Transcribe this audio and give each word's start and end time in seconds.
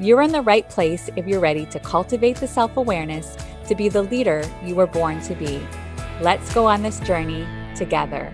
You're 0.00 0.22
in 0.22 0.30
the 0.30 0.42
right 0.42 0.68
place 0.68 1.10
if 1.16 1.26
you're 1.26 1.40
ready 1.40 1.66
to 1.66 1.80
cultivate 1.80 2.36
the 2.36 2.46
self 2.46 2.76
awareness 2.76 3.36
to 3.66 3.74
be 3.74 3.88
the 3.88 4.02
leader 4.02 4.48
you 4.64 4.76
were 4.76 4.86
born 4.86 5.20
to 5.22 5.34
be. 5.34 5.60
Let's 6.20 6.54
go 6.54 6.66
on 6.66 6.82
this 6.82 7.00
journey 7.00 7.44
together. 7.74 8.32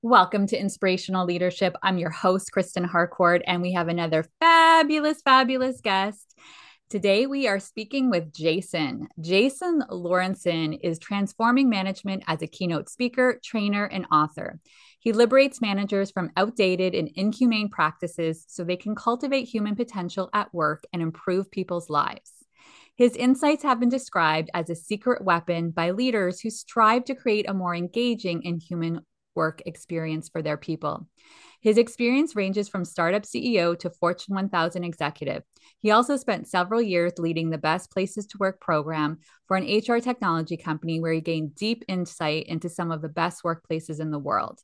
Welcome 0.00 0.46
to 0.46 0.56
Inspirational 0.56 1.26
Leadership. 1.26 1.74
I'm 1.82 1.98
your 1.98 2.10
host, 2.10 2.52
Kristen 2.52 2.84
Harcourt, 2.84 3.42
and 3.48 3.60
we 3.60 3.72
have 3.72 3.88
another 3.88 4.26
fabulous, 4.38 5.20
fabulous 5.22 5.80
guest. 5.80 6.27
Today, 6.90 7.26
we 7.26 7.46
are 7.46 7.58
speaking 7.58 8.08
with 8.08 8.32
Jason. 8.32 9.08
Jason 9.20 9.84
Lauritsen 9.90 10.72
is 10.72 10.98
transforming 10.98 11.68
management 11.68 12.24
as 12.26 12.40
a 12.40 12.46
keynote 12.46 12.88
speaker, 12.88 13.38
trainer, 13.44 13.84
and 13.84 14.06
author. 14.10 14.58
He 14.98 15.12
liberates 15.12 15.60
managers 15.60 16.10
from 16.10 16.30
outdated 16.34 16.94
and 16.94 17.10
inhumane 17.14 17.68
practices 17.68 18.42
so 18.48 18.64
they 18.64 18.78
can 18.78 18.94
cultivate 18.94 19.44
human 19.44 19.76
potential 19.76 20.30
at 20.32 20.54
work 20.54 20.84
and 20.94 21.02
improve 21.02 21.50
people's 21.50 21.90
lives. 21.90 22.32
His 22.96 23.14
insights 23.16 23.64
have 23.64 23.78
been 23.78 23.90
described 23.90 24.48
as 24.54 24.70
a 24.70 24.74
secret 24.74 25.22
weapon 25.22 25.72
by 25.72 25.90
leaders 25.90 26.40
who 26.40 26.48
strive 26.48 27.04
to 27.04 27.14
create 27.14 27.50
a 27.50 27.54
more 27.54 27.74
engaging 27.74 28.46
and 28.46 28.62
human 28.62 29.02
work 29.34 29.60
experience 29.66 30.30
for 30.30 30.40
their 30.40 30.56
people. 30.56 31.06
His 31.60 31.76
experience 31.76 32.36
ranges 32.36 32.68
from 32.68 32.84
startup 32.84 33.22
CEO 33.22 33.76
to 33.80 33.90
Fortune 33.90 34.34
1000 34.36 34.84
executive. 34.84 35.42
He 35.80 35.90
also 35.90 36.16
spent 36.16 36.46
several 36.46 36.80
years 36.80 37.12
leading 37.18 37.50
the 37.50 37.58
Best 37.58 37.90
Places 37.90 38.26
to 38.28 38.38
Work 38.38 38.60
program 38.60 39.18
for 39.46 39.56
an 39.56 39.64
HR 39.64 39.98
technology 39.98 40.56
company 40.56 41.00
where 41.00 41.12
he 41.12 41.20
gained 41.20 41.56
deep 41.56 41.84
insight 41.88 42.46
into 42.46 42.68
some 42.68 42.92
of 42.92 43.02
the 43.02 43.08
best 43.08 43.42
workplaces 43.42 43.98
in 43.98 44.10
the 44.10 44.18
world. 44.18 44.60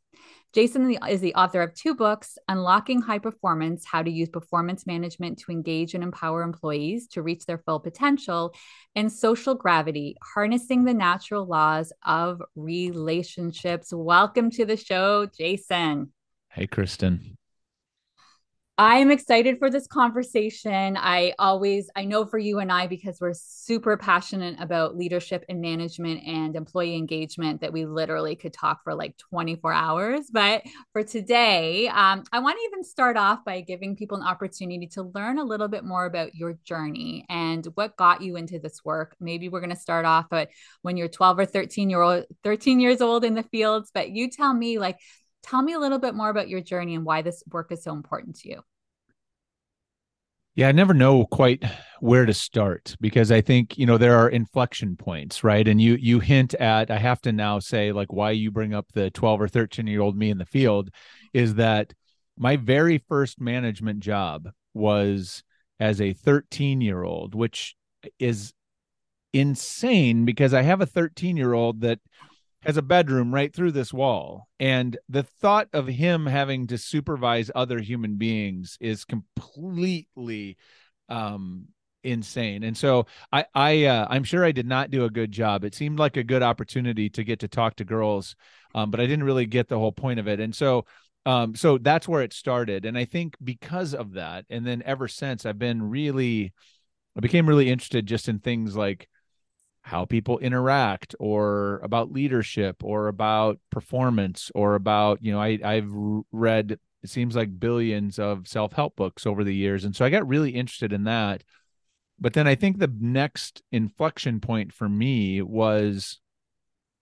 Jason 0.53 0.97
is 1.09 1.20
the 1.20 1.34
author 1.34 1.62
of 1.62 1.75
two 1.75 1.97
books 1.97 2.39
Unlocking 2.48 3.03
High 3.03 3.19
Performance 3.19 3.84
How 3.84 4.03
to 4.03 4.11
Use 4.11 4.28
Performance 4.28 4.87
Management 4.87 5.39
to 5.41 5.50
Engage 5.50 5.95
and 5.95 6.05
Empower 6.05 6.42
Employees 6.42 7.09
to 7.09 7.22
Reach 7.22 7.45
Their 7.45 7.59
Full 7.59 7.81
Potential, 7.81 8.55
and 8.95 9.11
Social 9.11 9.56
Gravity 9.56 10.17
Harnessing 10.22 10.84
the 10.84 10.95
Natural 10.95 11.45
Laws 11.45 11.92
of 12.06 12.41
Relationships. 12.55 13.92
Welcome 13.92 14.50
to 14.53 14.65
the 14.65 14.77
show, 14.77 15.27
Jason. 15.27 16.12
Hey, 16.55 16.69
Kristen. 16.69 17.36
I'm 18.78 19.10
excited 19.10 19.58
for 19.58 19.70
this 19.70 19.88
conversation. 19.88 20.97
I 20.97 21.34
always, 21.36 21.91
I 21.97 22.05
know 22.05 22.27
for 22.27 22.38
you 22.38 22.60
and 22.60 22.70
I, 22.70 22.86
because 22.86 23.20
we're 23.20 23.34
super 23.34 23.97
passionate 23.97 24.55
about 24.60 24.97
leadership 24.97 25.44
and 25.48 25.60
management 25.60 26.22
and 26.25 26.55
employee 26.55 26.94
engagement, 26.94 27.60
that 27.60 27.72
we 27.72 27.86
literally 27.86 28.36
could 28.36 28.52
talk 28.52 28.84
for 28.84 28.94
like 28.94 29.16
24 29.16 29.72
hours. 29.72 30.28
But 30.32 30.62
for 30.92 31.02
today, 31.02 31.88
um, 31.88 32.22
I 32.30 32.38
want 32.38 32.56
to 32.56 32.64
even 32.66 32.84
start 32.84 33.16
off 33.16 33.44
by 33.44 33.60
giving 33.60 33.97
people 33.97 34.19
an 34.19 34.27
opportunity 34.27 34.86
to 34.92 35.10
learn 35.12 35.38
a 35.38 35.44
little 35.44 35.69
bit 35.69 35.82
more 35.82 36.05
about 36.05 36.36
your 36.36 36.52
journey 36.64 37.27
and 37.28 37.66
what 37.75 37.97
got 37.97 38.22
you 38.22 38.36
into 38.36 38.60
this 38.60 38.84
work. 38.84 39.16
Maybe 39.19 39.48
we're 39.48 39.60
going 39.60 39.70
to 39.70 39.77
start 39.77 40.04
off 40.04 40.26
at 40.32 40.50
when 40.82 40.97
you're 40.97 41.09
12 41.09 41.41
or 41.41 41.47
13 41.47 41.91
year 41.91 42.00
old, 42.00 42.26
13 42.44 42.78
years 42.78 43.00
old 43.00 43.25
in 43.25 43.34
the 43.34 43.42
fields. 43.42 43.91
But 43.92 44.10
you 44.10 44.31
tell 44.31 44.54
me, 44.54 44.78
like, 44.78 45.00
Tell 45.44 45.60
me 45.60 45.75
a 45.75 45.78
little 45.78 45.99
bit 45.99 46.15
more 46.15 46.31
about 46.31 46.49
your 46.49 46.62
journey 46.62 46.94
and 46.94 47.05
why 47.05 47.21
this 47.21 47.43
work 47.50 47.71
is 47.71 47.84
so 47.84 47.93
important 47.93 48.37
to 48.41 48.49
you. 48.49 48.62
Yeah, 50.55 50.69
I 50.69 50.72
never 50.72 50.94
know 50.94 51.27
quite 51.27 51.62
where 52.00 52.25
to 52.25 52.32
start 52.32 52.97
because 53.00 53.31
I 53.31 53.41
think, 53.41 53.77
you 53.77 53.84
know, 53.87 53.99
there 53.99 54.16
are 54.16 54.28
inflection 54.28 54.97
points, 54.97 55.44
right? 55.44 55.66
And 55.66 55.83
you 55.83 55.97
you 56.00 56.21
hint 56.21 56.54
at 56.54 56.91
I 56.91 56.97
have 56.97 57.21
to 57.22 57.33
now 57.33 57.59
say 57.59 57.93
like 57.93 58.10
why 58.12 58.31
you 58.31 58.50
bring 58.50 58.72
up 58.72 58.87
the 58.94 59.10
12 59.10 59.43
or 59.43 59.49
13 59.49 59.87
year 59.87 60.00
old 60.00 60.16
me 60.16 60.31
in 60.31 60.38
the 60.38 60.47
field 60.47 60.91
is 61.34 61.56
that 61.56 61.93
my 62.38 62.56
very 62.56 62.99
first 62.99 63.41
management 63.41 64.00
job 64.00 64.49
was 64.72 65.43
as 65.78 66.00
a 66.00 66.15
13 66.15 66.81
year 66.81 67.03
old, 67.03 67.34
which 67.34 67.77
is 68.19 68.54
insane 69.34 70.25
because 70.25 70.54
I 70.54 70.62
have 70.62 70.81
a 70.81 70.87
13 70.87 71.37
year 71.37 71.53
old 71.53 71.83
that 71.83 71.99
has 72.64 72.76
a 72.76 72.82
bedroom 72.82 73.32
right 73.32 73.54
through 73.54 73.72
this 73.72 73.92
wall. 73.92 74.48
And 74.58 74.97
the 75.08 75.22
thought 75.22 75.69
of 75.72 75.86
him 75.86 76.26
having 76.26 76.66
to 76.69 76.78
supervise 76.78 77.50
other 77.54 77.78
human 77.78 78.16
beings 78.16 78.78
is 78.80 79.04
completely 79.04 80.56
um 81.08 81.66
insane. 82.03 82.62
And 82.62 82.76
so 82.76 83.06
i 83.32 83.44
i 83.54 83.84
uh, 83.84 84.06
i'm 84.10 84.24
sure 84.24 84.44
i 84.44 84.53
did 84.53 84.66
not 84.66 84.91
do 84.91 85.04
a 85.04 85.10
good 85.10 85.32
job. 85.32 85.64
It 85.64 85.74
seemed 85.74 85.98
like 85.98 86.16
a 86.16 86.24
good 86.24 86.42
opportunity 86.42 87.08
to 87.10 87.24
get 87.24 87.41
to 87.41 87.48
talk 87.48 87.76
to 87.76 87.84
girls 87.84 88.36
um, 88.74 88.91
but 88.91 89.00
i 89.00 89.06
didn't 89.06 89.24
really 89.24 89.47
get 89.47 89.69
the 89.69 89.78
whole 89.78 89.92
point 89.92 90.19
of 90.20 90.28
it. 90.28 90.41
And 90.41 90.54
so 90.54 90.84
um 91.26 91.54
so 91.54 91.78
that's 91.78 92.08
where 92.08 92.22
it 92.22 92.32
started. 92.32 92.84
And 92.84 92.97
i 92.98 93.04
think 93.04 93.36
because 93.42 93.94
of 93.94 94.12
that 94.14 94.44
and 94.50 94.66
then 94.66 94.82
ever 94.84 95.08
since 95.08 95.47
i've 95.47 95.58
been 95.58 95.91
really 95.91 96.53
i 97.16 97.20
became 97.20 97.48
really 97.48 97.70
interested 97.70 98.06
just 98.06 98.28
in 98.28 98.38
things 98.38 98.76
like 98.76 99.08
how 99.84 100.06
people 100.06 100.39
interact 100.39 101.15
or 101.21 101.78
about 101.84 102.11
leadership 102.11 102.83
or 102.83 103.06
about 103.06 103.61
performance 103.69 104.50
or 104.55 104.77
about 104.77 105.22
you 105.22 105.31
know 105.31 105.41
I 105.41 105.59
I've 105.62 105.91
read 106.33 106.78
it 107.03 107.11
seems 107.11 107.37
like 107.37 107.61
billions 107.61 108.19
of 108.19 108.49
self-help 108.49 108.97
books 108.97 109.27
over 109.27 109.45
the 109.45 109.55
years 109.55 109.84
and 109.84 109.95
so 109.95 110.05
I 110.05 110.11
got 110.11 110.27
really 110.27 110.50
interested 110.53 110.93
in 110.93 111.05
that. 111.05 111.45
But 112.19 112.33
then 112.33 112.47
I 112.47 112.55
think 112.55 112.78
the 112.78 112.93
next 112.99 113.62
inflection 113.72 114.41
point 114.41 114.72
for 114.72 114.89
me 114.89 115.43
was 115.43 116.19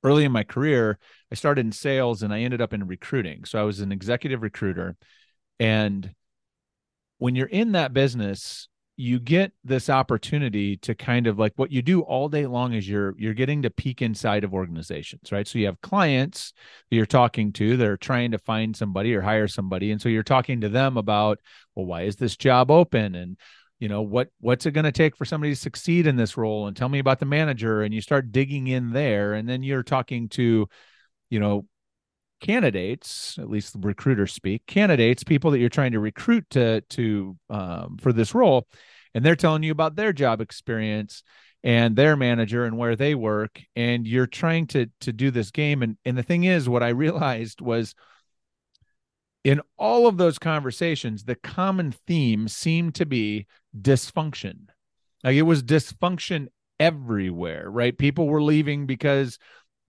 early 0.03 0.25
in 0.25 0.33
my 0.33 0.43
career 0.43 0.99
I 1.31 1.37
started 1.37 1.65
in 1.65 1.73
sales 1.73 2.25
and 2.25 2.35
I 2.35 2.41
ended 2.41 2.61
up 2.61 2.73
in 2.75 2.89
recruiting. 2.89 3.45
So 3.45 3.61
I 3.61 3.63
was 3.63 3.79
an 3.79 3.93
executive 3.93 4.43
recruiter 4.43 4.97
and 5.61 6.13
when 7.19 7.37
you're 7.37 7.47
in 7.47 7.73
that 7.73 7.93
business 7.93 8.67
you 9.03 9.19
get 9.19 9.51
this 9.65 9.91
opportunity 9.91 10.77
to 10.77 10.95
kind 10.95 11.27
of 11.27 11.37
like 11.37 11.53
what 11.57 11.73
you 11.73 11.83
do 11.83 12.03
all 12.03 12.29
day 12.29 12.47
long 12.47 12.73
is 12.73 12.89
you're 12.89 13.15
you're 13.19 13.35
getting 13.35 13.63
to 13.63 13.69
peek 13.69 14.01
inside 14.01 14.45
of 14.45 14.55
organizations 14.55 15.33
right? 15.33 15.49
So 15.49 15.59
you 15.59 15.67
have 15.67 15.81
clients 15.81 16.53
that 16.89 16.97
you're 16.97 17.05
talking 17.05 17.53
to 17.55 17.77
that 17.77 17.89
are 17.89 17.97
trying 17.97 18.31
to 18.31 18.39
find 18.39 18.77
somebody 18.77 19.13
or 19.13 19.21
hire 19.21 19.49
somebody 19.49 19.91
and 19.91 20.01
so 20.01 20.09
you're 20.09 20.23
talking 20.23 20.61
to 20.61 20.69
them 20.69 20.97
about 20.97 21.41
well 21.75 21.85
why 21.85 22.03
is 22.03 22.15
this 22.15 22.37
job 22.37 22.71
open? 22.71 23.17
And 23.17 23.37
you 23.81 23.89
know 23.89 24.03
what 24.03 24.29
what's 24.39 24.67
it 24.67 24.71
going 24.71 24.85
to 24.85 24.93
take 24.93 25.17
for 25.17 25.25
somebody 25.25 25.53
to 25.53 25.61
succeed 25.61 26.07
in 26.07 26.15
this 26.15 26.37
role? 26.37 26.69
And 26.69 26.77
tell 26.77 26.89
me 26.89 27.01
about 27.01 27.19
the 27.19 27.27
manager. 27.27 27.83
And 27.83 27.93
you 27.93 28.01
start 28.01 28.31
digging 28.31 28.69
in 28.69 28.93
there 28.93 29.35
and 29.35 29.49
then 29.49 29.65
you're 29.65 29.83
talking 29.83 30.29
to 30.31 30.69
you 31.29 31.41
know 31.41 31.67
candidates, 32.43 33.39
at 33.39 33.49
least 33.49 33.77
recruiters 33.79 34.33
speak, 34.33 34.67
candidates, 34.67 35.25
people 35.25 35.53
that 35.53 35.61
you're 35.61 35.71
trying 35.71 35.93
to 35.93 36.01
recruit 36.01 36.45
to 36.51 36.83
to 36.83 37.37
um, 37.49 37.97
for 37.99 38.13
this 38.13 38.35
role, 38.35 38.67
and 39.15 39.25
they're 39.25 39.37
telling 39.37 39.63
you 39.63 39.73
about 39.73 39.97
their 39.97 40.13
job 40.13 40.43
experience 40.43 41.23
and 41.65 41.95
their 41.95 42.17
manager 42.17 42.65
and 42.65 42.77
where 42.77 42.97
they 42.97 43.15
work, 43.15 43.63
and 43.77 44.07
you're 44.07 44.27
trying 44.27 44.67
to 44.67 44.91
to 45.01 45.13
do 45.13 45.31
this 45.31 45.51
game. 45.51 45.83
And 45.83 45.97
and 46.05 46.19
the 46.19 46.23
thing 46.23 46.45
is, 46.45 46.69
what 46.69 46.83
I 46.83 46.89
realized 47.05 47.63
was 47.63 47.95
in 49.45 49.61
all 49.79 50.07
of 50.07 50.19
those 50.19 50.39
conversations, 50.39 51.25
the 51.25 51.37
common 51.37 51.93
theme 52.07 52.49
seemed 52.49 52.97
to 52.97 53.07
be 53.07 53.47
dysfunction. 53.81 54.67
Like 55.25 55.37
it 55.37 55.43
was 55.43 55.63
dysfunction 55.63 56.49
everywhere, 56.79 57.71
right? 57.71 57.97
People 57.97 58.27
were 58.27 58.43
leaving 58.43 58.87
because 58.87 59.39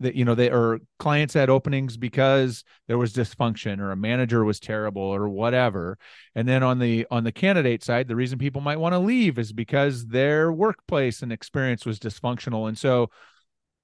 that 0.04 0.16
you 0.16 0.24
know 0.24 0.36
they 0.36 0.52
or 0.52 0.80
clients 1.00 1.34
had 1.34 1.50
openings 1.50 1.98
because 1.98 2.64
there 2.88 2.98
was 2.98 3.14
dysfunction 3.14 3.80
or 3.80 3.92
a 3.92 3.96
manager 3.96 4.44
was 4.44 4.60
terrible 4.60 5.02
or 5.02 5.28
whatever. 5.28 5.98
And 6.36 6.48
then 6.48 6.62
on 6.62 6.80
the 6.80 7.08
on 7.10 7.24
the 7.24 7.32
candidate 7.32 7.84
side 7.84 8.08
the 8.08 8.16
reason 8.16 8.38
people 8.38 8.62
might 8.62 8.80
want 8.80 8.94
to 8.94 9.00
leave 9.00 9.40
is 9.40 9.52
because 9.52 10.06
their 10.06 10.52
workplace 10.52 11.22
and 11.22 11.34
experience 11.34 11.86
was 11.86 12.00
dysfunctional. 12.00 12.68
And 12.68 12.78
so 12.78 13.10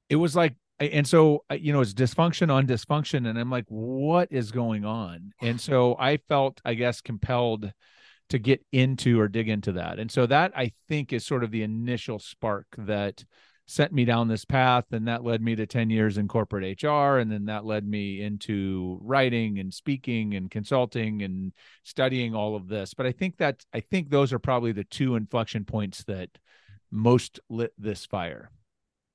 it 0.10 0.18
was 0.18 0.36
like 0.36 0.56
and 0.80 1.08
so 1.08 1.44
you 1.52 1.74
know 1.74 1.82
it's 1.82 1.94
dysfunction 1.94 2.50
on 2.50 2.66
dysfunction 2.66 3.30
and 3.30 3.38
i'm 3.38 3.50
like 3.50 3.66
what 3.68 4.30
is 4.32 4.52
going 4.52 4.86
on? 4.86 5.32
And 5.42 5.60
so 5.60 5.96
i 6.00 6.18
felt 6.18 6.62
i 6.66 6.74
guess 6.74 7.02
compelled 7.02 7.72
to 8.30 8.38
get 8.38 8.64
into 8.72 9.20
or 9.20 9.28
dig 9.28 9.50
into 9.50 9.72
that. 9.74 9.98
And 10.00 10.12
so 10.12 10.26
that 10.26 10.52
i 10.56 10.72
think 10.88 11.14
is 11.14 11.26
sort 11.26 11.44
of 11.44 11.52
the 11.52 11.64
initial 11.64 12.20
spark 12.20 12.68
that 12.78 13.24
sent 13.70 13.94
me 13.94 14.04
down 14.04 14.28
this 14.28 14.46
path 14.46 14.86
and 14.92 15.08
that 15.08 15.24
led 15.24 15.44
me 15.44 15.56
to 15.56 15.68
10 15.68 15.92
years 15.92 16.18
in 16.18 16.28
corporate 16.28 16.82
hr 16.82 17.18
and 17.18 17.32
then 17.32 17.46
that 17.46 17.66
led 17.66 17.88
me 17.88 18.20
into 18.20 18.98
writing 19.02 19.60
and 19.60 19.72
speaking 19.72 20.34
and 20.34 20.50
consulting 20.50 21.22
and 21.22 21.54
studying 21.84 22.34
all 22.34 22.56
of 22.56 22.68
this. 22.68 22.96
But 22.96 23.06
i 23.06 23.12
think 23.12 23.38
that 23.38 23.64
i 23.72 23.80
think 23.80 24.10
those 24.10 24.34
are 24.34 24.40
probably 24.40 24.72
the 24.72 24.84
two 24.84 25.16
inflection 25.16 25.66
points 25.66 26.04
that 26.06 26.30
most 26.92 27.40
lit 27.48 27.72
this 27.78 28.08
fire 28.08 28.50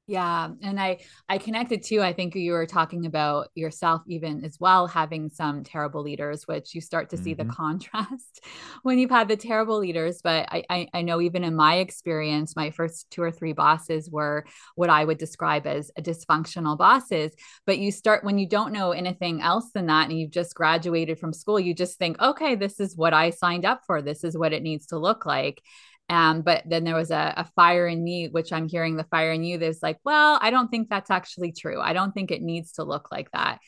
yeah, 0.07 0.51
and 0.63 0.79
I 0.79 0.99
I 1.31 1.39
connected 1.39 1.83
too. 1.83 2.03
I 2.03 2.13
think 2.13 2.35
you 2.35 2.53
were 2.53 2.67
talking 2.67 3.07
about 3.07 3.49
yourself 3.55 4.03
even 4.07 4.45
as 4.45 4.61
well 4.61 4.87
having 4.87 5.31
some 5.31 5.65
terrible 5.65 6.03
leaders, 6.03 6.47
which 6.47 6.75
you 6.75 6.83
start 6.83 7.09
to 7.11 7.17
mm-hmm. 7.17 7.25
see 7.25 7.35
the 7.35 7.45
mm-hmm. 7.45 7.53
contrast 7.53 8.45
when 8.83 8.99
you've 8.99 9.11
had 9.11 9.29
the 9.29 9.37
terrible 9.37 9.79
leaders. 9.79 10.21
But 10.23 10.47
I, 10.51 10.63
I 10.69 10.89
I 10.93 11.03
know 11.03 11.23
even 11.23 11.43
in 11.43 11.57
my 11.57 11.77
experience, 11.77 12.55
my 12.55 12.71
first 12.71 13.11
two 13.11 13.23
or 13.23 13.31
three 13.31 13.55
bosses 13.55 14.11
were 14.11 14.45
what 14.75 14.91
I 14.91 15.07
would 15.07 15.19
describe 15.19 15.67
as 15.67 15.91
dysfunctional 15.99 16.77
bosses. 16.77 17.35
But 17.65 17.79
you 17.79 17.91
start 17.91 18.25
when 18.25 18.37
you 18.37 18.47
don't 18.47 18.75
know 18.75 18.93
anything 18.93 19.41
else 19.41 19.71
than 19.73 19.87
that, 19.87 20.11
and 20.11 20.19
you've 20.19 20.31
just 20.31 20.55
graduated 20.55 21.19
from 21.19 21.33
school, 21.33 21.59
you 21.59 21.73
just 21.73 21.99
think, 21.99 22.21
okay, 22.21 22.57
this 22.57 22.79
is 22.79 22.95
what 22.95 23.15
I 23.15 23.31
signed 23.31 23.65
up 23.65 23.81
for. 23.87 24.03
This 24.03 24.23
is 24.23 24.37
what 24.37 24.53
it 24.53 24.63
needs 24.63 24.87
to 24.89 24.99
look 24.99 25.25
like. 25.25 25.63
Um, 26.11 26.43
but 26.43 26.63
then 26.67 26.85
there 26.85 26.95
was 26.95 27.11
a, 27.11 27.33
a, 27.37 27.45
fire 27.57 27.87
in 27.87 28.05
me, 28.05 28.29
which 28.29 28.53
I'm 28.53 28.69
hearing 28.69 28.97
the 28.97 29.05
fire 29.05 29.33
in 29.33 29.43
you. 29.43 29.57
There's 29.57 29.83
like, 29.83 29.99
well, 30.05 30.39
I 30.43 30.51
don't 30.51 30.69
think 30.69 30.91
that's 30.91 31.11
actually 31.11 31.53
true. 31.53 31.81
I 31.81 31.95
don't 31.95 32.13
think 32.13 32.31
it 32.31 32.43
needs 32.43 32.73
to 32.73 32.85
look 32.85 33.11
like 33.11 33.31
that. 33.31 33.61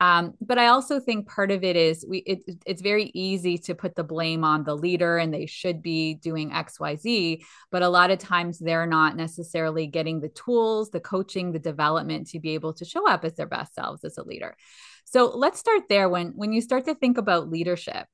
Um, 0.00 0.34
but 0.40 0.58
I 0.58 0.66
also 0.66 0.98
think 0.98 1.28
part 1.28 1.52
of 1.52 1.62
it 1.62 1.76
is 1.76 2.04
we 2.08 2.18
it, 2.18 2.40
it's 2.66 2.82
very 2.82 3.12
easy 3.14 3.56
to 3.58 3.74
put 3.76 3.94
the 3.94 4.02
blame 4.02 4.42
on 4.42 4.64
the 4.64 4.74
leader 4.74 5.16
and 5.16 5.32
they 5.32 5.46
should 5.46 5.80
be 5.80 6.14
doing 6.14 6.52
X, 6.52 6.80
Y, 6.80 6.96
Z. 6.96 7.44
But 7.70 7.82
a 7.82 7.88
lot 7.88 8.10
of 8.10 8.18
times 8.18 8.58
they're 8.58 8.86
not 8.86 9.14
necessarily 9.14 9.86
getting 9.86 10.20
the 10.20 10.30
tools, 10.30 10.90
the 10.90 10.98
coaching, 10.98 11.52
the 11.52 11.60
development 11.60 12.26
to 12.30 12.40
be 12.40 12.54
able 12.54 12.72
to 12.74 12.84
show 12.84 13.08
up 13.08 13.24
as 13.24 13.34
their 13.34 13.46
best 13.46 13.74
selves 13.74 14.02
as 14.02 14.18
a 14.18 14.24
leader. 14.24 14.56
So 15.04 15.26
let's 15.36 15.60
start 15.60 15.82
there. 15.88 16.08
When 16.08 16.28
when 16.30 16.52
you 16.52 16.62
start 16.62 16.86
to 16.86 16.96
think 16.96 17.16
about 17.16 17.50
leadership, 17.50 18.08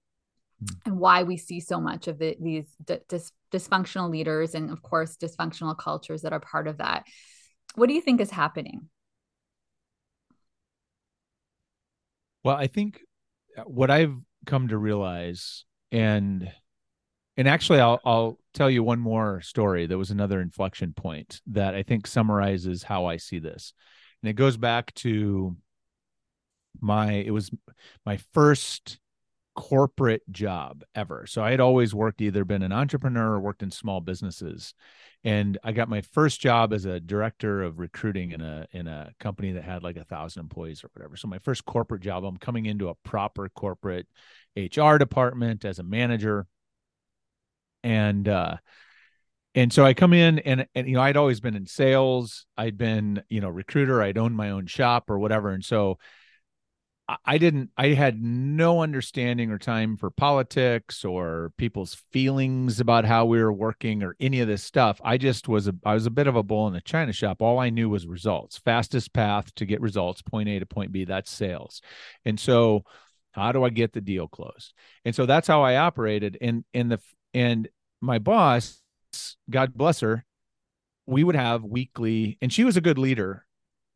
and 0.84 0.99
why 0.99 1.22
we 1.22 1.37
see 1.37 1.60
so 1.60 1.81
much 1.81 2.08
of 2.08 2.19
the, 2.19 2.37
these 2.40 2.66
dis- 3.08 3.32
dysfunctional 3.52 4.10
leaders 4.10 4.55
and 4.55 4.70
of 4.70 4.82
course 4.82 5.16
dysfunctional 5.16 5.76
cultures 5.76 6.22
that 6.22 6.32
are 6.32 6.40
part 6.40 6.66
of 6.66 6.78
that 6.78 7.05
what 7.75 7.88
do 7.88 7.94
you 7.94 8.00
think 8.00 8.20
is 8.20 8.31
happening 8.31 8.88
well 12.44 12.56
i 12.56 12.66
think 12.66 13.00
uh, 13.56 13.62
what 13.62 13.90
i've 13.90 14.14
come 14.46 14.69
to 14.69 14.78
realize 14.78 15.64
and 15.93 16.50
and 17.38 17.49
actually 17.49 17.78
I'll 17.78 18.00
I'll 18.04 18.38
tell 18.52 18.69
you 18.69 18.82
one 18.82 18.99
more 18.99 19.40
story 19.40 19.87
that 19.87 19.96
was 19.96 20.11
another 20.11 20.40
inflection 20.40 20.93
point 20.93 21.40
that 21.46 21.75
I 21.75 21.84
think 21.84 22.06
summarizes 22.06 22.82
how 22.82 23.06
I 23.06 23.16
see 23.16 23.38
this. 23.38 23.72
And 24.20 24.28
it 24.28 24.34
goes 24.34 24.56
back 24.56 24.93
to 24.96 25.56
my 26.81 27.12
it 27.12 27.31
was 27.31 27.50
my 28.04 28.19
first 28.34 28.99
corporate 29.58 30.22
job 30.31 30.84
ever. 30.94 31.26
So 31.26 31.43
I 31.43 31.50
had 31.50 31.58
always 31.58 31.93
worked 31.93 32.20
either 32.20 32.44
been 32.44 32.62
an 32.62 32.70
entrepreneur 32.70 33.32
or 33.32 33.40
worked 33.40 33.64
in 33.64 33.72
small 33.72 34.00
businesses. 34.00 34.72
And 35.25 35.58
I 35.64 35.72
got 35.72 35.88
my 35.88 36.00
first 36.00 36.40
job 36.40 36.72
as 36.72 36.84
a 36.84 37.00
director 37.00 37.64
of 37.64 37.81
recruiting 37.81 38.31
in 38.31 38.40
a 38.40 38.69
in 38.70 38.87
a 38.87 39.10
company 39.19 39.50
that 39.52 39.64
had 39.64 39.82
like 39.82 39.96
a 39.96 40.05
thousand 40.05 40.43
employees 40.43 40.84
or 40.84 40.90
whatever. 40.93 41.16
So 41.16 41.26
my 41.26 41.40
first 41.40 41.64
corporate 41.64 42.02
job, 42.02 42.25
I'm 42.25 42.37
coming 42.37 42.66
into 42.66 42.88
a 42.88 42.94
proper 42.94 43.49
corporate 43.49 44.06
HR 44.56 44.96
department 44.96 45.64
as 45.64 45.81
a 45.81 45.82
manager. 45.82 46.46
And 47.82 48.28
uh 48.28 48.58
and 49.56 49.72
so 49.72 49.84
I 49.84 49.93
come 49.93 50.12
in 50.12 50.38
and 50.38 50.69
and 50.76 50.87
you 50.87 50.94
know 50.94 51.02
I'd 51.02 51.16
always 51.16 51.40
been 51.40 51.56
in 51.56 51.66
sales, 51.66 52.46
I'd 52.56 52.78
been, 52.78 53.25
you 53.28 53.40
know, 53.40 53.49
recruiter, 53.49 54.00
I'd 54.00 54.19
owned 54.19 54.37
my 54.37 54.50
own 54.50 54.66
shop 54.66 55.11
or 55.11 55.19
whatever. 55.19 55.50
And 55.50 55.64
so 55.64 55.99
I 57.25 57.38
didn't, 57.38 57.70
I 57.78 57.88
had 57.88 58.22
no 58.22 58.82
understanding 58.82 59.50
or 59.50 59.56
time 59.56 59.96
for 59.96 60.10
politics 60.10 61.06
or 61.06 61.52
people's 61.56 61.94
feelings 62.12 62.81
about 62.81 63.06
how 63.06 63.25
we 63.25 63.43
were 63.43 63.52
working 63.52 64.02
or 64.02 64.14
any 64.20 64.40
of 64.40 64.49
this 64.49 64.62
stuff. 64.62 65.00
I 65.02 65.16
just 65.16 65.49
was 65.49 65.69
a, 65.69 65.75
I 65.87 65.94
was 65.94 66.05
a 66.05 66.10
bit 66.10 66.26
of 66.26 66.37
a 66.37 66.43
bull 66.43 66.66
in 66.66 66.75
the 66.75 66.82
china 66.82 67.14
shop. 67.14 67.40
All 67.40 67.58
I 67.58 67.70
knew 67.70 67.88
was 67.88 68.06
results, 68.06 68.58
fastest 68.58 69.14
path 69.14 69.55
to 69.55 69.64
get 69.64 69.81
results, 69.81 70.20
point 70.20 70.50
A 70.50 70.58
to 70.58 70.66
point 70.66 70.93
B, 70.93 71.06
that's 71.06 71.31
sales. 71.31 71.81
And 72.26 72.38
so, 72.38 72.84
how 73.32 73.52
do 73.52 73.64
I 73.64 73.70
get 73.70 73.94
the 73.94 74.00
deal 74.02 74.28
closed? 74.28 74.75
And 75.06 75.14
so 75.14 75.25
that's 75.25 75.49
how 75.49 75.62
I 75.62 75.76
operated. 75.76 76.37
And, 76.43 76.64
and 76.75 76.93
the, 76.93 77.00
and 77.32 77.69
my 78.02 78.19
boss, 78.19 78.82
God 79.49 79.72
bless 79.75 80.00
her, 80.00 80.26
we 81.06 81.25
would 81.25 81.37
have 81.37 81.64
weekly, 81.64 82.37
and 82.43 82.52
she 82.52 82.64
was 82.64 82.76
a 82.76 82.82
good 82.82 82.99
leader 82.99 83.46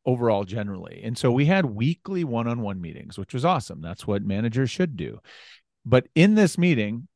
overall 0.05 0.45
generally. 0.45 1.01
And 1.05 1.17
so 1.17 1.31
we 1.31 1.47
had 1.47 1.67
weekly 1.67 2.25
one-on-one 2.25 2.81
meetings, 2.81 3.19
which 3.19 3.35
was 3.35 3.45
awesome. 3.45 3.81
That's 3.81 4.07
what 4.07 4.25
managers 4.25 4.71
should 4.71 4.97
do. 4.97 5.21
But 5.85 6.09
in 6.15 6.35
this 6.35 6.59
meeting, 6.59 7.09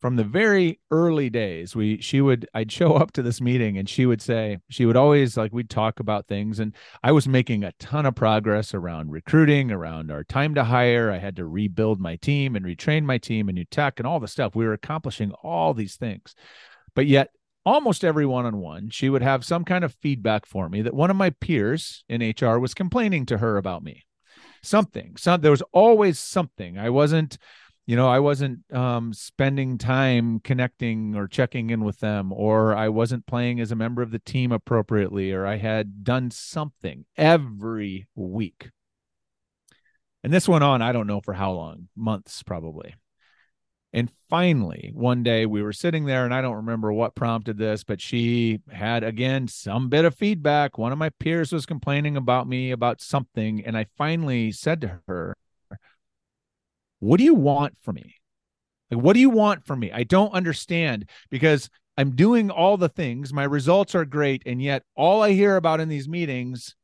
from 0.00 0.16
the 0.16 0.24
very 0.24 0.78
early 0.90 1.30
days, 1.30 1.74
we 1.74 2.00
she 2.00 2.20
would 2.20 2.48
I'd 2.54 2.70
show 2.70 2.94
up 2.94 3.12
to 3.12 3.22
this 3.22 3.40
meeting 3.40 3.78
and 3.78 3.88
she 3.88 4.04
would 4.04 4.20
say 4.20 4.58
she 4.68 4.84
would 4.84 4.96
always 4.96 5.36
like 5.36 5.52
we'd 5.52 5.70
talk 5.70 6.00
about 6.00 6.28
things 6.28 6.60
and 6.60 6.74
I 7.02 7.12
was 7.12 7.26
making 7.26 7.64
a 7.64 7.72
ton 7.78 8.04
of 8.04 8.14
progress 8.14 8.74
around 8.74 9.10
recruiting, 9.10 9.72
around 9.72 10.10
our 10.10 10.22
time 10.22 10.54
to 10.54 10.64
hire. 10.64 11.10
I 11.10 11.18
had 11.18 11.36
to 11.36 11.46
rebuild 11.46 11.98
my 11.98 12.16
team 12.16 12.56
and 12.56 12.64
retrain 12.64 13.04
my 13.04 13.18
team 13.18 13.48
and 13.48 13.56
new 13.56 13.64
tech 13.64 13.98
and 13.98 14.06
all 14.06 14.20
the 14.20 14.28
stuff. 14.28 14.54
We 14.54 14.66
were 14.66 14.74
accomplishing 14.74 15.32
all 15.42 15.72
these 15.72 15.96
things. 15.96 16.34
But 16.94 17.06
yet 17.06 17.30
almost 17.66 18.04
every 18.04 18.24
one 18.24 18.46
on 18.46 18.58
one, 18.58 18.88
she 18.90 19.10
would 19.10 19.22
have 19.22 19.44
some 19.44 19.64
kind 19.64 19.84
of 19.84 19.96
feedback 20.00 20.46
for 20.46 20.68
me 20.68 20.82
that 20.82 20.94
one 20.94 21.10
of 21.10 21.16
my 21.16 21.30
peers 21.30 22.04
in 22.08 22.22
HR 22.22 22.58
was 22.58 22.72
complaining 22.72 23.26
to 23.26 23.38
her 23.38 23.56
about 23.56 23.82
me. 23.82 24.06
Something, 24.62 25.16
some, 25.16 25.40
there 25.40 25.50
was 25.50 25.62
always 25.72 26.18
something. 26.18 26.78
I 26.78 26.90
wasn't, 26.90 27.38
you 27.84 27.96
know, 27.96 28.08
I 28.08 28.20
wasn't 28.20 28.60
um, 28.72 29.12
spending 29.12 29.78
time 29.78 30.38
connecting 30.40 31.16
or 31.16 31.26
checking 31.26 31.70
in 31.70 31.84
with 31.84 31.98
them, 31.98 32.32
or 32.32 32.74
I 32.74 32.88
wasn't 32.88 33.26
playing 33.26 33.60
as 33.60 33.72
a 33.72 33.76
member 33.76 34.00
of 34.00 34.12
the 34.12 34.20
team 34.20 34.52
appropriately, 34.52 35.32
or 35.32 35.44
I 35.44 35.56
had 35.56 36.04
done 36.04 36.30
something 36.30 37.04
every 37.16 38.06
week. 38.14 38.70
And 40.22 40.32
this 40.32 40.48
went 40.48 40.64
on, 40.64 40.82
I 40.82 40.92
don't 40.92 41.06
know 41.06 41.20
for 41.20 41.34
how 41.34 41.52
long, 41.52 41.88
months 41.96 42.42
probably. 42.44 42.94
And 43.92 44.10
finally, 44.28 44.90
one 44.94 45.22
day 45.22 45.46
we 45.46 45.62
were 45.62 45.72
sitting 45.72 46.04
there, 46.04 46.24
and 46.24 46.34
I 46.34 46.42
don't 46.42 46.56
remember 46.56 46.92
what 46.92 47.14
prompted 47.14 47.56
this, 47.56 47.82
but 47.84 48.00
she 48.00 48.60
had 48.70 49.02
again 49.02 49.48
some 49.48 49.88
bit 49.88 50.04
of 50.04 50.14
feedback. 50.14 50.76
One 50.76 50.92
of 50.92 50.98
my 50.98 51.10
peers 51.18 51.52
was 51.52 51.66
complaining 51.66 52.16
about 52.16 52.46
me 52.46 52.72
about 52.72 53.00
something. 53.00 53.64
And 53.64 53.76
I 53.76 53.86
finally 53.96 54.52
said 54.52 54.80
to 54.82 55.00
her, 55.06 55.36
What 56.98 57.18
do 57.18 57.24
you 57.24 57.34
want 57.34 57.76
from 57.80 57.94
me? 57.94 58.16
Like, 58.90 59.02
what 59.02 59.14
do 59.14 59.20
you 59.20 59.30
want 59.30 59.64
from 59.66 59.80
me? 59.80 59.90
I 59.92 60.02
don't 60.02 60.32
understand 60.32 61.08
because 61.30 61.70
I'm 61.96 62.14
doing 62.14 62.50
all 62.50 62.76
the 62.76 62.88
things. 62.88 63.32
My 63.32 63.44
results 63.44 63.94
are 63.94 64.04
great. 64.04 64.42
And 64.46 64.60
yet, 64.60 64.82
all 64.94 65.22
I 65.22 65.32
hear 65.32 65.56
about 65.56 65.80
in 65.80 65.88
these 65.88 66.08
meetings 66.08 66.76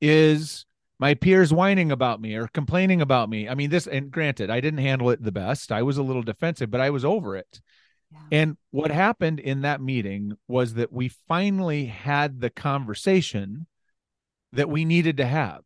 is 0.00 0.64
my 0.98 1.14
peers 1.14 1.52
whining 1.52 1.92
about 1.92 2.20
me 2.20 2.34
or 2.34 2.48
complaining 2.48 3.00
about 3.00 3.28
me. 3.28 3.48
I 3.48 3.54
mean, 3.54 3.70
this, 3.70 3.86
and 3.86 4.10
granted, 4.10 4.50
I 4.50 4.60
didn't 4.60 4.80
handle 4.80 5.10
it 5.10 5.22
the 5.22 5.32
best. 5.32 5.70
I 5.70 5.82
was 5.82 5.98
a 5.98 6.02
little 6.02 6.22
defensive, 6.22 6.70
but 6.70 6.80
I 6.80 6.90
was 6.90 7.04
over 7.04 7.36
it. 7.36 7.60
Yeah. 8.10 8.18
And 8.32 8.56
what 8.70 8.90
happened 8.90 9.40
in 9.40 9.62
that 9.62 9.80
meeting 9.80 10.36
was 10.48 10.74
that 10.74 10.92
we 10.92 11.08
finally 11.08 11.86
had 11.86 12.40
the 12.40 12.50
conversation 12.50 13.66
that 14.52 14.70
we 14.70 14.84
needed 14.84 15.18
to 15.18 15.26
have 15.26 15.62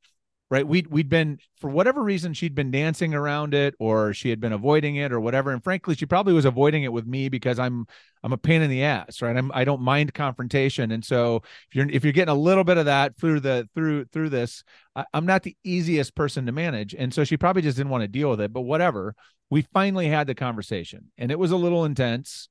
right? 0.51 0.67
We'd, 0.67 0.89
we'd 0.89 1.09
been 1.09 1.39
for 1.61 1.71
whatever 1.71 2.03
reason 2.03 2.35
she'd 2.35 2.57
been 2.57 2.73
dancing 2.73 3.15
around 3.15 3.55
it 3.55 3.75
or 3.79 4.13
she 4.13 4.31
had 4.31 4.41
been 4.41 4.53
avoiding 4.53 4.97
it 4.97 5.13
or 5.13 5.21
whatever. 5.21 5.53
And 5.53 5.63
frankly 5.63 5.95
she 5.95 6.07
probably 6.07 6.33
was 6.33 6.45
avoiding 6.45 6.83
it 6.83 6.93
with 6.93 7.07
me 7.07 7.29
because 7.29 7.59
i'm 7.59 7.87
i'm 8.25 8.33
a 8.33 8.37
pain 8.37 8.61
in 8.61 8.69
the 8.69 8.83
ass 8.83 9.23
right? 9.23 9.37
I'm 9.37 9.53
i 9.55 9.65
don't 9.65 9.81
mind 9.81 10.13
confrontation. 10.13 10.91
And 10.91 11.05
so 11.05 11.37
if 11.69 11.75
you're 11.75 11.89
if 11.89 12.03
you're 12.03 12.13
getting 12.13 12.35
a 12.35 12.39
little 12.39 12.65
bit 12.65 12.79
of 12.79 12.87
that 12.87 13.17
through 13.17 13.41
the 13.41 13.69
through 13.75 14.07
through 14.07 14.31
this 14.31 14.65
I, 14.97 15.05
i'm 15.15 15.27
not 15.27 15.45
the 15.45 15.57
easiest 15.63 16.15
person 16.15 16.47
to 16.47 16.53
manage. 16.53 16.95
And 16.95 17.15
so 17.15 17.23
she 17.23 17.37
probably 17.37 17.63
just 17.63 17.77
didn't 17.77 17.91
want 17.91 18.03
to 18.03 18.09
deal 18.09 18.31
with 18.31 18.41
it 18.41 18.53
but 18.53 18.63
whatever. 18.63 19.15
We 19.51 19.63
finally 19.63 20.09
had 20.09 20.27
the 20.27 20.35
conversation 20.35 21.13
and 21.17 21.31
it 21.31 21.39
was 21.39 21.53
a 21.53 21.57
little 21.57 21.85
intense. 21.85 22.49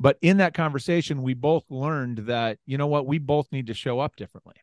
But 0.00 0.16
in 0.22 0.38
that 0.38 0.54
conversation 0.54 1.22
we 1.22 1.34
both 1.34 1.64
learned 1.68 2.18
that 2.28 2.58
you 2.64 2.78
know 2.78 2.86
what? 2.86 3.06
We 3.06 3.18
both 3.18 3.52
need 3.52 3.66
to 3.66 3.74
show 3.74 4.00
up 4.00 4.16
differently 4.16 4.54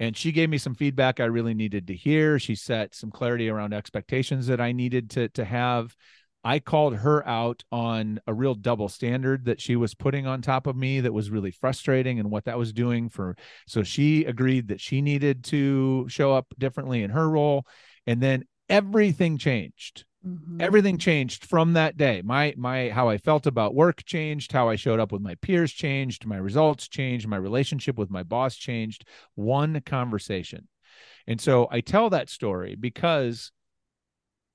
and 0.00 0.16
she 0.16 0.32
gave 0.32 0.48
me 0.48 0.58
some 0.58 0.74
feedback 0.74 1.20
I 1.20 1.26
really 1.26 1.54
needed 1.54 1.86
to 1.88 1.94
hear. 1.94 2.38
She 2.38 2.54
set 2.54 2.94
some 2.94 3.10
clarity 3.10 3.50
around 3.50 3.74
expectations 3.74 4.46
that 4.48 4.60
I 4.60 4.72
needed 4.72 5.10
to 5.10 5.28
to 5.28 5.44
have. 5.44 5.94
I 6.42 6.58
called 6.58 6.96
her 6.96 7.26
out 7.28 7.64
on 7.70 8.18
a 8.26 8.32
real 8.32 8.54
double 8.54 8.88
standard 8.88 9.44
that 9.44 9.60
she 9.60 9.76
was 9.76 9.94
putting 9.94 10.26
on 10.26 10.40
top 10.40 10.66
of 10.66 10.74
me 10.74 11.00
that 11.00 11.12
was 11.12 11.30
really 11.30 11.50
frustrating 11.50 12.18
and 12.18 12.30
what 12.30 12.46
that 12.46 12.56
was 12.56 12.72
doing 12.72 13.10
for 13.10 13.36
so 13.66 13.82
she 13.82 14.24
agreed 14.24 14.68
that 14.68 14.80
she 14.80 15.02
needed 15.02 15.44
to 15.44 16.08
show 16.08 16.32
up 16.32 16.46
differently 16.56 17.02
in 17.02 17.10
her 17.10 17.28
role 17.28 17.66
and 18.06 18.22
then 18.22 18.44
everything 18.70 19.36
changed 19.36 20.06
Mm-hmm. 20.26 20.60
Everything 20.60 20.98
changed 20.98 21.46
from 21.46 21.72
that 21.72 21.96
day. 21.96 22.20
My 22.22 22.54
my 22.58 22.90
how 22.90 23.08
I 23.08 23.16
felt 23.16 23.46
about 23.46 23.74
work 23.74 24.04
changed, 24.04 24.52
how 24.52 24.68
I 24.68 24.76
showed 24.76 25.00
up 25.00 25.12
with 25.12 25.22
my 25.22 25.34
peers 25.36 25.72
changed, 25.72 26.26
my 26.26 26.36
results 26.36 26.88
changed, 26.88 27.26
my 27.26 27.38
relationship 27.38 27.96
with 27.96 28.10
my 28.10 28.22
boss 28.22 28.56
changed. 28.56 29.06
One 29.34 29.80
conversation. 29.80 30.68
And 31.26 31.40
so 31.40 31.68
I 31.70 31.80
tell 31.80 32.10
that 32.10 32.28
story 32.28 32.74
because 32.74 33.52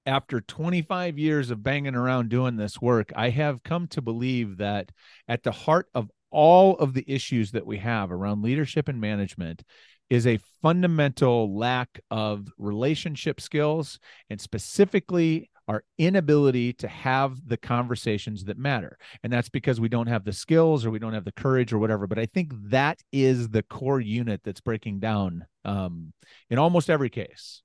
after 0.05 0.39
25 0.39 1.17
years 1.17 1.50
of 1.50 1.63
banging 1.63 1.95
around 1.95 2.29
doing 2.29 2.57
this 2.57 2.79
work, 2.79 3.12
I 3.15 3.29
have 3.29 3.63
come 3.63 3.88
to 3.88 4.01
believe 4.01 4.57
that 4.57 4.91
at 5.27 5.41
the 5.41 5.51
heart 5.51 5.88
of 5.95 6.12
all 6.29 6.77
of 6.77 6.93
the 6.93 7.05
issues 7.07 7.51
that 7.51 7.65
we 7.65 7.77
have 7.79 8.12
around 8.12 8.43
leadership 8.43 8.88
and 8.88 9.01
management 9.01 9.63
is 10.10 10.27
a 10.27 10.39
fundamental 10.62 11.57
lack 11.57 12.00
of 12.12 12.48
relationship 12.57 13.41
skills 13.41 14.00
and 14.29 14.39
specifically 14.39 15.50
our 15.67 15.84
inability 15.98 16.74
to 16.74 16.88
have 16.88 17.48
the 17.48 17.57
conversations 17.57 18.45
that 18.45 18.57
matter. 18.57 18.98
And 19.24 19.31
that's 19.31 19.50
because 19.50 19.79
we 19.79 19.89
don't 19.89 20.07
have 20.07 20.24
the 20.24 20.34
skills 20.34 20.86
or 20.86 20.91
we 20.91 21.00
don't 21.00 21.13
have 21.13 21.25
the 21.25 21.31
courage 21.31 21.74
or 21.74 21.79
whatever. 21.79 22.07
But 22.07 22.19
I 22.19 22.25
think 22.25 22.51
that 22.69 23.01
is 23.12 23.50
the 23.50 23.63
core 23.63 24.01
unit 24.01 24.41
that's 24.43 24.62
breaking 24.62 25.00
down 25.00 25.45
um, 25.63 26.13
in 26.50 26.60
almost 26.60 26.89
every 26.89 27.10
case. 27.10 27.63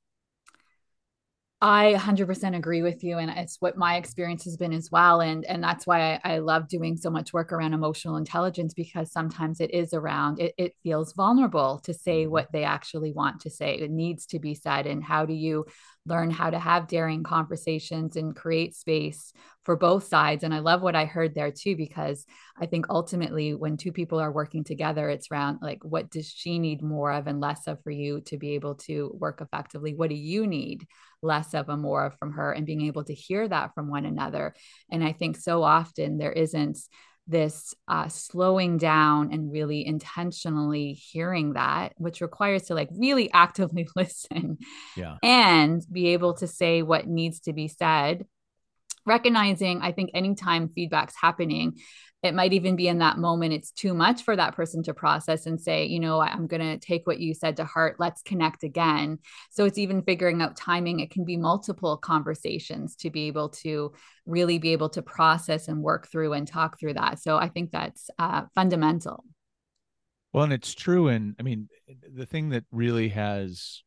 I 1.62 1.94
100% 1.94 2.56
agree 2.56 2.80
with 2.80 3.04
you 3.04 3.18
and 3.18 3.30
it's 3.30 3.58
what 3.60 3.76
my 3.76 3.96
experience 3.96 4.44
has 4.44 4.56
been 4.56 4.72
as 4.72 4.90
well 4.90 5.20
and 5.20 5.44
and 5.44 5.62
that's 5.62 5.86
why 5.86 6.14
I, 6.14 6.20
I 6.36 6.38
love 6.38 6.68
doing 6.68 6.96
so 6.96 7.10
much 7.10 7.34
work 7.34 7.52
around 7.52 7.74
emotional 7.74 8.16
intelligence 8.16 8.72
because 8.72 9.12
sometimes 9.12 9.60
it 9.60 9.70
is 9.74 9.92
around 9.92 10.40
it, 10.40 10.54
it 10.56 10.72
feels 10.82 11.12
vulnerable 11.12 11.78
to 11.84 11.92
say 11.92 12.22
mm-hmm. 12.22 12.32
what 12.32 12.50
they 12.50 12.64
actually 12.64 13.12
want 13.12 13.42
to 13.42 13.50
say 13.50 13.74
it 13.74 13.90
needs 13.90 14.24
to 14.26 14.38
be 14.38 14.54
said 14.54 14.86
and 14.86 15.04
how 15.04 15.26
do 15.26 15.34
you 15.34 15.66
learn 16.06 16.30
how 16.30 16.50
to 16.50 16.58
have 16.58 16.88
daring 16.88 17.22
conversations 17.22 18.16
and 18.16 18.34
create 18.34 18.74
space 18.74 19.32
for 19.64 19.76
both 19.76 20.04
sides. 20.04 20.42
And 20.42 20.54
I 20.54 20.60
love 20.60 20.80
what 20.80 20.96
I 20.96 21.04
heard 21.04 21.34
there 21.34 21.50
too, 21.50 21.76
because 21.76 22.24
I 22.58 22.66
think 22.66 22.86
ultimately 22.88 23.54
when 23.54 23.76
two 23.76 23.92
people 23.92 24.18
are 24.18 24.32
working 24.32 24.64
together, 24.64 25.10
it's 25.10 25.30
around 25.30 25.58
like, 25.60 25.84
what 25.84 26.10
does 26.10 26.26
she 26.26 26.58
need 26.58 26.82
more 26.82 27.12
of 27.12 27.26
and 27.26 27.40
less 27.40 27.66
of 27.66 27.82
for 27.82 27.90
you 27.90 28.22
to 28.22 28.38
be 28.38 28.54
able 28.54 28.76
to 28.76 29.14
work 29.18 29.42
effectively? 29.42 29.94
What 29.94 30.08
do 30.08 30.16
you 30.16 30.46
need 30.46 30.86
less 31.22 31.52
of 31.52 31.68
and 31.68 31.82
more 31.82 32.06
of 32.06 32.18
from 32.18 32.32
her? 32.32 32.52
And 32.52 32.64
being 32.64 32.86
able 32.86 33.04
to 33.04 33.14
hear 33.14 33.46
that 33.46 33.74
from 33.74 33.90
one 33.90 34.06
another. 34.06 34.54
And 34.90 35.04
I 35.04 35.12
think 35.12 35.36
so 35.36 35.62
often 35.62 36.16
there 36.16 36.32
isn't 36.32 36.78
this 37.30 37.74
uh, 37.88 38.08
slowing 38.08 38.76
down 38.76 39.32
and 39.32 39.52
really 39.52 39.86
intentionally 39.86 40.92
hearing 40.92 41.54
that, 41.54 41.94
which 41.96 42.20
requires 42.20 42.64
to 42.64 42.74
like 42.74 42.88
really 42.92 43.30
actively 43.34 43.88
listen 43.96 44.58
yeah. 44.96 45.16
and 45.22 45.84
be 45.90 46.08
able 46.08 46.34
to 46.34 46.46
say 46.46 46.82
what 46.82 47.06
needs 47.06 47.40
to 47.40 47.52
be 47.52 47.68
said. 47.68 48.26
Recognizing, 49.06 49.80
I 49.80 49.92
think, 49.92 50.10
anytime 50.12 50.68
feedback's 50.68 51.14
happening, 51.18 51.78
it 52.22 52.34
might 52.34 52.52
even 52.52 52.76
be 52.76 52.88
in 52.88 52.98
that 52.98 53.18
moment 53.18 53.52
it's 53.52 53.70
too 53.70 53.94
much 53.94 54.22
for 54.22 54.36
that 54.36 54.54
person 54.54 54.82
to 54.82 54.92
process 54.92 55.46
and 55.46 55.60
say 55.60 55.86
you 55.86 56.00
know 56.00 56.20
i'm 56.20 56.46
going 56.46 56.60
to 56.60 56.78
take 56.78 57.06
what 57.06 57.20
you 57.20 57.34
said 57.34 57.56
to 57.56 57.64
heart 57.64 57.96
let's 57.98 58.22
connect 58.22 58.64
again. 58.64 59.18
So 59.50 59.64
it's 59.64 59.78
even 59.78 60.02
figuring 60.02 60.42
out 60.42 60.56
timing 60.56 61.00
it 61.00 61.10
can 61.10 61.24
be 61.24 61.36
multiple 61.36 61.96
conversations 61.96 62.96
to 62.96 63.10
be 63.10 63.26
able 63.26 63.50
to 63.50 63.92
really 64.26 64.58
be 64.58 64.72
able 64.72 64.88
to 64.90 65.02
process 65.02 65.68
and 65.68 65.82
work 65.82 66.08
through 66.08 66.32
and 66.32 66.46
talk 66.46 66.78
through 66.78 66.94
that. 66.94 67.20
So 67.20 67.36
i 67.36 67.48
think 67.48 67.70
that's 67.70 68.10
uh, 68.18 68.42
fundamental. 68.54 69.24
Well 70.32 70.44
and 70.44 70.52
it's 70.52 70.74
true 70.74 71.08
and 71.08 71.34
i 71.38 71.42
mean 71.42 71.68
the 72.12 72.26
thing 72.26 72.50
that 72.50 72.64
really 72.70 73.08
has 73.08 73.82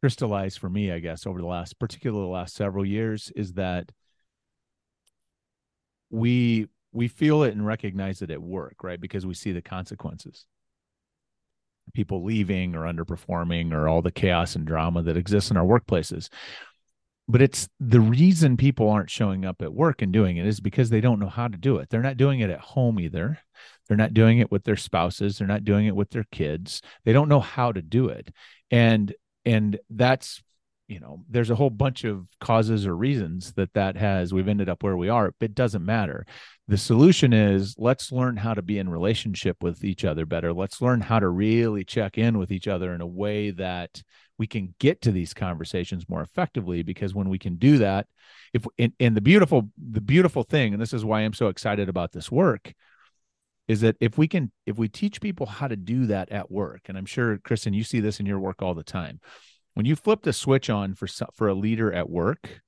crystallized 0.00 0.58
for 0.58 0.70
me 0.70 0.90
i 0.90 0.98
guess 0.98 1.26
over 1.26 1.40
the 1.40 1.46
last 1.46 1.78
particularly 1.78 2.24
the 2.24 2.30
last 2.30 2.54
several 2.54 2.86
years 2.86 3.30
is 3.36 3.54
that 3.54 3.90
we 6.08 6.68
we 6.92 7.08
feel 7.08 7.42
it 7.42 7.52
and 7.52 7.66
recognize 7.66 8.22
it 8.22 8.30
at 8.30 8.42
work, 8.42 8.82
right? 8.82 9.00
Because 9.00 9.26
we 9.26 9.34
see 9.34 9.52
the 9.52 9.62
consequences. 9.62 10.46
People 11.94 12.24
leaving 12.24 12.74
or 12.74 12.82
underperforming 12.82 13.72
or 13.72 13.88
all 13.88 14.02
the 14.02 14.12
chaos 14.12 14.54
and 14.54 14.66
drama 14.66 15.02
that 15.02 15.16
exists 15.16 15.50
in 15.50 15.56
our 15.56 15.64
workplaces. 15.64 16.28
But 17.28 17.42
it's 17.42 17.68
the 17.78 18.00
reason 18.00 18.56
people 18.56 18.90
aren't 18.90 19.10
showing 19.10 19.44
up 19.44 19.62
at 19.62 19.72
work 19.72 20.02
and 20.02 20.12
doing 20.12 20.36
it 20.36 20.46
is 20.46 20.60
because 20.60 20.90
they 20.90 21.00
don't 21.00 21.20
know 21.20 21.28
how 21.28 21.46
to 21.46 21.56
do 21.56 21.76
it. 21.76 21.88
They're 21.88 22.02
not 22.02 22.16
doing 22.16 22.40
it 22.40 22.50
at 22.50 22.60
home 22.60 22.98
either. 22.98 23.38
They're 23.86 23.96
not 23.96 24.14
doing 24.14 24.38
it 24.38 24.50
with 24.50 24.64
their 24.64 24.76
spouses. 24.76 25.38
They're 25.38 25.46
not 25.46 25.64
doing 25.64 25.86
it 25.86 25.94
with 25.94 26.10
their 26.10 26.26
kids. 26.32 26.82
They 27.04 27.12
don't 27.12 27.28
know 27.28 27.40
how 27.40 27.70
to 27.72 27.82
do 27.82 28.08
it. 28.08 28.32
And 28.70 29.14
and 29.44 29.78
that's 29.90 30.42
you 30.90 30.98
know 30.98 31.24
there's 31.30 31.50
a 31.50 31.54
whole 31.54 31.70
bunch 31.70 32.02
of 32.02 32.26
causes 32.40 32.84
or 32.84 32.96
reasons 32.96 33.52
that 33.52 33.72
that 33.74 33.96
has 33.96 34.34
we've 34.34 34.48
ended 34.48 34.68
up 34.68 34.82
where 34.82 34.96
we 34.96 35.08
are 35.08 35.32
but 35.38 35.46
it 35.50 35.54
doesn't 35.54 35.84
matter. 35.84 36.26
The 36.66 36.76
solution 36.76 37.32
is 37.32 37.76
let's 37.78 38.10
learn 38.12 38.36
how 38.36 38.54
to 38.54 38.62
be 38.62 38.78
in 38.78 38.88
relationship 38.88 39.62
with 39.62 39.84
each 39.84 40.04
other 40.04 40.26
better. 40.26 40.52
Let's 40.52 40.82
learn 40.82 41.00
how 41.00 41.20
to 41.20 41.28
really 41.28 41.84
check 41.84 42.18
in 42.18 42.38
with 42.38 42.50
each 42.50 42.68
other 42.68 42.92
in 42.92 43.00
a 43.00 43.06
way 43.06 43.50
that 43.52 44.02
we 44.36 44.46
can 44.46 44.74
get 44.80 45.00
to 45.02 45.12
these 45.12 45.32
conversations 45.32 46.08
more 46.08 46.22
effectively 46.22 46.82
because 46.82 47.14
when 47.14 47.28
we 47.28 47.38
can 47.38 47.56
do 47.56 47.78
that 47.78 48.06
if 48.52 48.64
and, 48.78 48.92
and 48.98 49.16
the 49.16 49.20
beautiful 49.20 49.70
the 49.76 50.00
beautiful 50.00 50.42
thing 50.42 50.72
and 50.72 50.82
this 50.82 50.92
is 50.92 51.04
why 51.04 51.20
i'm 51.20 51.34
so 51.34 51.48
excited 51.48 51.88
about 51.88 52.10
this 52.12 52.32
work 52.32 52.72
is 53.68 53.82
that 53.82 53.96
if 54.00 54.16
we 54.18 54.26
can 54.26 54.50
if 54.66 54.78
we 54.78 54.88
teach 54.88 55.20
people 55.20 55.46
how 55.46 55.68
to 55.68 55.76
do 55.76 56.06
that 56.06 56.30
at 56.30 56.50
work 56.50 56.80
and 56.86 56.96
i'm 56.96 57.06
sure 57.06 57.38
kristen 57.44 57.74
you 57.74 57.84
see 57.84 58.00
this 58.00 58.18
in 58.18 58.26
your 58.26 58.40
work 58.40 58.62
all 58.62 58.74
the 58.74 58.82
time 58.82 59.20
when 59.80 59.86
you 59.86 59.96
flip 59.96 60.20
the 60.20 60.32
switch 60.34 60.68
on 60.68 60.94
for 60.94 61.06
for 61.32 61.48
a 61.48 61.54
leader 61.54 61.90
at 61.90 62.10
work 62.10 62.60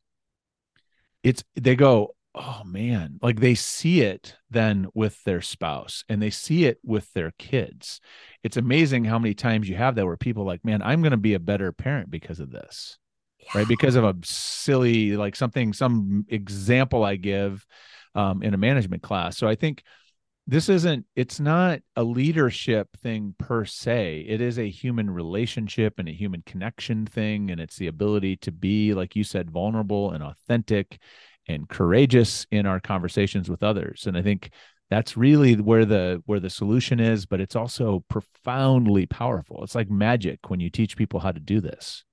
it's 1.23 1.45
they 1.55 1.77
go 1.77 2.15
oh 2.35 2.63
man. 2.65 3.19
Like 3.21 3.41
they 3.41 3.55
see 3.55 4.01
it 4.01 4.37
then 4.51 4.87
with 4.95 5.23
their 5.25 5.43
spouse 5.43 6.03
and 6.09 6.23
they 6.23 6.31
see 6.31 6.65
it 6.65 6.79
with 6.83 7.13
their 7.13 7.33
kids. 7.39 8.01
It's 8.43 8.57
amazing 8.57 9.05
how 9.05 9.19
many 9.19 9.35
times 9.35 9.69
you 9.69 9.77
have 9.77 9.97
that 9.97 10.07
where 10.07 10.17
people 10.17 10.45
like 10.45 10.65
man 10.65 10.83
i'm 10.83 11.03
going 11.03 11.11
to 11.13 11.17
be 11.19 11.35
a 11.35 11.41
better 11.41 11.73
parent 11.73 12.11
because 12.11 12.41
of 12.41 12.51
this. 12.51 12.99
Yeah. 13.39 13.59
right? 13.59 13.69
Because 13.69 13.97
of 13.97 14.05
a 14.05 14.17
silly 14.25 15.17
like 15.17 15.37
something 15.37 15.73
some 15.73 16.25
example 16.29 17.05
i 17.05 17.17
give 17.17 17.67
um, 18.15 18.43
in 18.43 18.55
a 18.55 18.59
management 18.59 19.03
class. 19.03 19.37
So 19.37 19.47
i 19.47 19.55
think 19.55 19.83
this 20.47 20.69
isn't 20.69 21.07
it's 21.15 21.39
not 21.39 21.81
a 21.97 22.03
leadership 22.03 22.89
thing 22.99 23.35
per 23.39 23.65
se. 23.65 24.25
It 24.29 24.41
is 24.41 24.59
a 24.59 24.69
human 24.69 25.09
relationship 25.11 25.95
and 25.99 26.09
a 26.09 26.13
human 26.13 26.43
connection 26.45 27.07
thing 27.07 27.51
and 27.51 27.61
it's 27.61 27.77
the 27.77 27.87
ability 27.87 28.37
to 28.39 28.53
be 28.53 28.95
like 28.95 29.15
you 29.15 29.25
said 29.25 29.51
vulnerable 29.51 30.11
and 30.11 30.23
authentic 30.23 30.99
and 31.49 31.69
courageous 31.69 32.47
in 32.51 32.67
our 32.67 32.81
conversations 32.81 33.49
with 33.49 33.63
others. 33.63 34.07
And 34.07 34.17
i 34.17 34.23
think 34.23 34.51
that's 34.91 35.17
really 35.17 35.55
where 35.55 35.85
the 35.85 36.23
where 36.27 36.41
the 36.41 36.51
solution 36.51 37.01
is 37.01 37.25
but 37.25 37.41
it's 37.41 37.57
also 37.57 38.05
profoundly 38.09 39.07
powerful. 39.07 39.63
It's 39.63 39.75
like 39.75 39.91
magic 39.91 40.51
when 40.51 40.61
you 40.61 40.71
teach 40.71 40.97
people 40.97 41.21
how 41.21 41.33
to 41.33 41.41
do 41.41 41.61
this 41.61 42.05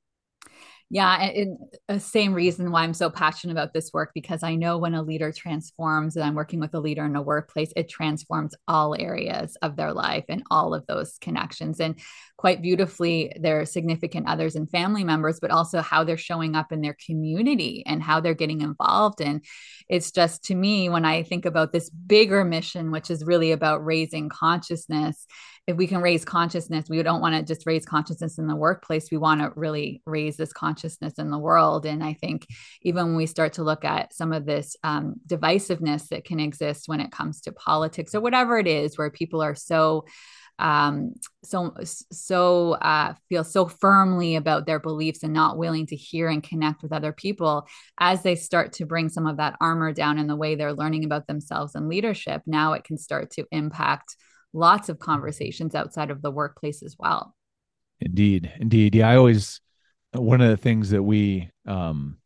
yeah, 0.91 1.21
and, 1.21 1.57
the 1.87 1.99
same 1.99 2.33
reason 2.33 2.71
why 2.71 2.83
I'm 2.83 2.93
so 2.93 3.09
passionate 3.09 3.53
about 3.53 3.73
this 3.73 3.91
work 3.93 4.11
because 4.13 4.41
I 4.43 4.55
know 4.55 4.77
when 4.77 4.95
a 4.95 5.03
leader 5.03 5.31
transforms, 5.31 6.15
and 6.15 6.25
I'm 6.25 6.35
working 6.35 6.59
with 6.59 6.73
a 6.73 6.79
leader 6.79 7.05
in 7.05 7.15
a 7.15 7.21
workplace, 7.21 7.71
it 7.75 7.89
transforms 7.89 8.55
all 8.67 8.95
areas 8.99 9.55
of 9.61 9.75
their 9.75 9.93
life 9.93 10.25
and 10.29 10.43
all 10.49 10.73
of 10.73 10.85
those 10.87 11.17
connections. 11.19 11.79
And 11.79 11.99
quite 12.37 12.61
beautifully, 12.61 13.33
their 13.39 13.65
significant 13.65 14.27
others 14.27 14.55
and 14.55 14.69
family 14.69 15.03
members, 15.03 15.39
but 15.39 15.51
also 15.51 15.81
how 15.81 16.03
they're 16.03 16.17
showing 16.17 16.55
up 16.55 16.71
in 16.71 16.81
their 16.81 16.95
community 17.05 17.83
and 17.85 18.01
how 18.01 18.19
they're 18.19 18.33
getting 18.33 18.61
involved. 18.61 19.21
And 19.21 19.43
it's 19.89 20.11
just 20.11 20.43
to 20.45 20.55
me, 20.55 20.89
when 20.89 21.05
I 21.05 21.23
think 21.23 21.45
about 21.45 21.71
this 21.71 21.89
bigger 21.89 22.43
mission, 22.43 22.91
which 22.91 23.11
is 23.11 23.25
really 23.25 23.51
about 23.51 23.85
raising 23.85 24.29
consciousness 24.29 25.27
if 25.69 25.77
we 25.77 25.85
can 25.85 26.01
raise 26.01 26.25
consciousness, 26.25 26.89
we 26.89 27.03
don't 27.03 27.21
want 27.21 27.35
to 27.35 27.43
just 27.43 27.67
raise 27.67 27.85
consciousness 27.85 28.39
in 28.39 28.47
the 28.47 28.55
workplace. 28.55 29.11
We 29.11 29.19
want 29.19 29.41
to 29.41 29.51
really 29.55 30.01
raise 30.07 30.35
this 30.35 30.51
consciousness 30.51 31.13
in 31.19 31.29
the 31.29 31.37
world. 31.37 31.85
And 31.85 32.03
I 32.03 32.13
think 32.13 32.47
even 32.81 33.05
when 33.05 33.15
we 33.15 33.27
start 33.27 33.53
to 33.53 33.63
look 33.63 33.85
at 33.85 34.11
some 34.11 34.33
of 34.33 34.47
this 34.47 34.75
um, 34.83 35.17
divisiveness 35.27 36.07
that 36.07 36.25
can 36.25 36.39
exist 36.39 36.85
when 36.87 36.99
it 36.99 37.11
comes 37.11 37.41
to 37.41 37.51
politics 37.51 38.15
or 38.15 38.19
whatever 38.19 38.57
it 38.57 38.65
is, 38.65 38.97
where 38.97 39.11
people 39.11 39.43
are 39.43 39.53
so 39.53 40.05
um, 40.57 41.13
so 41.43 41.73
so 42.11 42.71
uh, 42.73 43.13
feel 43.29 43.43
so 43.43 43.67
firmly 43.67 44.35
about 44.35 44.65
their 44.65 44.79
beliefs 44.79 45.21
and 45.21 45.33
not 45.33 45.57
willing 45.57 45.85
to 45.85 45.95
hear 45.95 46.29
and 46.29 46.41
connect 46.41 46.81
with 46.81 46.91
other 46.91 47.13
people 47.13 47.67
as 47.99 48.23
they 48.23 48.35
start 48.35 48.73
to 48.73 48.85
bring 48.87 49.07
some 49.07 49.27
of 49.27 49.37
that 49.37 49.55
armor 49.61 49.93
down 49.93 50.17
in 50.17 50.27
the 50.27 50.35
way 50.35 50.55
they're 50.55 50.73
learning 50.73 51.05
about 51.05 51.27
themselves 51.27 51.75
and 51.75 51.87
leadership 51.87 52.41
now 52.45 52.73
it 52.73 52.83
can 52.83 52.97
start 52.97 53.31
to 53.31 53.45
impact 53.53 54.17
lots 54.53 54.89
of 54.89 54.99
conversations 54.99 55.75
outside 55.75 56.11
of 56.11 56.21
the 56.21 56.31
workplace 56.31 56.83
as 56.83 56.95
well. 56.99 57.35
Indeed, 58.01 58.51
indeed. 58.59 58.95
Yeah, 58.95 59.09
I 59.09 59.15
always 59.17 59.59
one 60.13 60.41
of 60.41 60.49
the 60.49 60.57
things 60.57 60.89
that 60.91 61.03
we 61.03 61.51
um 61.65 62.17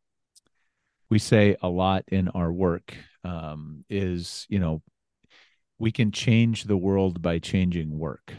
we 1.10 1.20
say 1.20 1.56
a 1.62 1.70
lot 1.70 2.04
in 2.08 2.30
our 2.30 2.52
work 2.52 2.96
um 3.24 3.86
is, 3.90 4.46
you 4.50 4.60
know, 4.60 4.82
we 5.80 5.92
can 5.92 6.12
change 6.12 6.66
the 6.66 6.78
world 6.78 7.22
by 7.22 7.40
changing 7.40 7.98
work. 7.98 8.34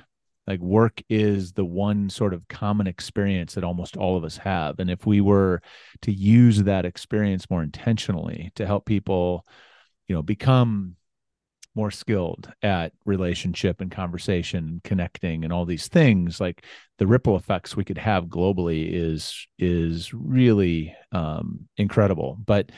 like 0.47 0.61
work 0.61 1.03
is 1.09 1.53
the 1.53 1.65
one 1.65 2.11
sort 2.11 2.35
of 2.35 2.49
common 2.49 2.87
experience 2.87 3.55
that 3.55 3.65
almost 3.65 3.97
all 3.97 4.17
of 4.17 4.25
us 4.25 4.37
have 4.39 4.79
and 4.81 4.91
if 4.91 5.07
we 5.07 5.21
were 5.21 5.61
to 6.03 6.13
use 6.13 6.65
that 6.65 6.85
experience 6.87 7.51
more 7.51 7.63
intentionally 7.63 8.53
to 8.57 8.67
help 8.67 8.87
people 8.87 9.47
you 10.09 10.15
know 10.15 10.23
become 10.23 10.97
more 11.75 11.91
skilled 11.91 12.51
at 12.63 12.93
relationship 13.05 13.81
and 13.81 13.91
conversation 13.91 14.65
and 14.65 14.83
connecting 14.85 15.45
and 15.45 15.53
all 15.53 15.65
these 15.65 15.89
things 15.89 16.41
like 16.41 16.65
the 16.99 17.07
ripple 17.07 17.37
effects 17.37 17.77
we 17.77 17.85
could 17.85 17.99
have 17.99 18.27
globally 18.27 18.89
is 18.93 19.47
is 19.59 20.13
really 20.15 20.95
um 21.13 21.69
incredible. 21.77 22.39
But 22.45 22.71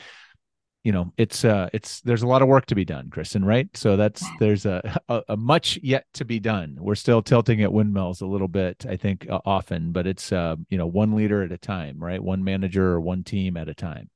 you 0.83 0.91
know 0.93 1.11
it's 1.17 1.43
uh 1.43 1.69
it's 1.73 2.01
there's 2.01 2.21
a 2.21 2.27
lot 2.27 2.41
of 2.41 2.47
work 2.47 2.65
to 2.67 2.75
be 2.75 2.85
done 2.85 3.09
kristen 3.09 3.43
right? 3.43 3.67
So 3.75 3.97
that's 3.97 4.23
there's 4.39 4.65
a, 4.65 4.99
a, 5.09 5.21
a 5.29 5.37
much 5.37 5.77
yet 5.83 6.05
to 6.13 6.25
be 6.25 6.39
done. 6.39 6.77
We're 6.79 6.95
still 6.95 7.21
tilting 7.21 7.61
at 7.61 7.73
windmills 7.73 8.21
a 8.21 8.27
little 8.27 8.47
bit 8.47 8.85
i 8.87 8.95
think 8.95 9.27
uh, 9.29 9.39
often 9.45 9.91
but 9.91 10.07
it's 10.07 10.31
uh 10.31 10.55
you 10.69 10.77
know 10.77 10.87
one 10.87 11.15
leader 11.15 11.43
at 11.43 11.51
a 11.51 11.57
time 11.57 11.97
right? 11.99 12.21
One 12.23 12.43
manager 12.43 12.93
or 12.93 13.01
one 13.01 13.23
team 13.23 13.57
at 13.57 13.69
a 13.69 13.73
time 13.73 14.09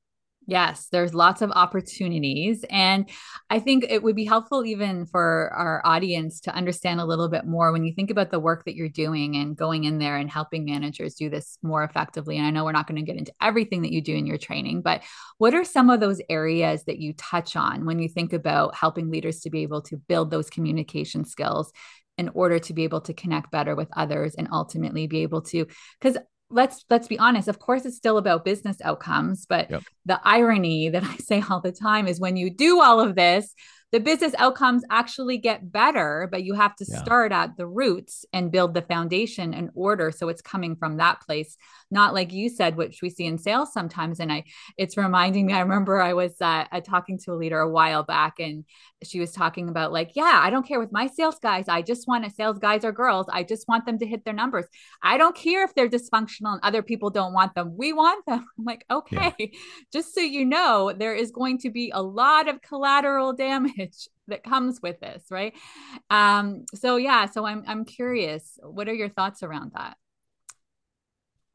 Yes, 0.46 0.88
there's 0.90 1.14
lots 1.14 1.40
of 1.40 1.52
opportunities. 1.52 2.64
And 2.68 3.08
I 3.48 3.60
think 3.60 3.86
it 3.88 4.02
would 4.02 4.16
be 4.16 4.24
helpful 4.24 4.64
even 4.64 5.06
for 5.06 5.52
our 5.54 5.80
audience 5.84 6.40
to 6.40 6.54
understand 6.54 7.00
a 7.00 7.04
little 7.04 7.28
bit 7.28 7.46
more 7.46 7.70
when 7.70 7.84
you 7.84 7.94
think 7.94 8.10
about 8.10 8.30
the 8.30 8.40
work 8.40 8.64
that 8.64 8.74
you're 8.74 8.88
doing 8.88 9.36
and 9.36 9.56
going 9.56 9.84
in 9.84 9.98
there 9.98 10.16
and 10.16 10.28
helping 10.28 10.64
managers 10.64 11.14
do 11.14 11.30
this 11.30 11.58
more 11.62 11.84
effectively. 11.84 12.36
And 12.36 12.46
I 12.46 12.50
know 12.50 12.64
we're 12.64 12.72
not 12.72 12.88
going 12.88 13.00
to 13.00 13.06
get 13.06 13.18
into 13.18 13.32
everything 13.40 13.82
that 13.82 13.92
you 13.92 14.00
do 14.00 14.16
in 14.16 14.26
your 14.26 14.38
training, 14.38 14.82
but 14.82 15.02
what 15.38 15.54
are 15.54 15.64
some 15.64 15.90
of 15.90 16.00
those 16.00 16.20
areas 16.28 16.84
that 16.84 16.98
you 16.98 17.12
touch 17.12 17.54
on 17.54 17.84
when 17.84 18.00
you 18.00 18.08
think 18.08 18.32
about 18.32 18.74
helping 18.74 19.10
leaders 19.10 19.40
to 19.40 19.50
be 19.50 19.62
able 19.62 19.82
to 19.82 19.96
build 19.96 20.30
those 20.30 20.50
communication 20.50 21.24
skills? 21.24 21.72
in 22.18 22.28
order 22.34 22.58
to 22.58 22.74
be 22.74 22.84
able 22.84 23.00
to 23.00 23.14
connect 23.14 23.50
better 23.50 23.74
with 23.74 23.88
others 23.96 24.34
and 24.34 24.46
ultimately 24.52 25.06
be 25.06 25.22
able 25.22 25.40
to 25.40 25.66
because 25.98 26.18
let's 26.52 26.84
let's 26.90 27.08
be 27.08 27.18
honest 27.18 27.48
of 27.48 27.58
course 27.58 27.84
it's 27.84 27.96
still 27.96 28.18
about 28.18 28.44
business 28.44 28.76
outcomes 28.82 29.46
but 29.46 29.70
yep. 29.70 29.82
the 30.06 30.20
irony 30.24 30.88
that 30.88 31.02
i 31.02 31.16
say 31.18 31.42
all 31.50 31.60
the 31.60 31.72
time 31.72 32.06
is 32.06 32.20
when 32.20 32.36
you 32.36 32.50
do 32.50 32.80
all 32.80 33.00
of 33.00 33.14
this 33.14 33.54
the 33.92 34.00
business 34.00 34.34
outcomes 34.38 34.84
actually 34.90 35.36
get 35.36 35.70
better, 35.70 36.26
but 36.32 36.42
you 36.44 36.54
have 36.54 36.74
to 36.76 36.86
yeah. 36.88 37.02
start 37.02 37.30
at 37.30 37.58
the 37.58 37.66
roots 37.66 38.24
and 38.32 38.50
build 38.50 38.72
the 38.72 38.80
foundation 38.80 39.52
in 39.52 39.70
order. 39.74 40.10
So 40.10 40.30
it's 40.30 40.40
coming 40.40 40.76
from 40.76 40.96
that 40.96 41.20
place, 41.20 41.58
not 41.90 42.14
like 42.14 42.32
you 42.32 42.48
said, 42.48 42.76
which 42.76 43.02
we 43.02 43.10
see 43.10 43.26
in 43.26 43.36
sales 43.36 43.70
sometimes. 43.70 44.18
And 44.18 44.32
I, 44.32 44.44
it's 44.78 44.96
reminding 44.96 45.44
me, 45.44 45.52
I 45.52 45.60
remember 45.60 46.00
I 46.00 46.14
was 46.14 46.40
uh, 46.40 46.64
talking 46.82 47.18
to 47.18 47.32
a 47.32 47.36
leader 47.36 47.60
a 47.60 47.68
while 47.68 48.02
back 48.02 48.40
and 48.40 48.64
she 49.04 49.20
was 49.20 49.32
talking 49.32 49.68
about 49.68 49.92
like, 49.92 50.12
yeah, 50.14 50.40
I 50.42 50.48
don't 50.48 50.66
care 50.66 50.80
with 50.80 50.92
my 50.92 51.06
sales 51.06 51.38
guys. 51.38 51.68
I 51.68 51.82
just 51.82 52.08
want 52.08 52.24
a 52.24 52.30
sales 52.30 52.58
guys 52.58 52.86
or 52.86 52.92
girls. 52.92 53.26
I 53.30 53.42
just 53.42 53.68
want 53.68 53.84
them 53.84 53.98
to 53.98 54.06
hit 54.06 54.24
their 54.24 54.32
numbers. 54.32 54.64
I 55.02 55.18
don't 55.18 55.36
care 55.36 55.64
if 55.64 55.74
they're 55.74 55.88
dysfunctional 55.88 56.54
and 56.54 56.60
other 56.62 56.82
people 56.82 57.10
don't 57.10 57.34
want 57.34 57.54
them. 57.54 57.76
We 57.76 57.92
want 57.92 58.24
them. 58.24 58.46
I'm 58.58 58.64
like, 58.64 58.86
okay, 58.90 59.34
yeah. 59.38 59.46
just 59.92 60.14
so 60.14 60.22
you 60.22 60.46
know, 60.46 60.94
there 60.96 61.14
is 61.14 61.30
going 61.30 61.58
to 61.58 61.70
be 61.70 61.90
a 61.92 62.02
lot 62.02 62.48
of 62.48 62.62
collateral 62.62 63.34
damage 63.34 63.81
that 64.28 64.44
comes 64.44 64.80
with 64.82 65.00
this, 65.00 65.24
right? 65.30 65.54
Um, 66.10 66.64
so 66.74 66.96
yeah, 66.96 67.26
so 67.26 67.44
I'm 67.44 67.64
I'm 67.66 67.84
curious, 67.84 68.58
what 68.62 68.88
are 68.88 68.94
your 68.94 69.08
thoughts 69.08 69.42
around 69.42 69.72
that? 69.74 69.96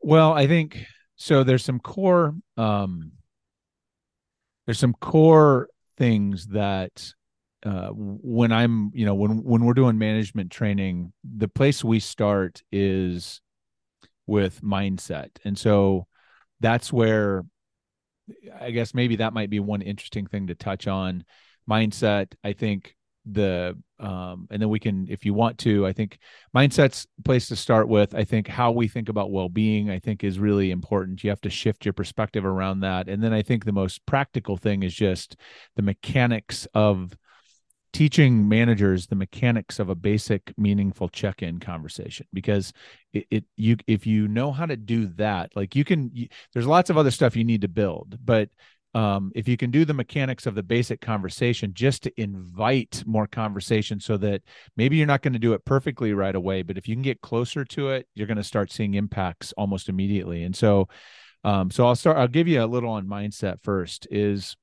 Well, 0.01 0.34
I 0.34 0.48
think 0.48 0.86
so 1.15 1.43
there's 1.43 1.63
some 1.63 1.79
core 1.79 2.36
um 2.57 3.12
there's 4.65 4.79
some 4.79 4.93
core 4.93 5.69
things 5.98 6.48
that 6.48 7.13
uh, 7.65 7.89
when 7.89 8.51
I'm, 8.51 8.91
you 8.93 9.05
know, 9.05 9.15
when 9.15 9.43
when 9.43 9.65
we're 9.65 9.74
doing 9.74 9.98
management 9.98 10.51
training, 10.51 11.12
the 11.24 11.48
place 11.48 11.84
we 11.84 12.00
start 12.00 12.62
is 12.72 13.41
with 14.27 14.62
mindset, 14.62 15.29
and 15.43 15.57
so 15.57 16.05
that's 16.60 16.93
where 16.93 17.43
I 18.60 18.72
guess 18.72 18.93
maybe 18.93 19.17
that 19.17 19.34
might 19.34 19.50
be 19.50 19.60
one 19.60 19.81
interesting 19.81 20.27
thing 20.27 20.48
to 20.48 20.55
touch 20.55 20.88
on 20.88 21.24
mindset. 21.69 22.33
I 22.43 22.53
think 22.53 22.95
the 23.29 23.77
um 24.00 24.47
and 24.51 24.62
then 24.62 24.69
we 24.69 24.79
can 24.79 25.05
if 25.09 25.25
you 25.25 25.33
want 25.33 25.57
to 25.57 25.86
i 25.86 25.91
think 25.91 26.17
mindset's 26.55 27.07
place 27.25 27.47
to 27.47 27.55
start 27.55 27.88
with. 27.88 28.15
I 28.15 28.24
think 28.24 28.47
how 28.47 28.71
we 28.71 28.88
think 28.88 29.09
about 29.09 29.31
well-being 29.31 29.89
i 29.89 30.00
think 30.00 30.24
is 30.24 30.39
really 30.39 30.71
important. 30.71 31.24
You 31.24 31.29
have 31.29 31.41
to 31.41 31.50
shift 31.50 31.86
your 31.86 31.93
perspective 31.93 32.45
around 32.45 32.81
that. 32.81 33.09
And 33.09 33.21
then 33.21 33.33
i 33.33 33.41
think 33.41 33.65
the 33.65 33.74
most 33.74 34.05
practical 34.05 34.55
thing 34.55 34.83
is 34.83 34.93
just 34.93 35.36
the 35.75 35.81
mechanics 35.81 36.67
of 36.74 37.17
teaching 37.93 38.47
managers 38.47 39.07
the 39.07 39.15
mechanics 39.15 39.80
of 39.80 39.89
a 39.89 39.95
basic 39.95 40.53
meaningful 40.58 41.10
check-in 41.10 41.60
conversation. 41.60 42.27
Because 42.32 42.71
it, 43.13 43.25
it, 43.32 43.45
you 43.56 43.77
if 43.88 44.06
you 44.06 44.27
know 44.27 44.51
how 44.51 44.65
to 44.65 44.77
do 44.77 45.08
that 45.08 45.51
like 45.56 45.75
you 45.75 45.84
can 45.84 46.12
you, 46.13 46.27
there's 46.53 46.67
lots 46.67 46.89
of 46.89 46.97
other 46.97 47.12
stuff 47.12 47.36
you 47.36 47.43
need 47.43 47.62
to 47.62 47.67
build 47.67 48.17
but 48.23 48.49
um, 48.97 49.31
if 49.36 49.47
you 49.47 49.57
can 49.57 49.69
do 49.69 49.86
the 49.86 49.93
mechanics 49.93 50.47
of 50.47 50.55
the 50.55 50.63
basic 50.63 51.01
conversation 51.01 51.71
just 51.75 52.01
to 52.01 52.12
invite 52.19 53.03
more 53.05 53.27
conversation 53.27 53.99
so 53.99 54.17
that 54.17 54.41
maybe 54.75 54.97
you're 54.97 55.05
not 55.05 55.21
going 55.21 55.33
to 55.33 55.39
do 55.39 55.53
it 55.53 55.63
perfectly 55.65 56.13
right 56.13 56.33
away 56.33 56.63
but 56.63 56.79
if 56.79 56.88
you 56.88 56.95
can 56.95 57.03
get 57.03 57.21
closer 57.21 57.63
to 57.63 57.89
it 57.89 58.07
you're 58.15 58.25
going 58.25 58.38
to 58.38 58.43
start 58.43 58.71
seeing 58.71 58.95
impacts 58.95 59.53
almost 59.55 59.88
immediately. 59.88 60.43
And 60.43 60.55
so 60.55 60.88
um, 61.43 61.69
so 61.69 61.86
i'll 61.86 61.95
start 61.95 62.17
i'll 62.17 62.27
give 62.27 62.47
you 62.47 62.63
a 62.63 62.65
little 62.65 62.89
on 62.89 63.05
mindset 63.05 63.57
first 63.63 64.07
is 64.10 64.57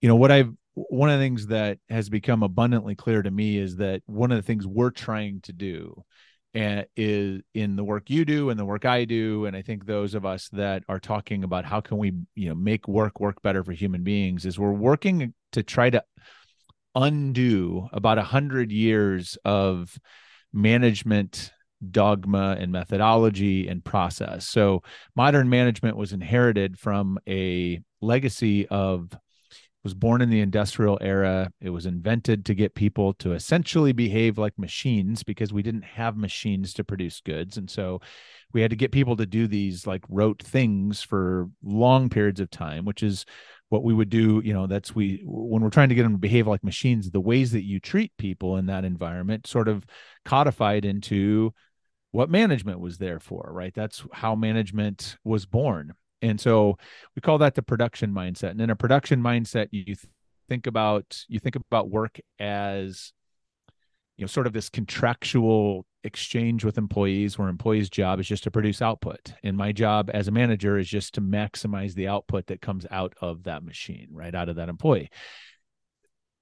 you 0.00 0.08
know 0.08 0.16
what 0.16 0.32
i've 0.32 0.52
one 0.74 1.08
of 1.08 1.18
the 1.18 1.24
things 1.24 1.46
that 1.46 1.78
has 1.88 2.10
become 2.10 2.42
abundantly 2.42 2.96
clear 2.96 3.22
to 3.22 3.30
me 3.30 3.56
is 3.56 3.76
that 3.76 4.02
one 4.06 4.32
of 4.32 4.36
the 4.36 4.42
things 4.42 4.66
we're 4.66 4.90
trying 4.90 5.40
to 5.42 5.52
do 5.52 6.02
and 6.56 6.86
is 6.96 7.42
in 7.52 7.76
the 7.76 7.84
work 7.84 8.08
you 8.08 8.24
do 8.24 8.48
and 8.48 8.58
the 8.58 8.64
work 8.64 8.86
I 8.86 9.04
do 9.04 9.44
and 9.44 9.54
I 9.54 9.60
think 9.60 9.84
those 9.84 10.14
of 10.14 10.24
us 10.24 10.48
that 10.54 10.84
are 10.88 10.98
talking 10.98 11.44
about 11.44 11.66
how 11.66 11.82
can 11.82 11.98
we 11.98 12.14
you 12.34 12.48
know 12.48 12.54
make 12.54 12.88
work 12.88 13.20
work 13.20 13.42
better 13.42 13.62
for 13.62 13.72
human 13.72 14.02
beings 14.02 14.46
is 14.46 14.58
we're 14.58 14.72
working 14.72 15.34
to 15.52 15.62
try 15.62 15.90
to 15.90 16.02
undo 16.94 17.88
about 17.92 18.16
a 18.16 18.22
hundred 18.22 18.72
years 18.72 19.36
of 19.44 19.98
management 20.50 21.52
dogma 21.90 22.56
and 22.58 22.72
methodology 22.72 23.68
and 23.68 23.84
process. 23.84 24.48
So 24.48 24.82
modern 25.14 25.50
management 25.50 25.98
was 25.98 26.14
inherited 26.14 26.78
from 26.78 27.18
a 27.28 27.82
legacy 28.00 28.66
of 28.68 29.10
was 29.86 29.94
born 29.94 30.20
in 30.20 30.30
the 30.30 30.40
industrial 30.40 30.98
era. 31.00 31.52
It 31.60 31.70
was 31.70 31.86
invented 31.86 32.44
to 32.46 32.54
get 32.56 32.74
people 32.74 33.14
to 33.14 33.34
essentially 33.34 33.92
behave 33.92 34.36
like 34.36 34.58
machines 34.58 35.22
because 35.22 35.52
we 35.52 35.62
didn't 35.62 35.84
have 35.84 36.16
machines 36.16 36.74
to 36.74 36.82
produce 36.82 37.20
goods. 37.20 37.56
And 37.56 37.70
so 37.70 38.00
we 38.52 38.62
had 38.62 38.70
to 38.70 38.76
get 38.76 38.90
people 38.90 39.14
to 39.14 39.26
do 39.26 39.46
these 39.46 39.86
like 39.86 40.02
rote 40.08 40.42
things 40.42 41.02
for 41.02 41.48
long 41.62 42.08
periods 42.08 42.40
of 42.40 42.50
time, 42.50 42.84
which 42.84 43.04
is 43.04 43.26
what 43.68 43.84
we 43.84 43.94
would 43.94 44.10
do. 44.10 44.42
You 44.44 44.54
know, 44.54 44.66
that's 44.66 44.92
we, 44.92 45.22
when 45.24 45.62
we're 45.62 45.70
trying 45.70 45.90
to 45.90 45.94
get 45.94 46.02
them 46.02 46.14
to 46.14 46.18
behave 46.18 46.48
like 46.48 46.64
machines, 46.64 47.12
the 47.12 47.20
ways 47.20 47.52
that 47.52 47.64
you 47.64 47.78
treat 47.78 48.10
people 48.18 48.56
in 48.56 48.66
that 48.66 48.84
environment 48.84 49.46
sort 49.46 49.68
of 49.68 49.86
codified 50.24 50.84
into 50.84 51.54
what 52.10 52.28
management 52.28 52.80
was 52.80 52.98
there 52.98 53.20
for, 53.20 53.48
right? 53.52 53.72
That's 53.72 54.02
how 54.12 54.34
management 54.34 55.16
was 55.22 55.46
born. 55.46 55.94
And 56.22 56.40
so 56.40 56.78
we 57.14 57.20
call 57.20 57.38
that 57.38 57.54
the 57.54 57.62
production 57.62 58.12
mindset. 58.12 58.50
And 58.50 58.60
in 58.60 58.70
a 58.70 58.76
production 58.76 59.22
mindset, 59.22 59.68
you 59.70 59.96
think 60.48 60.66
about 60.66 61.24
you 61.28 61.38
think 61.38 61.56
about 61.56 61.90
work 61.90 62.18
as 62.38 63.12
you 64.16 64.22
know 64.22 64.26
sort 64.26 64.46
of 64.46 64.52
this 64.52 64.68
contractual 64.68 65.84
exchange 66.04 66.64
with 66.64 66.78
employees 66.78 67.36
where 67.36 67.48
employees 67.48 67.90
job 67.90 68.20
is 68.20 68.28
just 68.28 68.44
to 68.44 68.50
produce 68.50 68.80
output 68.80 69.34
and 69.42 69.56
my 69.56 69.72
job 69.72 70.08
as 70.14 70.28
a 70.28 70.30
manager 70.30 70.78
is 70.78 70.88
just 70.88 71.14
to 71.14 71.20
maximize 71.20 71.94
the 71.94 72.06
output 72.06 72.46
that 72.46 72.60
comes 72.60 72.86
out 72.92 73.12
of 73.20 73.42
that 73.42 73.64
machine 73.64 74.06
right 74.12 74.34
out 74.34 74.48
of 74.48 74.54
that 74.54 74.68
employee 74.68 75.10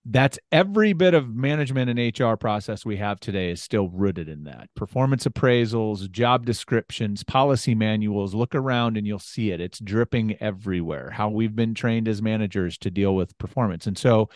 that's 0.06 0.38
every 0.52 0.92
bit 0.92 1.14
of 1.14 1.34
management 1.34 1.88
and 1.88 2.18
HR 2.18 2.34
process 2.34 2.84
we 2.84 2.98
have 2.98 3.18
today 3.20 3.50
is 3.50 3.62
still 3.62 3.88
rooted 3.88 4.28
in 4.28 4.44
that. 4.44 4.68
Performance 4.76 5.24
appraisals, 5.24 6.10
job 6.10 6.44
descriptions, 6.44 7.24
policy 7.24 7.74
manuals, 7.74 8.34
look 8.34 8.54
around 8.54 8.98
and 8.98 9.06
you'll 9.06 9.18
see 9.18 9.50
it. 9.50 9.60
It's 9.60 9.78
dripping 9.78 10.36
everywhere. 10.40 11.10
How 11.10 11.30
we've 11.30 11.56
been 11.56 11.74
trained 11.74 12.06
as 12.06 12.20
managers 12.20 12.76
to 12.78 12.90
deal 12.90 13.14
with 13.14 13.38
performance. 13.38 13.86
And 13.86 13.96
so 13.96 14.28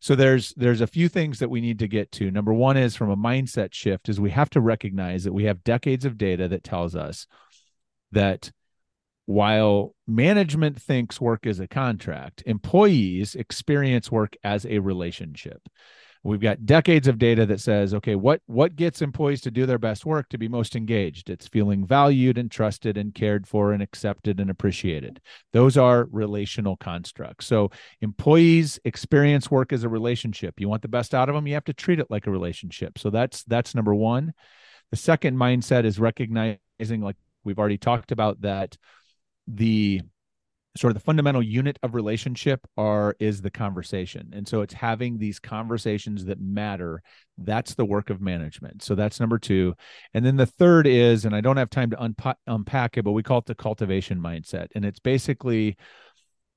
so 0.00 0.14
there's 0.14 0.54
there's 0.56 0.80
a 0.80 0.86
few 0.86 1.08
things 1.08 1.40
that 1.40 1.50
we 1.50 1.60
need 1.60 1.80
to 1.80 1.88
get 1.88 2.12
to. 2.12 2.30
Number 2.30 2.54
1 2.54 2.76
is 2.76 2.94
from 2.94 3.10
a 3.10 3.16
mindset 3.16 3.74
shift 3.74 4.08
is 4.08 4.20
we 4.20 4.30
have 4.30 4.50
to 4.50 4.60
recognize 4.60 5.24
that 5.24 5.32
we 5.32 5.44
have 5.44 5.64
decades 5.64 6.04
of 6.04 6.16
data 6.16 6.46
that 6.48 6.62
tells 6.62 6.94
us 6.94 7.26
that 8.12 8.52
while 9.28 9.94
management 10.06 10.80
thinks 10.80 11.20
work 11.20 11.44
is 11.44 11.60
a 11.60 11.68
contract, 11.68 12.42
employees 12.46 13.34
experience 13.34 14.10
work 14.10 14.34
as 14.42 14.64
a 14.64 14.78
relationship. 14.78 15.68
We've 16.22 16.40
got 16.40 16.64
decades 16.64 17.06
of 17.08 17.18
data 17.18 17.44
that 17.44 17.60
says, 17.60 17.92
okay, 17.92 18.14
what 18.14 18.40
what 18.46 18.74
gets 18.74 19.02
employees 19.02 19.42
to 19.42 19.50
do 19.50 19.66
their 19.66 19.76
best 19.76 20.06
work 20.06 20.30
to 20.30 20.38
be 20.38 20.48
most 20.48 20.74
engaged? 20.74 21.28
It's 21.28 21.46
feeling 21.46 21.86
valued 21.86 22.38
and 22.38 22.50
trusted 22.50 22.96
and 22.96 23.14
cared 23.14 23.46
for 23.46 23.72
and 23.72 23.82
accepted 23.82 24.40
and 24.40 24.48
appreciated. 24.48 25.20
Those 25.52 25.76
are 25.76 26.08
relational 26.10 26.78
constructs. 26.78 27.44
So 27.46 27.70
employees 28.00 28.80
experience 28.86 29.50
work 29.50 29.74
as 29.74 29.84
a 29.84 29.90
relationship. 29.90 30.58
You 30.58 30.70
want 30.70 30.80
the 30.80 30.88
best 30.88 31.14
out 31.14 31.28
of 31.28 31.34
them, 31.34 31.46
you 31.46 31.52
have 31.52 31.64
to 31.66 31.74
treat 31.74 32.00
it 32.00 32.10
like 32.10 32.26
a 32.26 32.30
relationship. 32.30 32.96
So 32.96 33.10
that's 33.10 33.44
that's 33.44 33.74
number 33.74 33.94
1. 33.94 34.32
The 34.90 34.96
second 34.96 35.36
mindset 35.36 35.84
is 35.84 35.98
recognizing 35.98 36.58
like 37.02 37.16
we've 37.44 37.58
already 37.58 37.76
talked 37.76 38.10
about 38.10 38.40
that 38.40 38.78
the 39.48 40.02
sort 40.76 40.92
of 40.92 40.94
the 40.94 41.04
fundamental 41.04 41.42
unit 41.42 41.78
of 41.82 41.94
relationship 41.94 42.66
are 42.76 43.16
is 43.18 43.42
the 43.42 43.50
conversation. 43.50 44.30
And 44.32 44.46
so 44.46 44.60
it's 44.60 44.74
having 44.74 45.18
these 45.18 45.40
conversations 45.40 46.26
that 46.26 46.40
matter. 46.40 47.02
That's 47.36 47.74
the 47.74 47.84
work 47.84 48.10
of 48.10 48.20
management. 48.20 48.82
So 48.82 48.94
that's 48.94 49.18
number 49.18 49.38
two. 49.38 49.74
And 50.14 50.24
then 50.24 50.36
the 50.36 50.46
third 50.46 50.86
is 50.86 51.24
and 51.24 51.34
i 51.34 51.40
don't 51.40 51.56
have 51.56 51.70
time 51.70 51.90
to 51.90 51.96
unpa- 51.96 52.34
unpack 52.46 52.96
it 52.96 53.02
but 53.02 53.12
we 53.12 53.22
call 53.22 53.38
it 53.38 53.46
the 53.46 53.54
cultivation 53.54 54.20
mindset. 54.20 54.68
And 54.74 54.84
it's 54.84 55.00
basically 55.00 55.76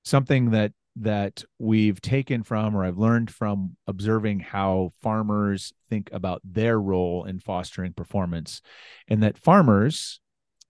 something 0.03 0.51
that 0.51 0.73
that 0.97 1.43
we've 1.57 2.01
taken 2.01 2.43
from 2.43 2.75
or 2.75 2.83
I've 2.83 2.97
learned 2.97 3.31
from 3.31 3.77
observing 3.87 4.41
how 4.41 4.91
farmers 5.01 5.71
think 5.89 6.09
about 6.11 6.41
their 6.43 6.79
role 6.79 7.23
in 7.23 7.39
fostering 7.39 7.93
performance. 7.93 8.61
And 9.07 9.23
that 9.23 9.37
farmers 9.37 10.19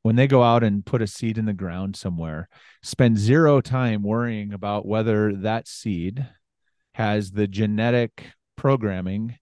when 0.04 0.16
they 0.16 0.28
go 0.28 0.44
out 0.44 0.64
and 0.64 0.86
put 0.86 1.02
a 1.02 1.08
seed 1.08 1.38
in 1.38 1.46
the 1.46 1.54
ground 1.54 1.96
somewhere, 1.96 2.50
spend 2.82 3.18
zero 3.18 3.62
time 3.62 4.02
worrying 4.02 4.54
about 4.54 4.86
whether 4.86 5.34
that 5.34 5.68
seed 5.68 6.28
has 6.96 7.32
the 7.32 7.48
genetic 7.48 8.26
programming 8.56 9.38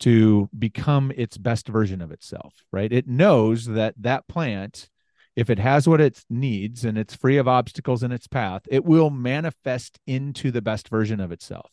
to 0.00 0.48
become 0.56 1.12
its 1.16 1.36
best 1.36 1.68
version 1.68 2.00
of 2.00 2.12
itself, 2.12 2.54
right? 2.72 2.92
It 2.92 3.08
knows 3.08 3.66
that 3.66 3.94
that 3.98 4.28
plant, 4.28 4.88
if 5.34 5.50
it 5.50 5.58
has 5.58 5.88
what 5.88 6.00
it 6.00 6.24
needs 6.30 6.84
and 6.84 6.96
it's 6.96 7.16
free 7.16 7.36
of 7.36 7.48
obstacles 7.48 8.04
in 8.04 8.12
its 8.12 8.28
path, 8.28 8.62
it 8.68 8.84
will 8.84 9.10
manifest 9.10 9.98
into 10.06 10.52
the 10.52 10.62
best 10.62 10.88
version 10.88 11.18
of 11.18 11.32
itself. 11.32 11.70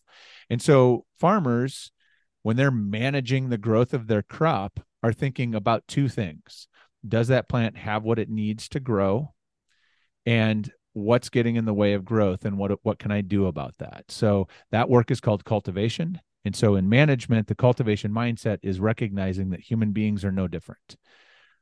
And 0.50 0.62
so 0.62 1.06
farmers, 1.20 1.92
when 2.42 2.58
they're 2.58 2.72
managing 2.72 3.50
the 3.50 3.58
growth 3.58 3.94
of 3.94 4.08
their 4.08 4.24
crop, 4.24 4.80
are 5.04 5.14
thinking 5.14 5.54
about 5.54 5.88
two 5.88 6.10
things 6.10 6.68
does 7.08 7.28
that 7.30 7.50
plant 7.50 7.78
have 7.78 8.04
what 8.04 8.20
it 8.20 8.30
needs 8.30 8.68
to 8.70 8.80
grow? 8.80 9.34
And 10.26 10.72
what's 10.94 11.30
getting 11.30 11.56
in 11.56 11.66
the 11.66 11.74
way 11.74 11.94
of 11.94 12.06
growth 12.06 12.46
and 12.46 12.58
what 12.58 12.72
what 12.84 13.00
can 13.00 13.12
I 13.12 13.22
do 13.22 13.48
about 13.48 13.78
that? 13.80 14.06
So 14.10 14.48
that 14.72 14.90
work 14.90 15.12
is 15.12 15.20
called 15.22 15.46
cultivation. 15.46 16.20
And 16.46 16.56
so 16.56 16.76
in 16.76 16.90
management 16.90 17.48
the 17.48 17.56
cultivation 17.56 18.12
mindset 18.12 18.60
is 18.64 18.80
recognizing 18.80 19.50
that 19.50 19.60
human 19.60 19.92
beings 19.92 20.24
are 20.26 20.32
no 20.32 20.48
different. 20.48 20.96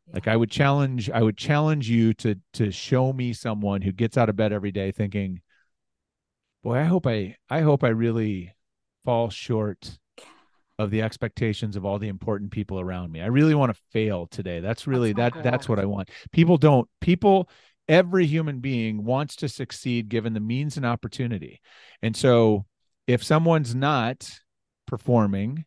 Yeah. 0.08 0.13
like 0.15 0.27
I 0.27 0.36
would 0.38 0.51
challenge 0.51 1.10
I 1.10 1.21
would 1.23 1.38
challenge 1.38 1.89
you 1.89 2.13
to 2.15 2.36
to 2.53 2.71
show 2.71 3.13
me 3.13 3.34
someone 3.34 3.82
who 3.82 3.91
gets 3.91 4.17
out 4.17 4.29
of 4.29 4.36
bed 4.36 4.53
every 4.53 4.71
day 4.71 4.91
thinking 4.91 5.41
boy 6.63 6.77
I 6.79 6.84
hope 6.84 7.08
I 7.08 7.38
I 7.49 7.62
hope 7.62 7.84
I 7.84 7.89
really 7.89 8.53
fall 9.03 9.29
short 9.29 9.99
of 10.84 10.91
the 10.91 11.02
expectations 11.02 11.76
of 11.76 11.86
all 11.86 11.98
the 11.98 12.08
important 12.08 12.52
people 12.52 12.80
around 12.80 13.12
me. 13.12 13.22
I 13.22 13.28
really 13.28 13.56
want 13.56 13.74
to 13.74 13.82
fail 13.91 14.28
today. 14.28 14.60
That's 14.60 14.86
really 14.86 15.13
that's 15.13 15.36
that 15.36 15.43
that's 15.43 15.69
what 15.69 15.80
I 15.80 15.86
want. 15.86 16.10
People 16.32 16.58
don't 16.58 16.88
people 17.02 17.50
every 17.88 18.26
human 18.26 18.60
being 18.60 19.04
wants 19.04 19.36
to 19.38 19.50
succeed 19.50 20.10
given 20.10 20.34
the 20.34 20.39
means 20.39 20.78
and 20.78 20.86
opportunity. 20.86 21.62
And 22.02 22.15
so 22.15 22.65
if 23.08 23.24
someone's 23.24 23.76
not 23.76 24.30
performing, 24.88 25.65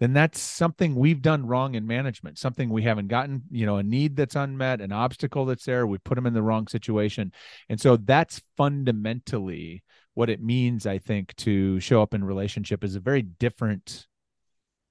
then 0.00 0.12
that's 0.12 0.40
something 0.40 0.96
we've 0.96 1.22
done 1.22 1.46
wrong 1.46 1.76
in 1.76 1.86
management, 1.86 2.36
something 2.36 2.68
we 2.68 2.82
haven't 2.82 3.06
gotten, 3.06 3.42
you 3.52 3.64
know, 3.66 3.76
a 3.76 3.84
need 3.84 4.16
that's 4.16 4.34
unmet, 4.34 4.80
an 4.80 4.90
obstacle 4.90 5.44
that's 5.44 5.64
there, 5.64 5.86
we 5.86 5.98
put 5.98 6.16
them 6.16 6.26
in 6.26 6.34
the 6.34 6.42
wrong 6.42 6.66
situation. 6.66 7.30
And 7.68 7.80
so 7.80 7.96
that's 7.96 8.42
fundamentally 8.56 9.84
what 10.14 10.28
it 10.28 10.42
means, 10.42 10.86
I 10.86 10.98
think, 10.98 11.36
to 11.36 11.78
show 11.78 12.02
up 12.02 12.14
in 12.14 12.24
relationship 12.24 12.82
is 12.82 12.96
a 12.96 13.00
very 13.00 13.22
different 13.22 14.08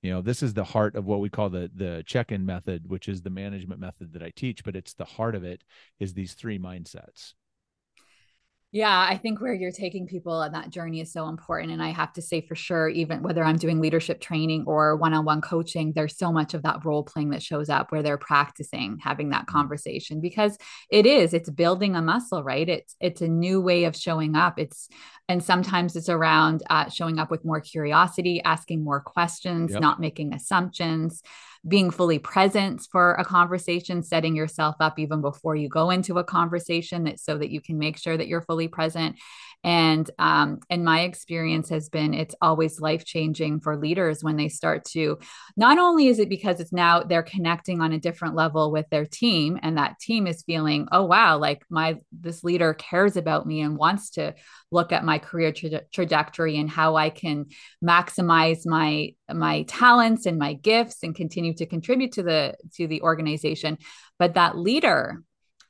you 0.02 0.12
know 0.12 0.22
this 0.22 0.42
is 0.42 0.54
the 0.54 0.64
heart 0.64 0.96
of 0.96 1.06
what 1.06 1.20
we 1.20 1.30
call 1.30 1.50
the 1.50 1.70
the 1.76 2.04
check-in 2.06 2.46
method 2.46 2.90
which 2.90 3.08
is 3.08 3.22
the 3.22 3.30
management 3.30 3.80
method 3.80 4.14
that 4.14 4.24
i 4.24 4.32
teach 4.36 4.64
but 4.64 4.76
it's 4.76 4.94
the 4.94 5.06
heart 5.06 5.36
of 5.36 5.44
it 5.44 5.64
is 6.00 6.14
these 6.14 6.34
three 6.34 6.60
mindsets 6.60 7.34
yeah, 8.74 9.06
I 9.10 9.18
think 9.18 9.42
where 9.42 9.54
you're 9.54 9.70
taking 9.72 10.08
people 10.08 10.32
on 10.32 10.54
that 10.54 10.70
journey 10.70 11.02
is 11.02 11.12
so 11.12 11.28
important. 11.28 11.74
And 11.74 11.84
I 11.84 11.90
have 11.90 12.14
to 12.14 12.22
say 12.22 12.40
for 12.40 12.56
sure, 12.56 12.88
even 12.88 13.22
whether 13.22 13.44
I'm 13.44 13.58
doing 13.58 13.82
leadership 13.82 14.22
training 14.22 14.64
or 14.66 14.96
one 14.96 15.14
on 15.14 15.26
one 15.26 15.42
coaching, 15.42 15.92
there's 15.94 16.18
so 16.18 16.32
much 16.32 16.54
of 16.54 16.64
that 16.64 16.86
role 16.86 17.04
playing 17.04 17.32
that 17.32 17.44
shows 17.44 17.68
up 17.68 17.92
where 17.92 18.02
they're 18.02 18.18
practicing 18.18 18.98
having 19.04 19.30
that 19.32 19.46
mm-hmm. 19.46 19.58
conversation 19.58 20.22
because 20.22 20.58
it 20.90 21.06
is, 21.06 21.34
it's 21.34 21.50
building 21.50 21.98
a 21.98 22.02
muscle, 22.02 22.44
right? 22.44 22.70
It's 22.70 22.96
it's 23.02 23.20
a 23.20 23.28
new 23.28 23.60
way 23.60 23.84
of 23.84 23.96
showing 23.96 24.38
up. 24.38 24.58
It's 24.58 24.88
and 25.28 25.44
sometimes 25.44 25.98
it's 25.98 26.10
around 26.10 26.64
uh, 26.70 26.90
showing 26.90 27.20
up 27.20 27.30
with 27.30 27.44
more 27.44 27.60
curiosity, 27.60 28.42
asking 28.44 28.86
more 28.86 29.02
questions, 29.02 29.72
yep. 29.72 29.82
not 29.82 30.00
making 30.00 30.34
assumptions 30.34 31.22
being 31.68 31.92
fully 31.92 32.18
present 32.18 32.88
for 32.92 33.14
a 33.14 33.26
conversation, 33.26 34.02
setting 34.02 34.36
yourself 34.36 34.76
up 34.80 34.98
even 34.98 35.22
before 35.22 35.56
you 35.56 35.70
go 35.70 35.92
into 35.92 36.18
a 36.18 36.24
conversation 36.24 37.04
that 37.04 37.20
so 37.20 37.38
that 37.38 37.52
you 37.52 37.62
can 37.62 37.78
make 37.78 37.98
sure 37.98 38.18
that 38.18 38.28
you're 38.28 38.42
fully 38.42 38.68
present 38.68 39.18
and 39.64 40.10
um, 40.20 40.60
and 40.70 40.84
my 40.84 41.02
experience 41.02 41.70
has 41.70 41.90
been 41.90 42.14
it's 42.14 42.36
always 42.42 42.80
life 42.80 43.06
changing 43.06 43.60
for 43.60 43.78
leaders 43.78 44.24
when 44.24 44.36
they 44.36 44.50
start 44.50 44.86
to 44.86 45.20
not 45.56 45.78
only 45.78 46.08
is 46.08 46.20
it 46.20 46.30
because 46.30 46.60
it's 46.60 46.74
now 46.74 47.04
they're 47.04 47.24
connecting 47.24 47.82
on 47.82 47.92
a 47.92 48.00
different 48.00 48.36
level 48.36 48.72
with 48.72 48.90
their 48.90 49.06
team 49.06 49.60
and 49.62 49.78
that 49.78 50.00
team 50.00 50.28
is 50.28 50.44
feeling 50.44 50.88
oh 50.92 51.04
wow 51.04 51.38
like 51.38 51.64
my 51.70 51.96
this 52.12 52.44
leader 52.44 52.74
cares 52.74 53.18
about 53.18 53.46
me 53.46 53.62
and 53.62 53.78
wants 53.78 54.12
to 54.12 54.34
look 54.72 54.92
at 54.92 55.04
my 55.04 55.20
career 55.20 55.52
tra- 55.52 55.84
trajectory 55.92 56.58
and 56.58 56.70
how 56.70 56.96
I 56.96 57.10
can 57.10 57.48
maximize 57.84 58.66
my 58.66 59.14
my 59.32 59.64
talents 59.64 60.26
and 60.26 60.40
my 60.40 60.54
gifts 60.54 61.04
and 61.04 61.16
continue 61.16 61.54
to 61.56 61.66
contribute 61.66 62.14
to 62.14 62.24
the 62.24 62.56
to 62.76 62.88
the 62.88 63.02
organization. 63.02 63.78
But 64.18 64.36
that 64.36 64.58
leader 64.58 65.22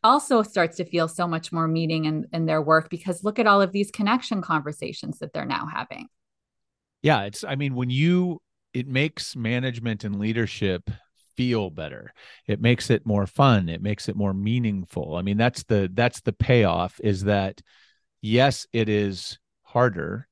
also 0.04 0.44
starts 0.44 0.78
to 0.78 0.86
feel 0.86 1.08
so 1.08 1.28
much 1.28 1.52
more 1.52 1.68
meaning 1.68 2.06
in, 2.06 2.28
in 2.32 2.46
their 2.46 2.62
work 2.62 2.90
because 2.90 3.24
look 3.24 3.40
at 3.40 3.48
all 3.48 3.62
of 3.62 3.72
these 3.72 3.92
connection 3.92 4.42
conversations 4.42 5.20
that 5.20 5.34
they're 5.34 5.46
now 5.46 5.66
having. 5.66 6.08
Yeah, 7.02 7.24
it's 7.24 7.44
I 7.44 7.56
mean 7.56 7.76
when 7.76 7.90
you 7.90 8.42
it 8.74 8.88
makes 8.88 9.36
management 9.36 10.04
and 10.04 10.20
leadership 10.20 10.90
feel 11.36 11.70
better. 11.70 12.14
It 12.48 12.62
makes 12.62 12.90
it 12.90 13.06
more 13.06 13.26
fun, 13.26 13.70
it 13.70 13.82
makes 13.82 14.08
it 14.10 14.16
more 14.16 14.34
meaningful. 14.34 15.16
I 15.16 15.22
mean 15.22 15.38
that's 15.38 15.64
the 15.64 15.90
that's 15.94 16.22
the 16.22 16.34
payoff 16.34 17.00
is 17.04 17.24
that 17.26 17.62
yes, 18.22 18.68
it 18.74 18.90
is 18.90 19.40
harder 19.64 20.28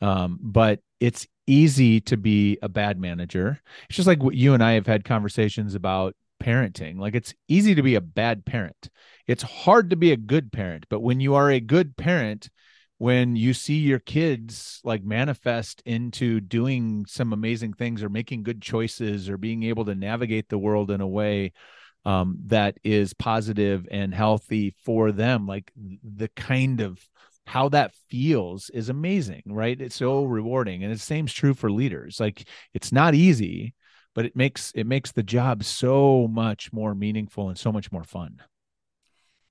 um, 0.00 0.38
but 0.40 0.80
it's 1.00 1.26
easy 1.46 2.00
to 2.02 2.16
be 2.16 2.58
a 2.62 2.68
bad 2.68 2.98
manager. 3.00 3.60
It's 3.88 3.96
just 3.96 4.08
like 4.08 4.22
what 4.22 4.34
you 4.34 4.54
and 4.54 4.62
I 4.62 4.72
have 4.72 4.86
had 4.86 5.04
conversations 5.04 5.74
about 5.74 6.14
parenting. 6.46 6.98
Like 6.98 7.14
it's 7.14 7.34
easy 7.48 7.74
to 7.74 7.82
be 7.82 7.96
a 7.96 8.00
bad 8.00 8.44
parent. 8.44 8.88
It's 9.26 9.42
hard 9.42 9.90
to 9.90 9.96
be 9.96 10.12
a 10.12 10.16
good 10.16 10.52
parent, 10.52 10.86
but 10.88 11.00
when 11.00 11.20
you 11.20 11.34
are 11.34 11.50
a 11.50 11.60
good 11.60 11.96
parent, 11.96 12.48
when 12.98 13.36
you 13.36 13.52
see 13.52 13.74
your 13.74 13.98
kids 13.98 14.80
like 14.84 15.04
manifest 15.04 15.82
into 15.84 16.40
doing 16.40 17.04
some 17.06 17.32
amazing 17.32 17.74
things 17.74 18.02
or 18.02 18.08
making 18.08 18.42
good 18.42 18.62
choices 18.62 19.28
or 19.28 19.36
being 19.36 19.64
able 19.64 19.84
to 19.84 19.94
navigate 19.94 20.48
the 20.48 20.58
world 20.58 20.90
in 20.90 21.00
a 21.00 21.06
way 21.06 21.52
um, 22.06 22.38
that 22.46 22.78
is 22.84 23.12
positive 23.12 23.86
and 23.90 24.14
healthy 24.14 24.74
for 24.84 25.10
them, 25.10 25.46
like 25.46 25.72
the 25.76 26.28
kind 26.28 26.80
of 26.80 27.00
how 27.46 27.68
that 27.68 27.94
feels 28.08 28.70
is 28.70 28.88
amazing, 28.88 29.42
right? 29.46 29.80
It's 29.80 29.96
so 29.96 30.24
rewarding. 30.24 30.84
And 30.84 30.92
the 30.92 30.98
same's 30.98 31.32
true 31.32 31.54
for 31.54 31.70
leaders. 31.70 32.18
Like 32.18 32.48
it's 32.72 32.92
not 32.92 33.14
easy, 33.14 33.74
but 34.16 34.24
it 34.24 34.34
makes 34.34 34.72
it 34.74 34.86
makes 34.86 35.12
the 35.12 35.22
job 35.22 35.62
so 35.62 36.26
much 36.26 36.72
more 36.72 36.94
meaningful 36.94 37.48
and 37.48 37.58
so 37.58 37.70
much 37.70 37.92
more 37.92 38.02
fun 38.02 38.40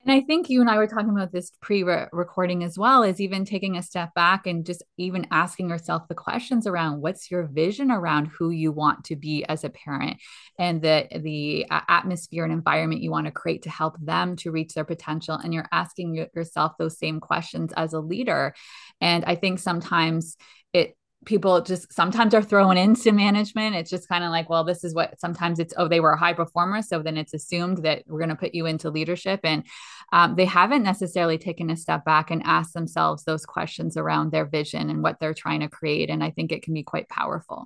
and 0.06 0.14
I 0.14 0.22
think 0.22 0.52
you 0.52 0.62
and 0.62 0.70
I 0.70 0.78
were 0.78 0.86
talking 0.86 1.10
about 1.10 1.32
this 1.32 1.52
pre 1.64 1.82
recording 1.82 2.64
as 2.64 2.78
well, 2.78 3.02
is 3.02 3.20
even 3.20 3.44
taking 3.44 3.76
a 3.76 3.82
step 3.82 4.14
back 4.14 4.46
and 4.46 4.64
just 4.64 4.84
even 4.98 5.26
asking 5.32 5.68
yourself 5.68 6.08
the 6.08 6.14
questions 6.14 6.68
around 6.68 7.02
what's 7.02 7.32
your 7.32 7.48
vision 7.48 7.90
around 7.90 8.28
who 8.28 8.52
you 8.52 8.72
want 8.72 9.04
to 9.06 9.16
be 9.16 9.44
as 9.46 9.64
a 9.64 9.70
parent 9.72 10.18
and 10.60 10.80
the, 10.84 11.08
the 11.22 11.66
atmosphere 11.72 12.44
and 12.44 12.54
environment 12.54 13.02
you 13.02 13.10
want 13.10 13.26
to 13.26 13.32
create 13.32 13.64
to 13.64 13.72
help 13.72 13.96
them 14.00 14.36
to 14.36 14.52
reach 14.52 14.76
their 14.76 14.86
potential. 14.86 15.40
And 15.44 15.56
you're 15.56 15.70
asking 15.72 16.30
yourself 16.36 16.74
those 16.78 17.00
same 17.00 17.20
questions 17.20 17.74
as 17.76 17.94
a 17.94 18.00
leader. 18.00 18.54
And 19.02 19.26
I 19.26 19.34
think 19.34 19.58
sometimes 19.58 20.38
it 20.72 20.96
people 21.26 21.62
just 21.62 21.92
sometimes 21.92 22.34
are 22.34 22.42
thrown 22.42 22.78
into 22.78 23.12
management. 23.12 23.76
It's 23.76 23.90
just 23.90 24.08
kind 24.08 24.24
of 24.24 24.30
like, 24.30 24.50
well, 24.50 24.64
this 24.64 24.84
is 24.84 24.94
what 24.94 25.20
sometimes 25.20 25.60
it's, 25.60 25.74
oh, 25.78 25.88
they 25.88 26.00
were 26.00 26.14
a 26.14 26.20
high 26.20 26.34
performer. 26.34 26.82
So 26.82 27.02
then 27.02 27.18
it's 27.18 27.34
assumed 27.34 27.80
that 27.80 28.04
we're 28.08 28.20
going 28.20 28.30
to 28.30 28.36
put 28.36 28.54
you 28.54 28.66
into 28.66 28.90
leadership. 28.90 29.42
And 29.44 29.66
um, 30.14 30.36
they 30.36 30.46
haven't 30.46 30.84
necessarily 30.84 31.38
taken 31.38 31.70
a 31.70 31.78
step 31.78 32.06
back 32.06 32.32
and 32.32 32.44
asked 32.46 32.74
themselves 32.74 33.24
those 33.24 33.46
questions 33.46 33.98
around 33.98 34.32
their 34.32 34.46
vision 34.46 34.90
and 34.90 35.04
what 35.04 35.20
they're 35.20 35.34
trying 35.34 35.62
to 35.62 35.68
create. 35.68 36.10
And 36.10 36.24
I 36.24 36.32
think 36.32 36.52
it 36.52 36.64
can 36.64 36.74
be 36.74 36.84
quite 36.84 37.10
powerful. 37.10 37.66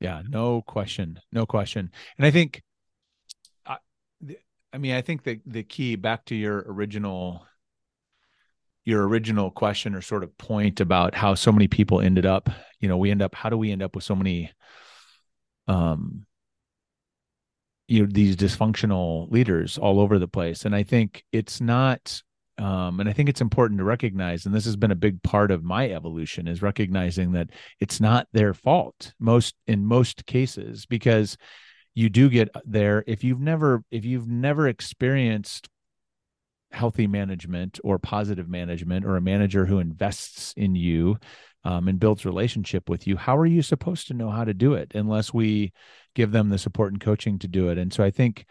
Yeah, 0.00 0.22
no 0.28 0.62
question, 0.62 1.18
no 1.32 1.46
question. 1.46 1.90
And 2.18 2.26
I 2.26 2.30
think, 2.30 2.62
I, 3.66 3.78
I 4.72 4.78
mean, 4.78 4.94
I 4.94 5.00
think 5.00 5.24
the 5.24 5.40
the 5.44 5.64
key 5.64 5.96
back 5.96 6.26
to 6.26 6.36
your 6.36 6.64
original 6.68 7.44
your 8.88 9.06
original 9.06 9.50
question 9.50 9.94
or 9.94 10.00
sort 10.00 10.24
of 10.24 10.36
point 10.38 10.80
about 10.80 11.14
how 11.14 11.34
so 11.34 11.52
many 11.52 11.68
people 11.68 12.00
ended 12.00 12.24
up 12.24 12.48
you 12.80 12.88
know 12.88 12.96
we 12.96 13.10
end 13.10 13.20
up 13.20 13.34
how 13.34 13.50
do 13.50 13.58
we 13.58 13.70
end 13.70 13.82
up 13.82 13.94
with 13.94 14.02
so 14.02 14.16
many 14.16 14.50
um 15.66 16.24
you 17.86 18.00
know 18.00 18.08
these 18.10 18.34
dysfunctional 18.34 19.30
leaders 19.30 19.76
all 19.76 20.00
over 20.00 20.18
the 20.18 20.26
place? 20.26 20.64
And 20.64 20.74
i 20.74 20.82
think 20.84 21.22
it's 21.32 21.60
not 21.60 22.22
um 22.56 22.98
and 22.98 23.10
i 23.10 23.12
think 23.12 23.28
it's 23.28 23.42
important 23.42 23.76
to 23.76 23.84
recognize 23.84 24.46
and 24.46 24.54
this 24.54 24.64
has 24.64 24.76
been 24.76 24.90
a 24.90 24.96
big 24.96 25.22
part 25.22 25.50
of 25.50 25.62
my 25.62 25.90
evolution 25.90 26.48
is 26.48 26.62
recognizing 26.62 27.32
that 27.32 27.50
it's 27.80 28.00
not 28.00 28.26
their 28.32 28.54
fault 28.54 29.12
most 29.20 29.54
in 29.66 29.84
most 29.84 30.24
cases 30.24 30.86
because 30.86 31.36
you 31.98 32.08
do 32.08 32.28
get 32.28 32.48
there. 32.64 33.02
If 33.08 33.24
you've 33.24 33.40
never 33.40 33.82
if 33.90 34.04
you've 34.04 34.28
never 34.28 34.68
experienced 34.68 35.68
healthy 36.70 37.06
management 37.06 37.80
or 37.82 37.98
positive 37.98 38.48
management 38.48 39.04
or 39.04 39.16
a 39.16 39.20
manager 39.20 39.66
who 39.66 39.78
invests 39.78 40.52
in 40.56 40.74
you 40.74 41.16
um, 41.64 41.88
and 41.88 41.98
builds 41.98 42.24
relationship 42.24 42.88
with 42.88 43.06
you 43.06 43.16
how 43.16 43.36
are 43.36 43.46
you 43.46 43.62
supposed 43.62 44.06
to 44.06 44.14
know 44.14 44.30
how 44.30 44.44
to 44.44 44.54
do 44.54 44.74
it 44.74 44.92
unless 44.94 45.32
we 45.32 45.72
give 46.14 46.30
them 46.30 46.48
the 46.48 46.58
support 46.58 46.92
and 46.92 47.00
coaching 47.00 47.38
to 47.38 47.48
do 47.48 47.68
it? 47.68 47.78
And 47.78 47.92
so 47.92 48.04
i 48.04 48.10
think 48.10 48.46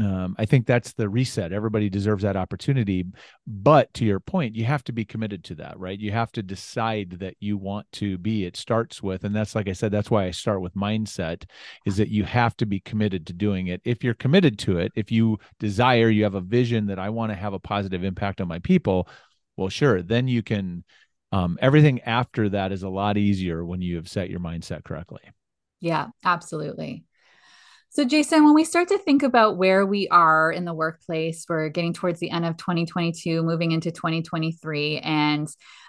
um, 0.00 0.34
I 0.38 0.46
think 0.46 0.66
that's 0.66 0.94
the 0.94 1.08
reset. 1.08 1.52
Everybody 1.52 1.90
deserves 1.90 2.22
that 2.22 2.36
opportunity. 2.36 3.04
But 3.46 3.92
to 3.94 4.04
your 4.04 4.20
point, 4.20 4.56
you 4.56 4.64
have 4.64 4.82
to 4.84 4.92
be 4.92 5.04
committed 5.04 5.44
to 5.44 5.54
that, 5.56 5.78
right? 5.78 5.98
You 5.98 6.12
have 6.12 6.32
to 6.32 6.42
decide 6.42 7.18
that 7.20 7.36
you 7.40 7.58
want 7.58 7.90
to 7.92 8.16
be. 8.16 8.44
It 8.44 8.56
starts 8.56 9.02
with, 9.02 9.24
and 9.24 9.36
that's 9.36 9.54
like 9.54 9.68
I 9.68 9.72
said, 9.72 9.92
that's 9.92 10.10
why 10.10 10.24
I 10.24 10.30
start 10.30 10.62
with 10.62 10.74
mindset, 10.74 11.44
is 11.84 11.98
that 11.98 12.08
you 12.08 12.24
have 12.24 12.56
to 12.58 12.66
be 12.66 12.80
committed 12.80 13.26
to 13.26 13.32
doing 13.32 13.66
it. 13.66 13.82
If 13.84 14.02
you're 14.02 14.14
committed 14.14 14.58
to 14.60 14.78
it, 14.78 14.92
if 14.96 15.12
you 15.12 15.38
desire, 15.58 16.08
you 16.08 16.24
have 16.24 16.34
a 16.34 16.40
vision 16.40 16.86
that 16.86 16.98
I 16.98 17.10
want 17.10 17.30
to 17.30 17.36
have 17.36 17.52
a 17.52 17.60
positive 17.60 18.02
impact 18.02 18.40
on 18.40 18.48
my 18.48 18.60
people, 18.60 19.08
well, 19.56 19.68
sure, 19.68 20.02
then 20.02 20.28
you 20.28 20.42
can. 20.42 20.84
Um, 21.32 21.58
everything 21.62 22.02
after 22.02 22.50
that 22.50 22.72
is 22.72 22.82
a 22.82 22.90
lot 22.90 23.16
easier 23.16 23.64
when 23.64 23.80
you 23.80 23.96
have 23.96 24.06
set 24.06 24.28
your 24.28 24.40
mindset 24.40 24.84
correctly. 24.84 25.22
Yeah, 25.80 26.08
absolutely. 26.24 27.04
So, 27.94 28.06
Jason, 28.06 28.46
when 28.46 28.54
we 28.54 28.64
start 28.64 28.88
to 28.88 28.96
think 28.96 29.22
about 29.22 29.58
where 29.58 29.84
we 29.84 30.08
are 30.08 30.50
in 30.50 30.64
the 30.64 30.72
workplace, 30.72 31.44
we're 31.46 31.68
getting 31.68 31.92
towards 31.92 32.20
the 32.20 32.30
end 32.30 32.46
of 32.46 32.56
2022, 32.56 33.42
moving 33.42 33.72
into 33.72 33.90
2023, 33.90 35.00
and 35.00 35.46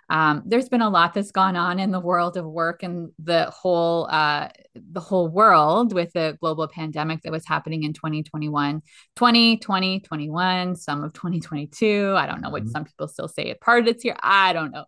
um, 0.09 0.43
there's 0.45 0.69
been 0.69 0.81
a 0.81 0.89
lot 0.89 1.13
that's 1.13 1.31
gone 1.31 1.55
on 1.55 1.79
in 1.79 1.91
the 1.91 1.99
world 1.99 2.37
of 2.37 2.45
work 2.45 2.83
and 2.83 3.11
the 3.19 3.45
whole 3.45 4.07
uh, 4.09 4.49
the 4.75 4.99
whole 4.99 5.27
world 5.27 5.93
with 5.93 6.11
the 6.13 6.37
global 6.41 6.67
pandemic 6.67 7.21
that 7.21 7.31
was 7.31 7.45
happening 7.45 7.83
in 7.83 7.93
2021 7.93 8.81
2020 9.15 9.99
21 9.99 10.75
some 10.75 11.03
of 11.03 11.13
2022 11.13 12.15
i 12.17 12.25
don't 12.25 12.41
know 12.41 12.49
what 12.49 12.63
mm-hmm. 12.63 12.71
some 12.71 12.83
people 12.83 13.07
still 13.07 13.27
say 13.27 13.43
it 13.43 13.61
part 13.61 13.81
of 13.81 13.87
it's 13.87 14.03
here 14.03 14.15
i 14.21 14.51
don't 14.53 14.71
know. 14.71 14.85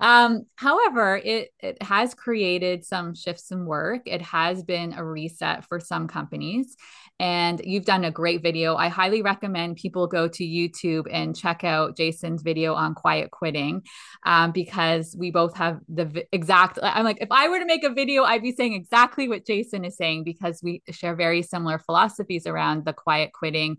Um, 0.00 0.46
however 0.56 1.20
it 1.24 1.50
it 1.60 1.82
has 1.82 2.14
created 2.14 2.84
some 2.84 3.14
shifts 3.14 3.50
in 3.50 3.66
work. 3.66 4.02
It 4.06 4.22
has 4.22 4.62
been 4.62 4.92
a 4.92 5.04
reset 5.04 5.64
for 5.64 5.80
some 5.80 6.08
companies. 6.08 6.76
And 7.18 7.60
you've 7.64 7.86
done 7.86 8.04
a 8.04 8.10
great 8.10 8.42
video. 8.42 8.76
I 8.76 8.88
highly 8.88 9.22
recommend 9.22 9.76
people 9.76 10.06
go 10.06 10.28
to 10.28 10.44
YouTube 10.44 11.06
and 11.10 11.34
check 11.34 11.64
out 11.64 11.96
Jason's 11.96 12.42
video 12.42 12.74
on 12.74 12.94
quiet 12.94 13.30
quitting. 13.30 13.82
Um, 14.24 14.45
because 14.52 15.14
we 15.18 15.30
both 15.30 15.54
have 15.56 15.80
the 15.88 16.26
exact. 16.32 16.78
I'm 16.82 17.04
like, 17.04 17.18
if 17.20 17.28
I 17.30 17.48
were 17.48 17.58
to 17.58 17.66
make 17.66 17.84
a 17.84 17.90
video, 17.90 18.24
I'd 18.24 18.42
be 18.42 18.52
saying 18.52 18.74
exactly 18.74 19.28
what 19.28 19.46
Jason 19.46 19.84
is 19.84 19.96
saying 19.96 20.24
because 20.24 20.60
we 20.62 20.82
share 20.90 21.14
very 21.14 21.42
similar 21.42 21.78
philosophies 21.78 22.46
around 22.46 22.84
the 22.84 22.92
quiet 22.92 23.32
quitting. 23.32 23.78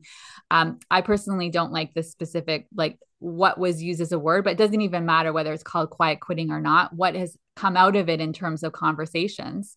Um, 0.51 0.79
I 0.89 1.01
personally 1.01 1.49
don't 1.49 1.71
like 1.71 1.93
the 1.93 2.03
specific, 2.03 2.67
like, 2.75 2.97
what 3.19 3.57
was 3.57 3.81
used 3.81 4.01
as 4.01 4.11
a 4.11 4.19
word, 4.19 4.43
but 4.43 4.51
it 4.51 4.57
doesn't 4.57 4.81
even 4.81 5.05
matter 5.05 5.33
whether 5.33 5.51
it's 5.51 5.63
called 5.63 5.89
quiet 5.89 6.19
quitting 6.19 6.51
or 6.51 6.61
not. 6.61 6.93
What 6.93 7.15
has 7.15 7.35
come 7.55 7.75
out 7.75 7.95
of 7.95 8.09
it 8.09 8.21
in 8.21 8.31
terms 8.31 8.61
of 8.63 8.73
conversations 8.73 9.75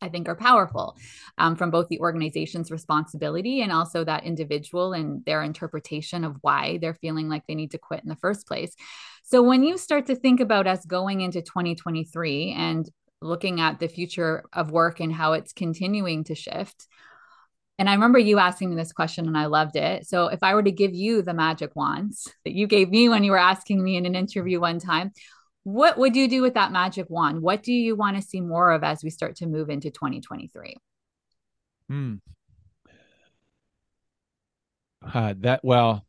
I 0.00 0.08
think 0.08 0.28
are 0.28 0.36
powerful 0.36 0.96
um, 1.38 1.56
from 1.56 1.70
both 1.70 1.88
the 1.88 2.00
organization's 2.00 2.70
responsibility 2.70 3.62
and 3.62 3.72
also 3.72 4.04
that 4.04 4.24
individual 4.24 4.92
and 4.92 5.24
their 5.24 5.42
interpretation 5.42 6.24
of 6.24 6.36
why 6.40 6.78
they're 6.80 6.94
feeling 6.94 7.28
like 7.28 7.42
they 7.46 7.54
need 7.54 7.72
to 7.72 7.78
quit 7.78 8.02
in 8.02 8.08
the 8.08 8.16
first 8.16 8.46
place. 8.46 8.74
So, 9.24 9.42
when 9.42 9.62
you 9.62 9.76
start 9.76 10.06
to 10.06 10.14
think 10.14 10.40
about 10.40 10.66
us 10.66 10.84
going 10.86 11.20
into 11.20 11.42
2023 11.42 12.52
and 12.56 12.88
looking 13.20 13.60
at 13.60 13.80
the 13.80 13.88
future 13.88 14.44
of 14.52 14.70
work 14.70 15.00
and 15.00 15.12
how 15.12 15.32
it's 15.32 15.52
continuing 15.52 16.24
to 16.24 16.34
shift, 16.34 16.86
and 17.78 17.88
I 17.88 17.94
remember 17.94 18.18
you 18.18 18.38
asking 18.38 18.70
me 18.70 18.76
this 18.76 18.92
question 18.92 19.26
and 19.26 19.38
I 19.38 19.46
loved 19.46 19.76
it. 19.76 20.06
So, 20.06 20.28
if 20.28 20.42
I 20.42 20.54
were 20.54 20.62
to 20.62 20.70
give 20.70 20.94
you 20.94 21.22
the 21.22 21.34
magic 21.34 21.74
wands 21.74 22.32
that 22.44 22.54
you 22.54 22.66
gave 22.66 22.90
me 22.90 23.08
when 23.08 23.24
you 23.24 23.32
were 23.32 23.38
asking 23.38 23.82
me 23.82 23.96
in 23.96 24.06
an 24.06 24.14
interview 24.14 24.60
one 24.60 24.78
time, 24.78 25.12
what 25.68 25.98
would 25.98 26.16
you 26.16 26.28
do 26.28 26.40
with 26.40 26.54
that 26.54 26.72
magic 26.72 27.10
wand? 27.10 27.42
What 27.42 27.62
do 27.62 27.74
you 27.74 27.94
want 27.94 28.16
to 28.16 28.22
see 28.22 28.40
more 28.40 28.72
of 28.72 28.82
as 28.82 29.04
we 29.04 29.10
start 29.10 29.36
to 29.36 29.46
move 29.46 29.68
into 29.68 29.90
2023? 29.90 30.76
Hmm. 31.88 32.14
Uh, 35.02 35.34
that 35.40 35.60
well, 35.62 36.06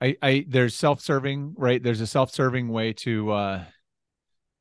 I 0.00 0.16
I 0.22 0.46
there's 0.48 0.76
self-serving, 0.76 1.54
right? 1.58 1.82
There's 1.82 2.00
a 2.00 2.06
self-serving 2.06 2.68
way 2.68 2.92
to 2.94 3.32
uh 3.32 3.64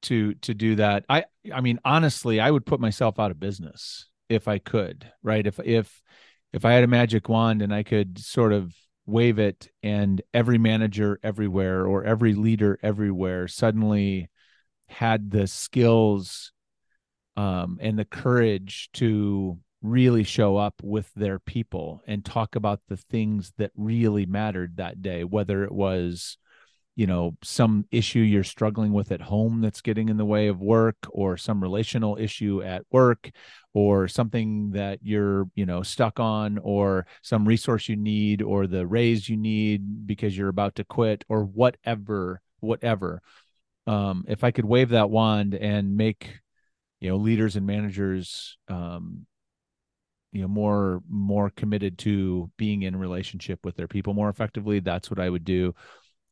to 0.03 0.33
to 0.33 0.53
do 0.55 0.77
that. 0.77 1.05
I 1.07 1.25
I 1.53 1.61
mean 1.61 1.79
honestly, 1.85 2.39
I 2.39 2.49
would 2.49 2.65
put 2.65 2.79
myself 2.79 3.19
out 3.19 3.29
of 3.29 3.39
business 3.39 4.07
if 4.29 4.47
I 4.47 4.57
could, 4.57 5.11
right? 5.21 5.45
If 5.45 5.59
if 5.63 6.01
if 6.53 6.65
I 6.65 6.73
had 6.73 6.83
a 6.83 6.87
magic 6.87 7.29
wand 7.29 7.61
and 7.61 7.73
I 7.73 7.83
could 7.83 8.17
sort 8.17 8.51
of 8.51 8.73
wave 9.05 9.37
it 9.37 9.69
and 9.83 10.21
every 10.33 10.57
manager 10.57 11.19
everywhere 11.23 11.85
or 11.85 12.03
every 12.03 12.33
leader 12.33 12.79
everywhere 12.81 13.47
suddenly 13.47 14.29
had 14.87 15.31
the 15.31 15.47
skills 15.47 16.51
um, 17.37 17.77
and 17.81 17.99
the 17.99 18.05
courage 18.05 18.89
to 18.93 19.59
really 19.81 20.23
show 20.23 20.57
up 20.57 20.75
with 20.81 21.11
their 21.15 21.37
people 21.37 22.01
and 22.07 22.25
talk 22.25 22.55
about 22.55 22.79
the 22.87 22.97
things 22.97 23.53
that 23.57 23.71
really 23.75 24.25
mattered 24.25 24.77
that 24.77 25.01
day 25.01 25.23
whether 25.23 25.63
it 25.63 25.71
was 25.71 26.37
you 26.95 27.05
know 27.05 27.35
some 27.43 27.85
issue 27.91 28.19
you're 28.19 28.43
struggling 28.43 28.93
with 28.93 29.11
at 29.11 29.21
home 29.21 29.61
that's 29.61 29.81
getting 29.81 30.09
in 30.09 30.17
the 30.17 30.25
way 30.25 30.47
of 30.47 30.61
work 30.61 30.95
or 31.09 31.35
some 31.35 31.61
relational 31.61 32.17
issue 32.17 32.61
at 32.63 32.83
work 32.91 33.31
or 33.73 34.07
something 34.07 34.71
that 34.71 34.99
you're 35.01 35.45
you 35.55 35.65
know 35.65 35.83
stuck 35.83 36.19
on 36.19 36.57
or 36.59 37.05
some 37.21 37.47
resource 37.47 37.89
you 37.89 37.97
need 37.97 38.41
or 38.41 38.65
the 38.65 38.87
raise 38.87 39.27
you 39.27 39.35
need 39.35 40.07
because 40.07 40.37
you're 40.37 40.49
about 40.49 40.75
to 40.75 40.83
quit 40.85 41.23
or 41.27 41.43
whatever 41.43 42.41
whatever. 42.61 43.21
Um 43.85 44.25
if 44.27 44.43
i 44.43 44.51
could 44.51 44.65
wave 44.65 44.89
that 44.89 45.09
wand 45.09 45.53
and 45.53 45.97
make 45.97 46.39
you 47.01 47.09
know 47.09 47.17
leaders 47.17 47.55
and 47.55 47.67
managers 47.67 48.57
um 48.67 49.25
you 50.31 50.41
know 50.41 50.47
more 50.47 51.01
more 51.09 51.49
committed 51.49 51.97
to 51.99 52.49
being 52.57 52.81
in 52.83 52.95
relationship 52.95 53.63
with 53.63 53.75
their 53.75 53.87
people 53.87 54.13
more 54.13 54.29
effectively 54.29 54.79
that's 54.79 55.09
what 55.09 55.19
i 55.19 55.29
would 55.29 55.45
do 55.45 55.73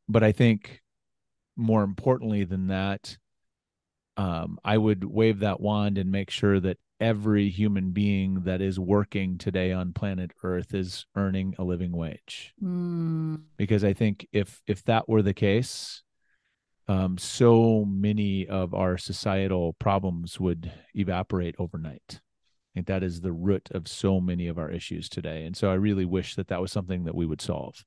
but 0.08 0.24
I 0.24 0.32
think 0.32 0.82
more 1.56 1.84
importantly 1.84 2.44
than 2.44 2.68
that, 2.68 3.18
um, 4.18 4.60
I 4.64 4.78
would 4.78 5.04
wave 5.04 5.40
that 5.40 5.60
wand 5.60 5.98
and 5.98 6.12
make 6.12 6.30
sure 6.30 6.60
that 6.60 6.78
every 7.00 7.50
human 7.50 7.92
being 7.92 8.42
that 8.44 8.62
is 8.62 8.80
working 8.80 9.38
today 9.38 9.72
on 9.72 9.92
planet 9.92 10.32
Earth 10.44 10.74
is 10.74 11.06
earning 11.16 11.56
a 11.58 11.64
living 11.64 11.92
wage. 11.92 12.54
Mm. 12.64 13.42
Because 13.58 13.84
I 13.84 13.94
think 13.94 14.28
if 14.32 14.62
if 14.68 14.84
that 14.86 15.10
were 15.10 15.22
the 15.22 15.34
case, 15.34 16.04
um, 16.88 17.18
so 17.18 17.86
many 17.86 18.48
of 18.48 18.74
our 18.74 18.98
societal 18.98 19.74
problems 19.74 20.40
would 20.40 20.72
evaporate 20.94 21.56
overnight. 21.60 22.20
I 22.20 22.72
think 22.74 22.88
that 22.88 23.04
is 23.04 23.22
the 23.22 23.32
root 23.34 23.70
of 23.72 23.88
so 23.88 24.20
many 24.20 24.48
of 24.48 24.58
our 24.58 24.70
issues 24.70 25.10
today, 25.10 25.46
and 25.46 25.56
so 25.56 25.70
I 25.70 25.76
really 25.76 26.06
wish 26.06 26.36
that 26.36 26.48
that 26.48 26.62
was 26.62 26.72
something 26.72 27.04
that 27.04 27.16
we 27.16 27.26
would 27.26 27.42
solve. 27.42 27.84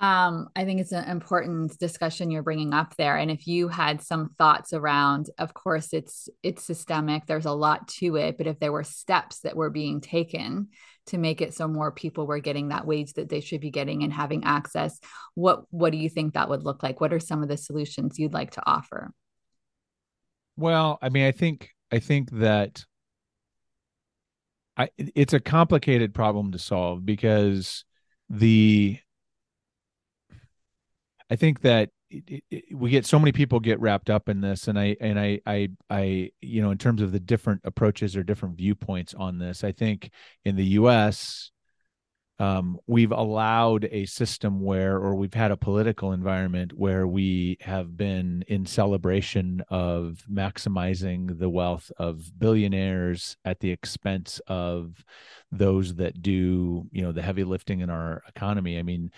Um, 0.00 0.48
I 0.56 0.64
think 0.64 0.80
it's 0.80 0.92
an 0.92 1.08
important 1.08 1.78
discussion 1.78 2.30
you're 2.30 2.42
bringing 2.42 2.74
up 2.74 2.96
there. 2.96 3.16
And 3.16 3.30
if 3.30 3.46
you 3.46 3.68
had 3.68 4.02
some 4.02 4.30
thoughts 4.38 4.72
around, 4.72 5.30
of 5.38 5.54
course, 5.54 5.92
it's 5.92 6.28
it's 6.42 6.64
systemic. 6.64 7.26
There's 7.26 7.46
a 7.46 7.52
lot 7.52 7.86
to 8.00 8.16
it, 8.16 8.36
but 8.36 8.48
if 8.48 8.58
there 8.58 8.72
were 8.72 8.82
steps 8.82 9.40
that 9.40 9.56
were 9.56 9.70
being 9.70 10.00
taken 10.00 10.68
to 11.06 11.18
make 11.18 11.40
it 11.40 11.54
so 11.54 11.68
more 11.68 11.92
people 11.92 12.26
were 12.26 12.40
getting 12.40 12.68
that 12.68 12.86
wage 12.86 13.12
that 13.12 13.28
they 13.28 13.40
should 13.40 13.60
be 13.60 13.70
getting 13.70 14.02
and 14.02 14.12
having 14.12 14.42
access, 14.44 14.98
what 15.34 15.64
what 15.70 15.92
do 15.92 15.98
you 15.98 16.08
think 16.08 16.34
that 16.34 16.48
would 16.48 16.64
look 16.64 16.82
like? 16.82 17.00
What 17.00 17.12
are 17.12 17.20
some 17.20 17.44
of 17.44 17.48
the 17.48 17.56
solutions 17.56 18.18
you'd 18.18 18.34
like 18.34 18.52
to 18.52 18.62
offer? 18.66 19.12
Well, 20.56 20.98
I 21.02 21.08
mean, 21.08 21.24
I 21.24 21.32
think 21.32 21.70
I 21.92 22.00
think 22.00 22.30
that 22.32 22.84
I 24.76 24.88
it's 24.96 25.32
a 25.32 25.40
complicated 25.40 26.14
problem 26.14 26.50
to 26.50 26.58
solve 26.58 27.06
because 27.06 27.84
the 28.28 28.98
I 31.34 31.36
think 31.36 31.62
that 31.62 31.90
it, 32.10 32.44
it, 32.48 32.64
we 32.72 32.90
get 32.90 33.04
so 33.04 33.18
many 33.18 33.32
people 33.32 33.58
get 33.58 33.80
wrapped 33.80 34.08
up 34.08 34.28
in 34.28 34.40
this 34.40 34.68
and 34.68 34.78
i 34.78 34.96
and 35.00 35.18
i 35.18 35.40
i 35.44 35.68
i 35.90 36.30
you 36.40 36.62
know 36.62 36.70
in 36.70 36.78
terms 36.78 37.02
of 37.02 37.10
the 37.10 37.18
different 37.18 37.62
approaches 37.64 38.16
or 38.16 38.22
different 38.22 38.56
viewpoints 38.56 39.14
on 39.14 39.40
this 39.40 39.64
i 39.64 39.72
think 39.72 40.12
in 40.44 40.54
the 40.54 40.64
us 40.64 41.50
um, 42.38 42.78
we've 42.86 43.12
allowed 43.12 43.88
a 43.92 44.06
system 44.06 44.60
where, 44.60 44.96
or 44.96 45.14
we've 45.14 45.34
had 45.34 45.52
a 45.52 45.56
political 45.56 46.12
environment 46.12 46.72
where 46.72 47.06
we 47.06 47.58
have 47.60 47.96
been 47.96 48.44
in 48.48 48.66
celebration 48.66 49.62
of 49.68 50.24
maximizing 50.28 51.38
the 51.38 51.48
wealth 51.48 51.92
of 51.96 52.36
billionaires 52.36 53.36
at 53.44 53.60
the 53.60 53.70
expense 53.70 54.40
of 54.48 55.04
those 55.52 55.94
that 55.94 56.22
do, 56.22 56.88
you 56.90 57.02
know, 57.02 57.12
the 57.12 57.22
heavy 57.22 57.44
lifting 57.44 57.80
in 57.80 57.88
our 57.88 58.24
economy. 58.28 58.80
I 58.80 58.82
mean, 58.82 59.12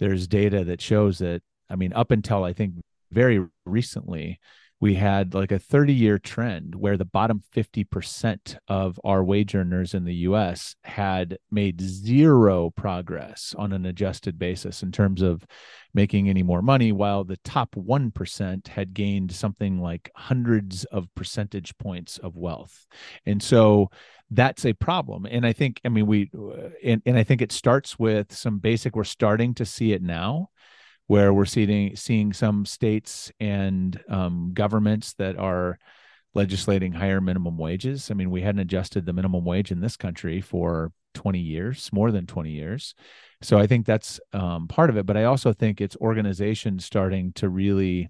there's 0.00 0.26
data 0.26 0.64
that 0.64 0.80
shows 0.80 1.18
that, 1.18 1.42
I 1.70 1.76
mean, 1.76 1.92
up 1.92 2.10
until 2.10 2.44
I 2.44 2.52
think 2.52 2.74
very 3.10 3.44
recently, 3.64 4.40
we 4.80 4.94
had 4.94 5.34
like 5.34 5.52
a 5.52 5.58
30 5.58 5.92
year 5.92 6.18
trend 6.18 6.74
where 6.74 6.96
the 6.96 7.04
bottom 7.04 7.42
50% 7.54 8.56
of 8.66 8.98
our 9.04 9.22
wage 9.22 9.54
earners 9.54 9.92
in 9.92 10.04
the 10.04 10.14
US 10.14 10.74
had 10.84 11.36
made 11.50 11.82
zero 11.82 12.70
progress 12.70 13.54
on 13.58 13.72
an 13.72 13.84
adjusted 13.84 14.38
basis 14.38 14.82
in 14.82 14.90
terms 14.90 15.20
of 15.20 15.44
making 15.92 16.30
any 16.30 16.42
more 16.42 16.62
money, 16.62 16.92
while 16.92 17.24
the 17.24 17.36
top 17.44 17.74
1% 17.74 18.68
had 18.68 18.94
gained 18.94 19.32
something 19.32 19.80
like 19.80 20.10
hundreds 20.16 20.84
of 20.86 21.14
percentage 21.14 21.76
points 21.76 22.16
of 22.18 22.36
wealth. 22.36 22.86
And 23.26 23.42
so 23.42 23.90
that's 24.30 24.64
a 24.64 24.72
problem. 24.72 25.26
And 25.26 25.44
I 25.44 25.52
think, 25.52 25.80
I 25.84 25.90
mean, 25.90 26.06
we, 26.06 26.30
and, 26.82 27.02
and 27.04 27.18
I 27.18 27.24
think 27.24 27.42
it 27.42 27.52
starts 27.52 27.98
with 27.98 28.32
some 28.32 28.60
basic, 28.60 28.96
we're 28.96 29.04
starting 29.04 29.52
to 29.54 29.66
see 29.66 29.92
it 29.92 30.02
now 30.02 30.48
where 31.10 31.34
we're 31.34 31.44
seeing 31.44 31.96
seeing 31.96 32.32
some 32.32 32.64
states 32.64 33.32
and 33.40 34.00
um, 34.08 34.52
governments 34.54 35.14
that 35.14 35.36
are 35.36 35.76
legislating 36.34 36.92
higher 36.92 37.20
minimum 37.20 37.58
wages. 37.58 38.12
I 38.12 38.14
mean, 38.14 38.30
we 38.30 38.42
hadn't 38.42 38.60
adjusted 38.60 39.06
the 39.06 39.12
minimum 39.12 39.44
wage 39.44 39.72
in 39.72 39.80
this 39.80 39.96
country 39.96 40.40
for 40.40 40.92
20 41.14 41.40
years, 41.40 41.90
more 41.92 42.12
than 42.12 42.26
20 42.26 42.52
years. 42.52 42.94
So 43.42 43.58
I 43.58 43.66
think 43.66 43.86
that's 43.86 44.20
um, 44.32 44.68
part 44.68 44.88
of 44.88 44.96
it. 44.96 45.04
But 45.04 45.16
I 45.16 45.24
also 45.24 45.52
think 45.52 45.80
it's 45.80 45.96
organizations 45.96 46.84
starting 46.84 47.32
to 47.32 47.48
really. 47.48 48.08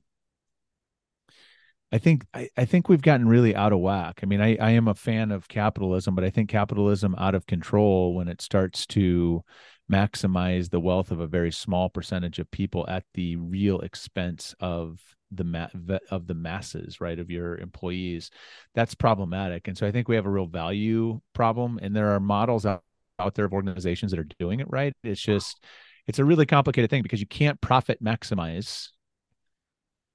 I 1.90 1.96
think 1.96 2.26
I, 2.34 2.50
I 2.54 2.66
think 2.66 2.90
we've 2.90 3.00
gotten 3.00 3.26
really 3.26 3.56
out 3.56 3.72
of 3.72 3.78
whack. 3.78 4.20
I 4.22 4.26
mean, 4.26 4.42
I, 4.42 4.58
I 4.60 4.72
am 4.72 4.88
a 4.88 4.94
fan 4.94 5.30
of 5.30 5.48
capitalism, 5.48 6.14
but 6.14 6.22
I 6.22 6.28
think 6.28 6.50
capitalism 6.50 7.14
out 7.16 7.34
of 7.34 7.46
control 7.46 8.14
when 8.14 8.28
it 8.28 8.42
starts 8.42 8.84
to 8.88 9.42
maximize 9.90 10.70
the 10.70 10.80
wealth 10.80 11.10
of 11.10 11.20
a 11.20 11.26
very 11.26 11.50
small 11.50 11.88
percentage 11.88 12.38
of 12.38 12.50
people 12.50 12.84
at 12.88 13.04
the 13.14 13.36
real 13.36 13.80
expense 13.80 14.54
of 14.60 15.00
the 15.32 15.44
ma- 15.44 15.68
of 16.10 16.26
the 16.26 16.34
masses 16.34 17.00
right 17.00 17.18
of 17.18 17.30
your 17.30 17.56
employees. 17.58 18.30
That's 18.74 18.94
problematic. 18.94 19.68
And 19.68 19.76
so 19.76 19.86
i 19.86 19.92
think 19.92 20.08
we 20.08 20.16
have 20.16 20.26
a 20.26 20.30
real 20.30 20.46
value 20.46 21.20
problem 21.34 21.78
and 21.82 21.94
there 21.94 22.10
are 22.10 22.20
models 22.20 22.66
out, 22.66 22.82
out 23.18 23.34
there 23.34 23.44
of 23.44 23.52
organizations 23.52 24.10
that 24.10 24.20
are 24.20 24.28
doing 24.38 24.60
it 24.60 24.66
right. 24.70 24.94
It's 25.04 25.20
just 25.20 25.64
it's 26.06 26.18
a 26.18 26.24
really 26.24 26.46
complicated 26.46 26.90
thing 26.90 27.02
because 27.02 27.20
you 27.20 27.26
can't 27.26 27.60
profit 27.60 28.02
maximize 28.02 28.88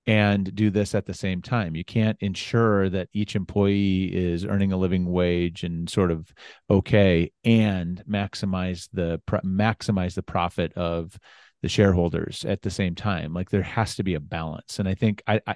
and 0.07 0.53
do 0.53 0.69
this 0.69 0.93
at 0.93 1.05
the 1.05 1.13
same 1.13 1.41
time. 1.41 1.75
You 1.75 1.83
can't 1.83 2.17
ensure 2.21 2.89
that 2.89 3.09
each 3.13 3.35
employee 3.35 4.05
is 4.13 4.45
earning 4.45 4.71
a 4.71 4.77
living 4.77 5.05
wage 5.11 5.63
and 5.63 5.89
sort 5.89 6.11
of 6.11 6.31
okay 6.69 7.31
and 7.43 8.03
maximize 8.07 8.87
the 8.93 9.21
maximize 9.43 10.13
the 10.13 10.23
profit 10.23 10.73
of 10.73 11.17
the 11.61 11.69
shareholders 11.69 12.45
at 12.45 12.61
the 12.61 12.69
same 12.69 12.93
time. 12.93 13.33
Like 13.33 13.49
there 13.49 13.63
has 13.63 13.95
to 13.95 14.03
be 14.03 14.13
a 14.13 14.19
balance. 14.19 14.77
And 14.77 14.87
I 14.87 14.93
think 14.93 15.23
I, 15.27 15.41
I 15.47 15.55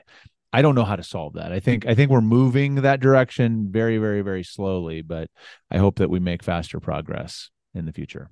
I 0.52 0.64
don't 0.64 0.74
know 0.74 0.86
how 0.86 0.96
to 0.96 1.04
solve 1.04 1.34
that. 1.34 1.52
I 1.52 1.60
think 1.60 1.86
I 1.86 1.94
think 1.94 2.10
we're 2.10 2.22
moving 2.22 2.76
that 2.76 3.00
direction 3.00 3.68
very 3.72 4.00
very 4.00 4.22
very 4.22 4.44
slowly, 4.44 5.04
but 5.04 5.30
I 5.70 5.78
hope 5.78 5.98
that 5.98 6.10
we 6.10 6.20
make 6.20 6.44
faster 6.44 6.80
progress 6.80 7.52
in 7.76 7.86
the 7.86 7.94
future. 7.94 8.32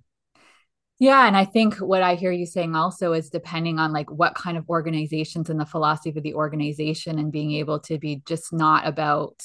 Yeah. 1.00 1.28
And 1.28 1.38
I 1.38 1.46
think 1.46 1.76
what 1.76 2.02
I 2.02 2.16
hear 2.16 2.32
you 2.32 2.48
saying 2.48 2.76
also 2.76 3.14
is 3.14 3.30
depending 3.30 3.78
on 3.78 3.94
like 3.94 4.10
what 4.10 4.34
kind 4.34 4.58
of 4.58 4.68
organizations 4.68 5.50
and 5.50 5.60
the 5.60 5.66
philosophy 5.66 6.18
of 6.18 6.24
the 6.24 6.34
organization 6.34 7.20
and 7.20 7.32
being 7.32 7.52
able 7.54 7.80
to 7.82 8.00
be 8.00 8.24
just 8.26 8.52
not 8.52 8.88
about 8.88 9.44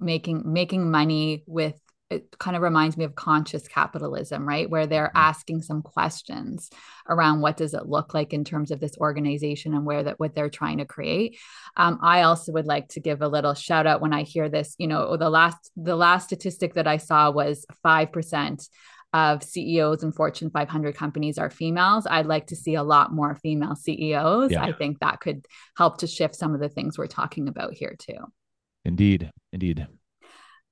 making 0.00 0.42
making 0.44 0.90
money 0.90 1.44
with 1.46 1.74
it 2.08 2.38
kind 2.38 2.54
of 2.54 2.62
reminds 2.62 2.96
me 2.96 3.04
of 3.04 3.14
conscious 3.14 3.66
capitalism 3.66 4.46
right 4.46 4.68
where 4.70 4.86
they're 4.86 5.08
mm-hmm. 5.08 5.16
asking 5.16 5.62
some 5.62 5.82
questions 5.82 6.70
around 7.08 7.40
what 7.40 7.56
does 7.56 7.74
it 7.74 7.86
look 7.86 8.14
like 8.14 8.32
in 8.32 8.44
terms 8.44 8.70
of 8.70 8.78
this 8.78 8.96
organization 8.98 9.74
and 9.74 9.84
where 9.84 10.02
that 10.02 10.20
what 10.20 10.34
they're 10.34 10.50
trying 10.50 10.78
to 10.78 10.84
create 10.84 11.38
um, 11.76 11.98
i 12.02 12.22
also 12.22 12.52
would 12.52 12.66
like 12.66 12.88
to 12.88 13.00
give 13.00 13.22
a 13.22 13.28
little 13.28 13.54
shout 13.54 13.86
out 13.86 14.00
when 14.00 14.12
i 14.12 14.22
hear 14.22 14.48
this 14.48 14.74
you 14.78 14.86
know 14.86 15.16
the 15.16 15.30
last 15.30 15.70
the 15.76 15.96
last 15.96 16.26
statistic 16.26 16.74
that 16.74 16.86
i 16.86 16.96
saw 16.96 17.30
was 17.30 17.64
5% 17.84 18.68
of 19.16 19.42
CEOs 19.42 20.02
in 20.02 20.12
Fortune 20.12 20.50
500 20.50 20.94
companies 20.94 21.38
are 21.38 21.48
females. 21.48 22.06
I'd 22.08 22.26
like 22.26 22.48
to 22.48 22.56
see 22.56 22.74
a 22.74 22.82
lot 22.82 23.14
more 23.14 23.34
female 23.34 23.74
CEOs. 23.74 24.50
Yeah. 24.50 24.62
I 24.62 24.72
think 24.72 25.00
that 25.00 25.20
could 25.20 25.46
help 25.74 25.98
to 25.98 26.06
shift 26.06 26.34
some 26.36 26.54
of 26.54 26.60
the 26.60 26.68
things 26.68 26.98
we're 26.98 27.06
talking 27.06 27.48
about 27.48 27.72
here 27.72 27.96
too. 27.98 28.18
Indeed. 28.84 29.30
Indeed. 29.54 29.86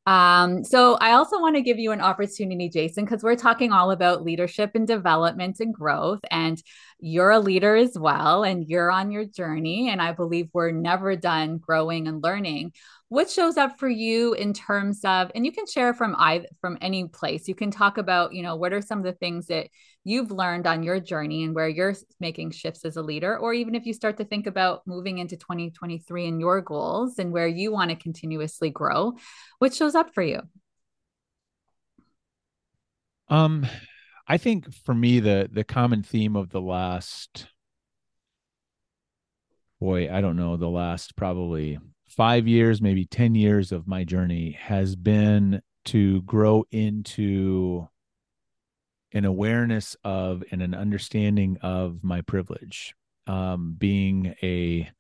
Um, 0.07 0.63
so 0.63 0.99
I 1.01 1.13
also 1.13 1.41
want 1.41 1.57
to 1.57 1.63
give 1.63 1.79
you 1.79 1.91
an 1.93 2.03
opportunity, 2.03 2.69
Jason, 2.69 3.07
because 3.07 3.23
we're 3.23 3.35
talking 3.37 3.73
all 3.73 3.91
about 3.91 4.23
leadership 4.23 4.73
and 4.75 4.87
development 4.87 5.61
and 5.61 5.73
growth. 5.73 6.21
And 6.31 6.63
you're 7.01 7.31
a 7.31 7.41
leader 7.41 7.75
as 7.75 7.99
well, 7.99 8.45
and 8.45 8.69
you're 8.69 8.91
on 8.91 9.11
your 9.11 9.25
journey. 9.25 9.89
And 9.89 10.03
I 10.03 10.13
believe 10.13 10.51
we're 10.53 10.71
never 10.71 11.17
done 11.17 11.57
growing 11.57 12.07
and 12.07 12.23
learning 12.23 12.73
what 13.15 13.31
shows 13.31 13.57
up 13.57 13.79
for 13.79 13.89
you 13.89 14.35
in 14.35 14.53
terms 14.53 15.01
of 15.05 15.31
and 15.37 15.47
you 15.47 15.53
can 15.53 15.67
share 15.67 15.95
from 15.95 16.17
i 16.19 16.45
from 16.61 16.77
any 16.81 17.07
place. 17.07 17.47
You 17.47 17.55
can 17.55 17.71
talk 17.71 17.97
about 17.97 18.35
you 18.35 18.43
know 18.43 18.57
what 18.57 18.73
are 18.73 18.83
some 18.83 18.99
of 18.99 19.05
the 19.05 19.13
things 19.13 19.47
that 19.47 19.69
you've 20.03 20.33
learned 20.33 20.67
on 20.67 20.83
your 20.83 20.99
journey 20.99 21.45
and 21.45 21.55
where 21.55 21.69
you're 21.69 21.95
making 22.19 22.51
shifts 22.51 22.85
as 22.85 22.97
a 22.97 23.03
leader 23.03 23.39
or 23.39 23.55
even 23.55 23.77
if 23.77 23.87
you 23.87 23.93
start 23.93 24.17
to 24.17 24.25
think 24.25 24.49
about 24.49 24.83
moving 24.85 25.19
into 25.19 25.37
2023 25.37 26.27
and 26.27 26.41
your 26.41 26.61
goals 26.61 27.21
and 27.21 27.31
where 27.31 27.47
you 27.47 27.71
want 27.71 27.91
to 27.91 27.97
continuously 27.97 28.69
grow 28.69 29.13
what 29.61 29.73
shows 29.73 29.95
up 29.95 30.13
for 30.13 30.23
you? 30.23 30.41
Um 33.29 33.65
i 34.27 34.39
think 34.39 34.75
for 34.75 34.95
me 34.95 35.21
the 35.21 35.49
the 35.53 35.63
common 35.63 36.03
theme 36.03 36.35
of 36.35 36.51
the 36.51 36.61
last 36.61 37.47
boy 39.79 40.13
i 40.13 40.21
don't 40.21 40.37
know 40.37 40.57
the 40.57 40.69
last 40.69 41.15
probably 41.15 41.79
five 42.17 42.47
years, 42.47 42.81
maybe 42.81 43.05
10 43.05 43.35
years 43.35 43.73
of 43.73 43.87
my 43.87 44.05
journey 44.05 44.59
has 44.61 44.97
been 44.97 45.61
to 45.87 46.23
grow 46.23 46.65
into 46.71 47.89
an 49.13 49.25
awareness 49.25 49.97
of 50.05 50.43
and 50.51 50.63
an 50.63 50.75
understanding 50.75 51.59
of 51.63 52.03
my 52.03 52.21
privilege. 52.23 52.95
Um, 53.27 53.75
being 53.79 54.35
a 54.43 54.91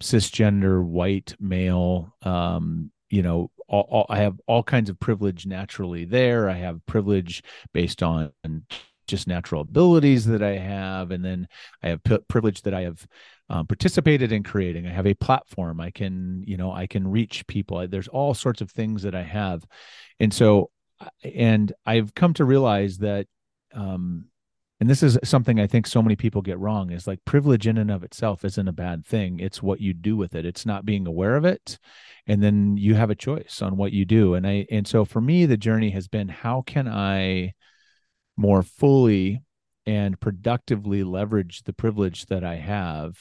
cisgender 0.00 0.84
white 0.84 1.34
male, 1.40 2.14
um, 2.22 2.92
you 3.10 3.22
know, 3.22 3.50
all, 3.68 3.88
all, 3.90 4.06
I 4.08 4.18
have 4.18 4.40
all 4.46 4.62
kinds 4.62 4.88
of 4.88 5.00
privilege 5.00 5.46
naturally 5.46 6.04
there. 6.04 6.48
I 6.48 6.54
have 6.54 6.84
privilege 6.86 7.42
based 7.72 8.02
on 8.02 8.32
just 9.12 9.28
natural 9.28 9.60
abilities 9.60 10.24
that 10.24 10.42
I 10.42 10.56
have, 10.56 11.10
and 11.10 11.22
then 11.22 11.46
I 11.82 11.90
have 11.90 12.02
p- 12.02 12.18
privilege 12.28 12.62
that 12.62 12.72
I 12.72 12.80
have 12.80 13.06
um, 13.50 13.66
participated 13.66 14.32
in 14.32 14.42
creating. 14.42 14.86
I 14.86 14.90
have 14.90 15.06
a 15.06 15.12
platform. 15.14 15.82
I 15.82 15.90
can, 15.90 16.42
you 16.46 16.56
know, 16.56 16.72
I 16.72 16.86
can 16.86 17.06
reach 17.06 17.46
people. 17.46 17.86
There's 17.86 18.08
all 18.08 18.32
sorts 18.32 18.62
of 18.62 18.70
things 18.70 19.02
that 19.02 19.14
I 19.14 19.22
have, 19.22 19.62
and 20.18 20.32
so, 20.32 20.70
and 21.22 21.70
I've 21.84 22.14
come 22.14 22.32
to 22.34 22.46
realize 22.46 22.98
that, 22.98 23.26
um, 23.74 24.28
and 24.80 24.88
this 24.88 25.02
is 25.02 25.18
something 25.24 25.60
I 25.60 25.66
think 25.66 25.86
so 25.86 26.02
many 26.02 26.16
people 26.16 26.40
get 26.40 26.58
wrong 26.58 26.90
is 26.90 27.06
like 27.06 27.24
privilege 27.26 27.66
in 27.66 27.76
and 27.76 27.90
of 27.90 28.02
itself 28.02 28.46
isn't 28.46 28.68
a 28.68 28.72
bad 28.72 29.04
thing. 29.04 29.40
It's 29.40 29.62
what 29.62 29.80
you 29.80 29.92
do 29.92 30.16
with 30.16 30.34
it. 30.34 30.46
It's 30.46 30.64
not 30.64 30.86
being 30.86 31.06
aware 31.06 31.36
of 31.36 31.44
it, 31.44 31.78
and 32.26 32.42
then 32.42 32.78
you 32.78 32.94
have 32.94 33.10
a 33.10 33.14
choice 33.28 33.60
on 33.60 33.76
what 33.76 33.92
you 33.92 34.06
do. 34.06 34.32
And 34.32 34.46
I, 34.46 34.66
and 34.70 34.88
so 34.88 35.04
for 35.04 35.20
me, 35.20 35.44
the 35.44 35.58
journey 35.58 35.90
has 35.90 36.08
been 36.08 36.28
how 36.28 36.62
can 36.62 36.88
I 36.88 37.52
more 38.36 38.62
fully 38.62 39.42
and 39.86 40.20
productively 40.20 41.02
leverage 41.04 41.62
the 41.62 41.72
privilege 41.72 42.26
that 42.26 42.44
I 42.44 42.56
have 42.56 43.18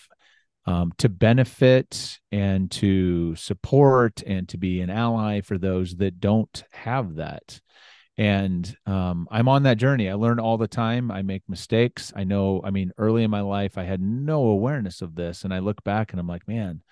um, 0.65 0.93
to 0.99 1.09
benefit 1.09 2.19
and 2.31 2.69
to 2.71 3.35
support 3.35 4.21
and 4.25 4.47
to 4.49 4.57
be 4.57 4.81
an 4.81 4.89
ally 4.89 5.41
for 5.41 5.57
those 5.57 5.95
that 5.97 6.19
don't 6.19 6.63
have 6.71 7.15
that. 7.15 7.59
And 8.17 8.75
um, 8.85 9.27
I'm 9.31 9.47
on 9.47 9.63
that 9.63 9.77
journey. 9.77 10.09
I 10.09 10.13
learn 10.13 10.39
all 10.39 10.57
the 10.57 10.67
time. 10.67 11.09
I 11.09 11.23
make 11.23 11.41
mistakes. 11.47 12.13
I 12.15 12.23
know, 12.23 12.61
I 12.63 12.69
mean, 12.69 12.91
early 12.97 13.23
in 13.23 13.31
my 13.31 13.41
life, 13.41 13.77
I 13.77 13.83
had 13.83 14.01
no 14.01 14.43
awareness 14.47 15.01
of 15.01 15.15
this. 15.15 15.43
And 15.43 15.53
I 15.53 15.59
look 15.59 15.83
back 15.83 16.11
and 16.11 16.19
I'm 16.19 16.27
like, 16.27 16.47
man, 16.47 16.83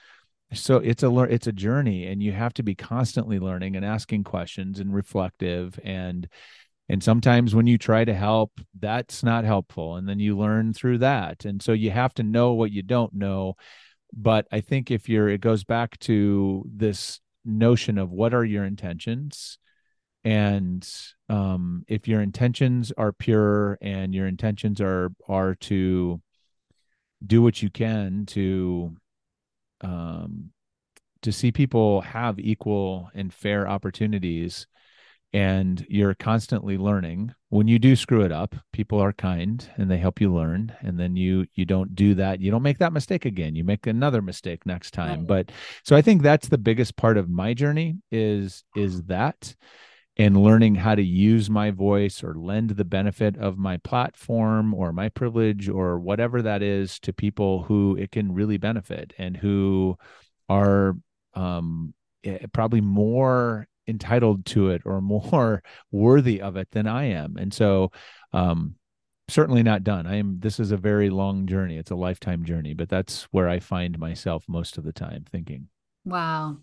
so 0.54 0.78
it's 0.78 1.04
a 1.04 1.16
it's 1.24 1.46
a 1.46 1.52
journey 1.52 2.08
and 2.08 2.24
you 2.24 2.32
have 2.32 2.54
to 2.56 2.64
be 2.64 2.74
constantly 2.74 3.38
learning 3.38 3.76
and 3.76 3.86
asking 3.86 4.24
questions 4.24 4.80
and 4.80 4.92
reflective 4.92 5.80
and 5.84 6.28
and 6.90 7.04
sometimes 7.04 7.54
when 7.54 7.68
you 7.68 7.78
try 7.78 8.04
to 8.04 8.14
help 8.14 8.60
that's 8.80 9.24
not 9.24 9.46
helpful 9.46 9.96
and 9.96 10.10
then 10.10 10.20
you 10.20 10.36
learn 10.36 10.74
through 10.74 10.98
that. 10.98 11.46
And 11.46 11.62
so 11.62 11.72
you 11.72 11.92
have 11.92 12.14
to 12.16 12.24
know 12.24 12.54
what 12.54 12.72
you 12.72 12.82
don't 12.82 13.14
know. 13.14 13.56
But 14.12 14.48
i 14.52 14.60
think 14.60 14.90
if 14.90 15.08
you're 15.08 15.30
it 15.30 15.40
goes 15.40 15.64
back 15.64 16.00
to 16.00 16.66
this 16.68 17.22
notion 17.46 17.98
of 17.98 18.12
what 18.12 18.34
are 18.34 18.44
your 18.44 18.66
intentions? 18.66 19.60
And 20.24 20.88
um, 21.30 21.86
if 21.88 22.08
your 22.08 22.22
intentions 22.22 22.92
are 22.98 23.14
pure 23.14 23.78
and 23.82 24.14
your 24.14 24.28
intentions 24.28 24.82
are 24.82 25.12
are 25.28 25.56
to 25.56 26.22
do 27.26 27.42
what 27.42 27.62
you 27.62 27.70
can 27.70 28.26
to 28.28 28.96
um, 29.82 30.52
to 31.22 31.32
see 31.32 31.52
people 31.52 32.02
have 32.02 32.40
equal 32.40 33.10
and 33.14 33.34
fair 33.34 33.68
opportunities 33.68 34.68
and 35.34 35.86
you're 35.90 36.16
constantly 36.16 36.78
learning. 36.78 37.34
When 37.50 37.68
you 37.68 37.80
do 37.80 37.96
screw 37.96 38.22
it 38.22 38.32
up 38.32 38.56
people 38.74 39.00
are 39.00 39.14
kind 39.14 39.68
and 39.78 39.90
they 39.90 39.98
help 39.98 40.22
you 40.22 40.34
learn 40.34 40.76
and 40.82 41.00
then 41.00 41.16
you 41.16 41.46
you 41.54 41.66
don't 41.66 41.96
do 41.96 42.16
that. 42.16 42.40
You 42.40 42.52
don't 42.52 42.64
make 42.64 42.80
that 42.80 42.94
mistake 42.94 43.26
again. 43.26 43.56
You 43.56 43.64
make 43.64 43.88
another 43.88 44.22
mistake 44.22 44.66
next 44.66 44.92
time. 44.92 45.20
Right. 45.20 45.28
but 45.28 45.52
so 45.84 45.96
i 45.96 46.02
think 46.02 46.22
that's 46.22 46.48
the 46.48 46.58
biggest 46.58 46.96
part 46.96 47.18
of 47.18 47.30
my 47.30 47.54
journey 47.54 47.98
is 48.12 48.64
is 48.76 49.04
that 49.04 49.56
and 50.20 50.36
learning 50.36 50.76
how 50.76 50.96
to 50.96 51.02
use 51.02 51.50
my 51.50 51.72
voice 51.72 52.22
or 52.24 52.36
lend 52.36 52.72
the 52.72 52.84
benefit 52.84 53.38
of 53.38 53.58
my 53.58 53.78
platform 53.78 54.74
or 54.74 54.92
my 54.92 55.08
privilege 55.08 55.70
or 55.70 55.98
whatever 55.98 56.42
that 56.42 56.62
is 56.62 57.00
to 57.00 57.14
people 57.14 57.64
who 57.64 57.96
it 57.96 58.12
can 58.12 58.34
really 58.34 58.58
benefit 58.58 59.14
and 59.18 59.38
who 59.38 59.98
are 60.50 60.98
um, 61.36 61.94
eh, 62.26 62.46
probably 62.52 62.82
more 62.82 63.66
entitled 63.90 64.46
to 64.48 64.70
it 64.70 64.84
or 64.86 65.02
more 65.02 65.64
worthy 65.92 66.42
of 66.42 66.56
it 66.58 66.70
than 66.72 66.88
I 66.88 67.06
am. 67.06 67.38
And 67.38 67.54
so, 67.54 67.92
um, 68.34 68.76
certainly 69.28 69.64
not 69.64 69.84
done. 69.84 70.08
I 70.08 70.16
am, 70.16 70.40
this 70.40 70.60
is 70.60 70.72
a 70.72 70.78
very 70.78 71.10
long 71.10 71.46
journey. 71.48 71.78
It's 71.78 71.92
a 71.92 71.96
lifetime 71.96 72.44
journey, 72.46 72.74
but 72.74 72.90
that's 72.90 73.24
where 73.32 73.48
I 73.48 73.60
find 73.60 73.98
myself 74.00 74.44
most 74.48 74.78
of 74.78 74.84
the 74.84 74.94
time 74.94 75.26
thinking. 75.32 75.68
Wow. 76.10 76.58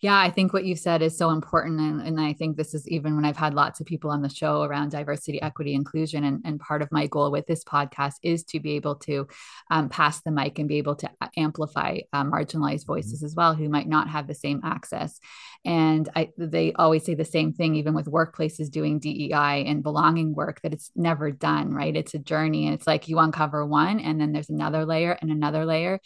Yeah, 0.00 0.18
I 0.18 0.30
think 0.30 0.52
what 0.52 0.64
you 0.64 0.76
said 0.76 1.02
is 1.02 1.16
so 1.16 1.30
important. 1.30 1.80
And, 1.80 2.00
and 2.00 2.20
I 2.20 2.32
think 2.32 2.56
this 2.56 2.74
is 2.74 2.88
even 2.88 3.16
when 3.16 3.24
I've 3.24 3.36
had 3.36 3.54
lots 3.54 3.80
of 3.80 3.86
people 3.86 4.10
on 4.10 4.22
the 4.22 4.28
show 4.28 4.62
around 4.62 4.90
diversity, 4.90 5.40
equity, 5.42 5.74
inclusion. 5.74 6.24
And, 6.24 6.40
and 6.44 6.60
part 6.60 6.82
of 6.82 6.92
my 6.92 7.06
goal 7.06 7.30
with 7.30 7.46
this 7.46 7.64
podcast 7.64 8.14
is 8.22 8.44
to 8.44 8.60
be 8.60 8.72
able 8.72 8.96
to 8.96 9.26
um, 9.70 9.88
pass 9.88 10.20
the 10.22 10.30
mic 10.30 10.58
and 10.58 10.68
be 10.68 10.78
able 10.78 10.96
to 10.96 11.10
amplify 11.36 11.98
uh, 12.12 12.24
marginalized 12.24 12.82
mm-hmm. 12.82 12.92
voices 12.92 13.22
as 13.22 13.34
well 13.34 13.54
who 13.54 13.68
might 13.68 13.88
not 13.88 14.08
have 14.08 14.26
the 14.26 14.34
same 14.34 14.60
access. 14.64 15.18
And 15.64 16.08
I, 16.14 16.30
they 16.36 16.72
always 16.72 17.04
say 17.04 17.14
the 17.14 17.24
same 17.24 17.52
thing, 17.52 17.76
even 17.76 17.94
with 17.94 18.06
workplaces 18.06 18.70
doing 18.70 18.98
DEI 18.98 19.64
and 19.66 19.82
belonging 19.82 20.34
work, 20.34 20.60
that 20.62 20.72
it's 20.72 20.90
never 20.96 21.30
done, 21.30 21.72
right? 21.72 21.96
It's 21.96 22.14
a 22.14 22.18
journey. 22.18 22.66
And 22.66 22.74
it's 22.74 22.86
like 22.86 23.08
you 23.08 23.18
uncover 23.18 23.64
one, 23.64 24.00
and 24.00 24.20
then 24.20 24.32
there's 24.32 24.50
another 24.50 24.84
layer 24.84 25.16
and 25.20 25.30
another 25.30 25.64
layer. 25.64 26.00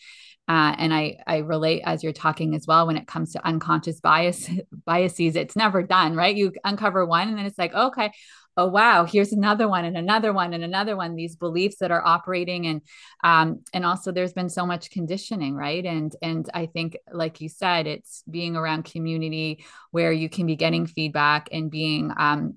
Uh, 0.48 0.74
and 0.78 0.94
I, 0.94 1.18
I 1.26 1.38
relate 1.38 1.82
as 1.84 2.04
you're 2.04 2.12
talking 2.12 2.54
as 2.54 2.66
well 2.66 2.86
when 2.86 2.96
it 2.96 3.08
comes 3.08 3.32
to 3.32 3.46
unconscious 3.46 4.00
bias 4.00 4.48
biases 4.84 5.36
it's 5.36 5.56
never 5.56 5.82
done 5.82 6.14
right? 6.14 6.36
You 6.36 6.52
uncover 6.64 7.04
one 7.04 7.28
and 7.28 7.38
then 7.38 7.46
it's 7.46 7.58
like 7.58 7.74
okay 7.74 8.12
oh 8.56 8.66
wow 8.66 9.04
here's 9.04 9.32
another 9.32 9.68
one 9.68 9.84
and 9.84 9.96
another 9.96 10.32
one 10.32 10.54
and 10.54 10.64
another 10.64 10.96
one 10.96 11.14
these 11.14 11.36
beliefs 11.36 11.76
that 11.80 11.90
are 11.90 12.04
operating 12.04 12.66
and 12.66 12.80
um, 13.24 13.62
and 13.74 13.84
also 13.84 14.12
there's 14.12 14.32
been 14.32 14.48
so 14.48 14.64
much 14.64 14.90
conditioning 14.90 15.54
right? 15.54 15.84
And 15.84 16.14
and 16.22 16.48
i 16.54 16.66
think 16.66 16.96
like 17.12 17.40
you 17.40 17.48
said 17.48 17.86
it's 17.86 18.22
being 18.30 18.56
around 18.56 18.84
community 18.84 19.64
where 19.90 20.12
you 20.12 20.28
can 20.28 20.46
be 20.46 20.56
getting 20.56 20.86
feedback 20.86 21.48
and 21.52 21.70
being 21.70 22.12
um, 22.16 22.54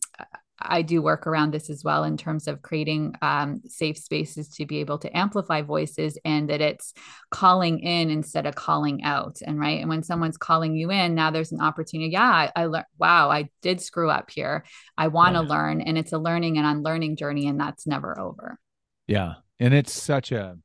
I 0.61 0.81
do 0.81 1.01
work 1.01 1.27
around 1.27 1.53
this 1.53 1.69
as 1.69 1.83
well 1.83 2.03
in 2.03 2.17
terms 2.17 2.47
of 2.47 2.61
creating 2.61 3.15
um, 3.21 3.61
safe 3.65 3.97
spaces 3.97 4.49
to 4.55 4.65
be 4.65 4.79
able 4.79 4.97
to 4.99 5.17
amplify 5.17 5.61
voices 5.61 6.17
and 6.25 6.49
that 6.49 6.61
it's 6.61 6.93
calling 7.31 7.79
in 7.79 8.09
instead 8.09 8.45
of 8.45 8.55
calling 8.55 9.03
out. 9.03 9.39
And 9.45 9.59
right. 9.59 9.79
And 9.79 9.89
when 9.89 10.03
someone's 10.03 10.37
calling 10.37 10.75
you 10.75 10.91
in, 10.91 11.15
now 11.15 11.31
there's 11.31 11.51
an 11.51 11.61
opportunity. 11.61 12.11
Yeah, 12.11 12.23
I, 12.23 12.51
I 12.55 12.65
learned, 12.65 12.85
wow, 12.97 13.29
I 13.29 13.49
did 13.61 13.81
screw 13.81 14.09
up 14.09 14.29
here. 14.29 14.65
I 14.97 15.07
want 15.07 15.35
to 15.35 15.43
yeah. 15.43 15.49
learn. 15.49 15.81
And 15.81 15.97
it's 15.97 16.13
a 16.13 16.19
learning 16.19 16.57
and 16.57 16.67
unlearning 16.67 17.15
journey, 17.15 17.47
and 17.47 17.59
that's 17.59 17.87
never 17.87 18.19
over. 18.19 18.59
Yeah. 19.07 19.35
And 19.59 19.73
it's 19.73 19.93
such 19.93 20.31
a, 20.31 20.57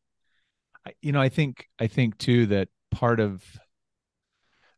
you 1.01 1.13
know, 1.13 1.21
I 1.21 1.29
think, 1.29 1.69
I 1.79 1.87
think 1.87 2.19
too 2.19 2.47
that 2.47 2.69
part 2.91 3.21
of 3.21 3.43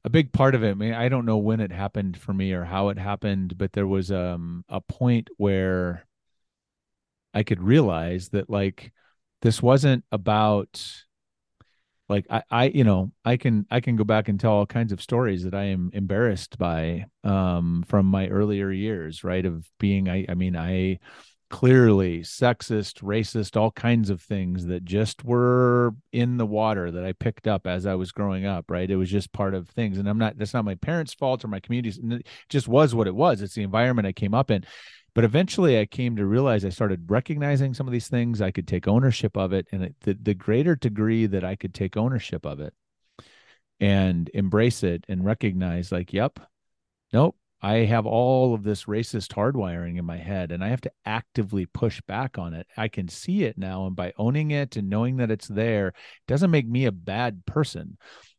a 0.06 0.10
big 0.10 0.32
part 0.32 0.54
of 0.54 0.62
it. 0.62 0.70
I 0.70 0.74
mean, 0.74 0.94
I 0.94 1.08
don't 1.08 1.26
know 1.26 1.36
when 1.36 1.60
it 1.60 1.72
happened 1.72 2.16
for 2.16 2.32
me 2.32 2.52
or 2.52 2.64
how 2.64 2.88
it 2.90 2.98
happened, 2.98 3.58
but 3.58 3.72
there 3.72 3.88
was 3.88 4.12
um 4.12 4.64
a 4.68 4.80
point 4.80 5.28
where 5.36 6.06
I 7.34 7.42
could 7.42 7.60
realize 7.60 8.30
that 8.30 8.48
like 8.48 8.92
this 9.42 9.60
wasn't 9.60 10.04
about 10.12 10.80
like 12.08 12.26
I, 12.30 12.42
I 12.50 12.64
you 12.66 12.84
know 12.84 13.10
i 13.24 13.36
can 13.36 13.66
i 13.70 13.80
can 13.80 13.96
go 13.96 14.04
back 14.04 14.28
and 14.28 14.38
tell 14.38 14.52
all 14.52 14.66
kinds 14.66 14.92
of 14.92 15.02
stories 15.02 15.42
that 15.42 15.54
i 15.54 15.64
am 15.64 15.90
embarrassed 15.92 16.56
by 16.56 17.06
um 17.24 17.84
from 17.88 18.06
my 18.06 18.28
earlier 18.28 18.70
years 18.70 19.24
right 19.24 19.44
of 19.44 19.66
being 19.78 20.08
i 20.08 20.24
i 20.28 20.34
mean 20.34 20.56
i 20.56 21.00
clearly 21.48 22.20
sexist, 22.20 23.02
racist, 23.02 23.56
all 23.56 23.70
kinds 23.70 24.10
of 24.10 24.20
things 24.20 24.66
that 24.66 24.84
just 24.84 25.24
were 25.24 25.94
in 26.12 26.36
the 26.36 26.46
water 26.46 26.90
that 26.90 27.04
I 27.04 27.12
picked 27.12 27.46
up 27.46 27.66
as 27.66 27.86
I 27.86 27.94
was 27.94 28.12
growing 28.12 28.46
up, 28.46 28.70
right? 28.70 28.90
It 28.90 28.96
was 28.96 29.10
just 29.10 29.32
part 29.32 29.54
of 29.54 29.68
things. 29.68 29.98
And 29.98 30.08
I'm 30.08 30.18
not, 30.18 30.36
that's 30.36 30.54
not 30.54 30.64
my 30.64 30.74
parents' 30.74 31.14
fault 31.14 31.44
or 31.44 31.48
my 31.48 31.60
community's, 31.60 31.98
it 32.02 32.26
just 32.48 32.66
was 32.66 32.94
what 32.94 33.06
it 33.06 33.14
was. 33.14 33.42
It's 33.42 33.54
the 33.54 33.62
environment 33.62 34.08
I 34.08 34.12
came 34.12 34.34
up 34.34 34.50
in. 34.50 34.64
But 35.14 35.24
eventually 35.24 35.80
I 35.80 35.86
came 35.86 36.16
to 36.16 36.26
realize 36.26 36.64
I 36.64 36.68
started 36.68 37.10
recognizing 37.10 37.72
some 37.72 37.86
of 37.86 37.92
these 37.92 38.08
things. 38.08 38.42
I 38.42 38.50
could 38.50 38.68
take 38.68 38.86
ownership 38.86 39.36
of 39.36 39.52
it. 39.52 39.66
And 39.72 39.84
it, 39.84 39.96
the, 40.00 40.14
the 40.20 40.34
greater 40.34 40.76
degree 40.76 41.26
that 41.26 41.44
I 41.44 41.56
could 41.56 41.72
take 41.72 41.96
ownership 41.96 42.44
of 42.44 42.60
it 42.60 42.74
and 43.80 44.30
embrace 44.34 44.82
it 44.82 45.04
and 45.08 45.24
recognize, 45.24 45.92
like, 45.92 46.12
yep, 46.12 46.40
nope, 47.12 47.36
I 47.62 47.78
have 47.78 48.06
all 48.06 48.54
of 48.54 48.62
this 48.62 48.84
racist 48.84 49.32
hardwiring 49.32 49.98
in 49.98 50.04
my 50.04 50.18
head 50.18 50.52
and 50.52 50.62
I 50.62 50.68
have 50.68 50.82
to 50.82 50.92
actively 51.04 51.66
push 51.66 52.00
back 52.02 52.38
on 52.38 52.54
it. 52.54 52.66
I 52.76 52.88
can 52.88 53.08
see 53.08 53.44
it 53.44 53.56
now. 53.56 53.86
And 53.86 53.96
by 53.96 54.12
owning 54.18 54.50
it 54.50 54.76
and 54.76 54.90
knowing 54.90 55.16
that 55.16 55.30
it's 55.30 55.48
there, 55.48 55.88
it 55.88 55.94
doesn't 56.28 56.50
make 56.50 56.68
me 56.68 56.84
a 56.84 56.92
bad 56.92 57.46
person. 57.46 57.96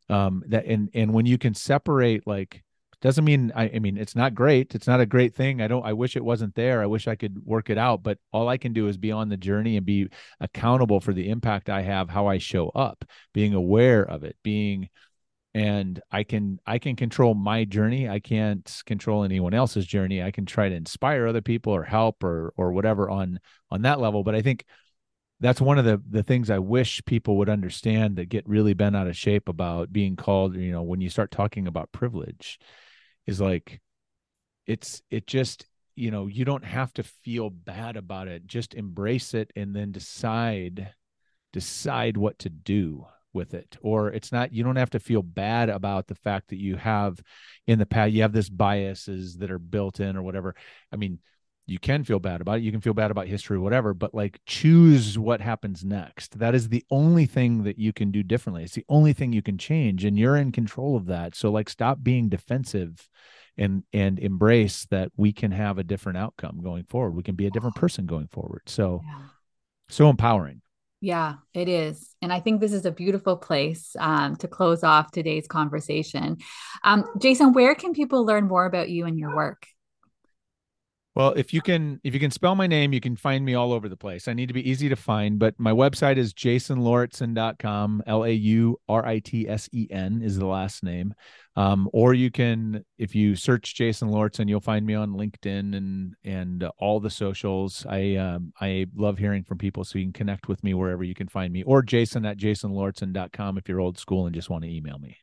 Um, 0.10 0.44
that 0.48 0.66
and 0.66 0.90
and 0.94 1.14
when 1.14 1.26
you 1.26 1.38
can 1.38 1.54
separate 1.54 2.26
like 2.26 2.64
doesn't 3.02 3.26
mean 3.26 3.52
I, 3.56 3.70
I 3.76 3.80
mean 3.80 3.98
it's 3.98 4.16
not 4.16 4.34
great. 4.34 4.74
It's 4.74 4.88
not 4.88 5.02
a 5.02 5.06
great 5.06 5.36
thing. 5.36 5.62
I 5.62 5.68
don't 5.68 5.86
I 5.86 5.94
wish 5.94 6.16
it 6.16 6.24
wasn't 6.24 6.56
there. 6.56 6.82
I 6.82 6.86
wish 6.86 7.08
I 7.08 7.16
could 7.16 7.46
work 7.46 7.70
it 7.70 7.78
out. 7.78 8.04
But 8.04 8.20
all 8.32 8.48
I 8.48 8.58
can 8.58 8.72
do 8.72 8.88
is 8.88 8.98
be 8.98 9.12
on 9.12 9.30
the 9.30 9.38
journey 9.38 9.78
and 9.78 9.86
be 9.86 10.08
accountable 10.40 11.00
for 11.00 11.14
the 11.14 11.30
impact 11.30 11.70
I 11.70 11.82
have, 11.82 12.10
how 12.10 12.28
I 12.28 12.38
show 12.38 12.70
up, 12.70 13.04
being 13.34 13.54
aware 13.54 14.04
of 14.04 14.24
it, 14.24 14.38
being 14.44 14.90
and 15.58 16.00
i 16.12 16.22
can 16.24 16.60
i 16.68 16.78
can 16.78 16.96
control 16.96 17.34
my 17.34 17.64
journey 17.66 18.08
i 18.08 18.20
can't 18.20 18.84
control 18.86 19.24
anyone 19.24 19.56
else's 19.56 19.88
journey 19.88 20.22
i 20.22 20.30
can 20.30 20.46
try 20.46 20.70
to 20.70 20.76
inspire 20.76 21.26
other 21.26 21.42
people 21.42 21.74
or 21.74 21.84
help 21.84 22.24
or 22.24 22.54
or 22.58 22.72
whatever 22.72 23.10
on 23.10 23.40
on 23.72 23.82
that 23.82 24.00
level 24.00 24.24
but 24.24 24.36
i 24.36 24.42
think 24.42 24.64
that's 25.40 25.60
one 25.60 25.80
of 25.80 25.86
the 25.86 26.00
the 26.12 26.22
things 26.22 26.52
i 26.52 26.60
wish 26.60 27.04
people 27.06 27.38
would 27.38 27.50
understand 27.50 28.18
that 28.18 28.30
get 28.30 28.48
really 28.48 28.76
bent 28.76 28.96
out 28.96 29.08
of 29.08 29.18
shape 29.18 29.50
about 29.50 29.92
being 29.92 30.16
called 30.16 30.56
you 30.56 30.72
know 30.72 30.84
when 30.84 31.02
you 31.02 31.10
start 31.10 31.32
talking 31.32 31.66
about 31.66 31.92
privilege 31.92 32.60
is 33.26 33.42
like 33.42 33.82
it's 34.68 35.02
it 35.10 35.26
just 35.26 35.66
you 35.96 36.12
know 36.12 36.28
you 36.28 36.46
don't 36.46 36.66
have 36.66 36.94
to 36.94 37.02
feel 37.02 37.50
bad 37.50 37.98
about 37.98 38.28
it 38.28 38.46
just 38.46 38.76
embrace 38.76 39.34
it 39.34 39.52
and 39.56 39.76
then 39.76 39.92
decide 39.92 40.94
decide 41.52 42.16
what 42.16 42.38
to 42.38 42.50
do 42.50 43.08
with 43.38 43.54
it 43.54 43.78
or 43.82 44.10
it's 44.10 44.32
not 44.32 44.52
you 44.52 44.64
don't 44.64 44.76
have 44.76 44.90
to 44.90 45.00
feel 45.00 45.22
bad 45.22 45.70
about 45.70 46.08
the 46.08 46.16
fact 46.16 46.50
that 46.50 46.58
you 46.58 46.76
have 46.76 47.22
in 47.68 47.80
the 47.80 47.86
past 47.86 48.12
you 48.12 48.24
have 48.24 48.34
this 48.34 48.50
biases 48.50 49.38
that 49.38 49.52
are 49.52 49.60
built 49.60 50.00
in 50.00 50.18
or 50.18 50.24
whatever. 50.24 50.56
I 50.92 50.96
mean 50.96 51.20
you 51.70 51.78
can 51.80 52.06
feel 52.06 52.20
bad 52.20 52.40
about 52.40 52.60
it. 52.60 52.64
You 52.64 52.72
can 52.72 52.80
feel 52.80 52.94
bad 52.94 53.12
about 53.12 53.28
history 53.28 53.60
whatever 53.60 53.94
but 53.94 54.14
like 54.16 54.40
choose 54.46 55.20
what 55.20 55.40
happens 55.40 55.86
next. 55.86 56.40
That 56.40 56.56
is 56.56 56.70
the 56.70 56.84
only 56.90 57.28
thing 57.28 57.64
that 57.64 57.78
you 57.78 57.94
can 57.94 58.12
do 58.12 58.24
differently. 58.24 58.64
It's 58.64 58.74
the 58.74 58.86
only 58.90 59.14
thing 59.14 59.32
you 59.32 59.44
can 59.44 59.58
change 59.58 60.04
and 60.04 60.18
you're 60.18 60.38
in 60.38 60.52
control 60.52 60.98
of 60.98 61.06
that. 61.06 61.36
So 61.36 61.52
like 61.52 61.70
stop 61.70 62.00
being 62.02 62.30
defensive 62.30 63.08
and 63.58 63.84
and 63.94 64.20
embrace 64.20 64.86
that 64.92 65.12
we 65.16 65.32
can 65.32 65.52
have 65.52 65.78
a 65.78 65.84
different 65.84 66.18
outcome 66.18 66.60
going 66.62 66.86
forward. 66.86 67.12
We 67.12 67.24
can 67.24 67.36
be 67.36 67.48
a 67.48 67.52
different 67.52 67.78
ah. 67.78 67.82
person 67.82 68.06
going 68.06 68.28
forward. 68.28 68.64
So 68.66 69.02
yeah. 69.06 69.20
so 69.90 70.10
empowering 70.10 70.62
yeah, 71.00 71.36
it 71.54 71.70
is. 71.70 72.16
And 72.22 72.34
I 72.34 72.40
think 72.40 72.60
this 72.60 72.74
is 72.74 72.86
a 72.86 72.92
beautiful 72.92 73.38
place 73.38 73.96
um, 74.00 74.36
to 74.38 74.48
close 74.48 74.84
off 74.84 75.12
today's 75.12 75.48
conversation. 75.48 76.38
Um, 76.84 77.06
Jason, 77.20 77.54
where 77.54 77.76
can 77.76 77.94
people 77.94 78.26
learn 78.26 78.48
more 78.48 78.66
about 78.66 78.90
you 78.90 79.06
and 79.06 79.18
your 79.20 79.36
work? 79.36 79.68
Well, 81.18 81.34
if 81.36 81.52
you 81.52 81.64
can 81.64 82.00
if 82.04 82.14
you 82.14 82.20
can 82.20 82.30
spell 82.30 82.54
my 82.54 82.68
name, 82.68 82.94
you 82.94 83.00
can 83.00 83.16
find 83.16 83.44
me 83.44 83.56
all 83.56 83.74
over 83.74 83.90
the 83.90 83.98
place. 83.98 84.28
I 84.28 84.34
need 84.34 84.50
to 84.50 84.54
be 84.54 84.70
easy 84.70 84.88
to 84.88 84.96
find, 84.96 85.40
but 85.40 85.56
my 85.60 85.72
website 85.72 86.18
is 86.18 86.32
jasonlauritsen.com. 86.32 88.04
L 88.06 88.24
A 88.24 88.30
U 88.30 88.80
R 88.88 89.04
I 89.04 89.18
T 89.18 89.50
S 89.50 89.68
E 89.74 89.88
N 89.90 90.22
is 90.22 90.38
the 90.38 90.46
last 90.46 90.84
name. 90.84 91.16
Um, 91.56 91.90
or 91.92 92.14
you 92.14 92.30
can 92.30 92.86
if 93.00 93.16
you 93.16 93.36
search 93.36 93.74
Jason 93.74 94.10
Lauritsen, 94.10 94.48
you'll 94.48 94.62
find 94.62 94.86
me 94.86 94.94
on 94.94 95.14
LinkedIn 95.14 95.76
and 95.76 96.14
and 96.24 96.66
uh, 96.66 96.72
all 96.78 97.00
the 97.00 97.10
socials. 97.10 97.84
I 97.90 98.14
um, 98.18 98.54
I 98.62 98.86
love 98.96 99.18
hearing 99.18 99.44
from 99.44 99.58
people 99.58 99.86
so 99.86 99.98
you 99.98 100.06
can 100.06 100.14
connect 100.14 100.48
with 100.48 100.64
me 100.64 100.76
wherever 100.76 101.04
you 101.04 101.16
can 101.16 101.30
find 101.30 101.52
me 101.52 101.64
or 101.64 101.82
jason 101.82 102.28
at 102.28 102.38
jasonlauritsen.com 102.38 103.58
if 103.58 103.68
you're 103.68 103.80
old 103.80 103.98
school 103.98 104.28
and 104.28 104.36
just 104.36 104.52
want 104.52 104.66
to 104.66 104.70
email 104.70 105.00
me. 105.00 105.18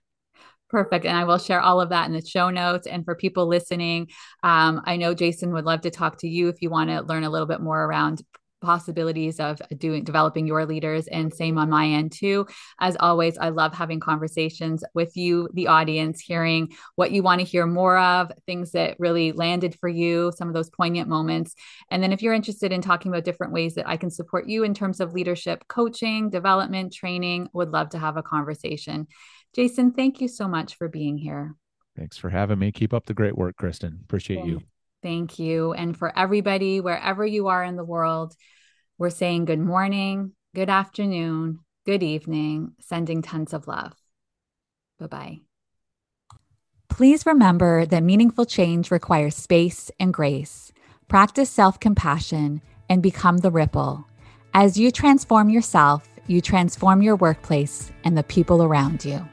Perfect. 0.74 1.06
And 1.06 1.16
I 1.16 1.22
will 1.22 1.38
share 1.38 1.60
all 1.60 1.80
of 1.80 1.90
that 1.90 2.08
in 2.08 2.12
the 2.12 2.26
show 2.26 2.50
notes. 2.50 2.88
And 2.88 3.04
for 3.04 3.14
people 3.14 3.46
listening, 3.46 4.08
um, 4.42 4.82
I 4.84 4.96
know 4.96 5.14
Jason 5.14 5.52
would 5.52 5.64
love 5.64 5.82
to 5.82 5.90
talk 5.90 6.18
to 6.18 6.28
you 6.28 6.48
if 6.48 6.62
you 6.62 6.68
want 6.68 6.90
to 6.90 7.02
learn 7.02 7.22
a 7.22 7.30
little 7.30 7.46
bit 7.46 7.60
more 7.60 7.84
around 7.84 8.22
possibilities 8.60 9.38
of 9.38 9.60
doing 9.76 10.02
developing 10.02 10.46
your 10.46 10.64
leaders 10.66 11.06
and 11.08 11.32
same 11.32 11.58
on 11.58 11.68
my 11.68 11.86
end 11.86 12.10
too 12.10 12.46
as 12.80 12.96
always 12.98 13.36
i 13.36 13.50
love 13.50 13.74
having 13.74 14.00
conversations 14.00 14.82
with 14.94 15.14
you 15.18 15.50
the 15.52 15.66
audience 15.66 16.18
hearing 16.18 16.72
what 16.94 17.10
you 17.10 17.22
want 17.22 17.40
to 17.40 17.46
hear 17.46 17.66
more 17.66 17.98
of 17.98 18.32
things 18.46 18.70
that 18.70 18.96
really 18.98 19.32
landed 19.32 19.76
for 19.78 19.88
you 19.90 20.32
some 20.34 20.48
of 20.48 20.54
those 20.54 20.70
poignant 20.70 21.10
moments 21.10 21.54
and 21.90 22.02
then 22.02 22.10
if 22.10 22.22
you're 22.22 22.32
interested 22.32 22.72
in 22.72 22.80
talking 22.80 23.12
about 23.12 23.22
different 23.22 23.52
ways 23.52 23.74
that 23.74 23.86
i 23.86 23.98
can 23.98 24.10
support 24.10 24.48
you 24.48 24.64
in 24.64 24.72
terms 24.72 24.98
of 24.98 25.12
leadership 25.12 25.62
coaching 25.68 26.30
development 26.30 26.90
training 26.90 27.46
would 27.52 27.70
love 27.70 27.90
to 27.90 27.98
have 27.98 28.16
a 28.16 28.22
conversation 28.22 29.06
Jason, 29.54 29.92
thank 29.92 30.20
you 30.20 30.28
so 30.28 30.48
much 30.48 30.74
for 30.74 30.88
being 30.88 31.16
here. 31.16 31.54
Thanks 31.96 32.16
for 32.16 32.28
having 32.28 32.58
me. 32.58 32.72
Keep 32.72 32.92
up 32.92 33.06
the 33.06 33.14
great 33.14 33.36
work, 33.36 33.56
Kristen. 33.56 34.00
Appreciate 34.02 34.36
thank, 34.36 34.48
you. 34.48 34.60
Thank 35.02 35.38
you. 35.38 35.72
And 35.74 35.96
for 35.96 36.16
everybody, 36.18 36.80
wherever 36.80 37.24
you 37.24 37.46
are 37.46 37.62
in 37.62 37.76
the 37.76 37.84
world, 37.84 38.34
we're 38.98 39.10
saying 39.10 39.44
good 39.44 39.60
morning, 39.60 40.32
good 40.54 40.70
afternoon, 40.70 41.60
good 41.86 42.02
evening, 42.02 42.72
sending 42.80 43.22
tons 43.22 43.52
of 43.52 43.68
love. 43.68 43.92
Bye 44.98 45.06
bye. 45.06 45.40
Please 46.88 47.26
remember 47.26 47.86
that 47.86 48.02
meaningful 48.02 48.46
change 48.46 48.90
requires 48.90 49.36
space 49.36 49.90
and 50.00 50.12
grace. 50.12 50.72
Practice 51.06 51.50
self 51.50 51.78
compassion 51.78 52.60
and 52.88 53.02
become 53.02 53.38
the 53.38 53.50
ripple. 53.50 54.06
As 54.52 54.78
you 54.78 54.90
transform 54.90 55.48
yourself, 55.48 56.08
you 56.26 56.40
transform 56.40 57.02
your 57.02 57.16
workplace 57.16 57.92
and 58.04 58.16
the 58.16 58.22
people 58.22 58.62
around 58.62 59.04
you. 59.04 59.26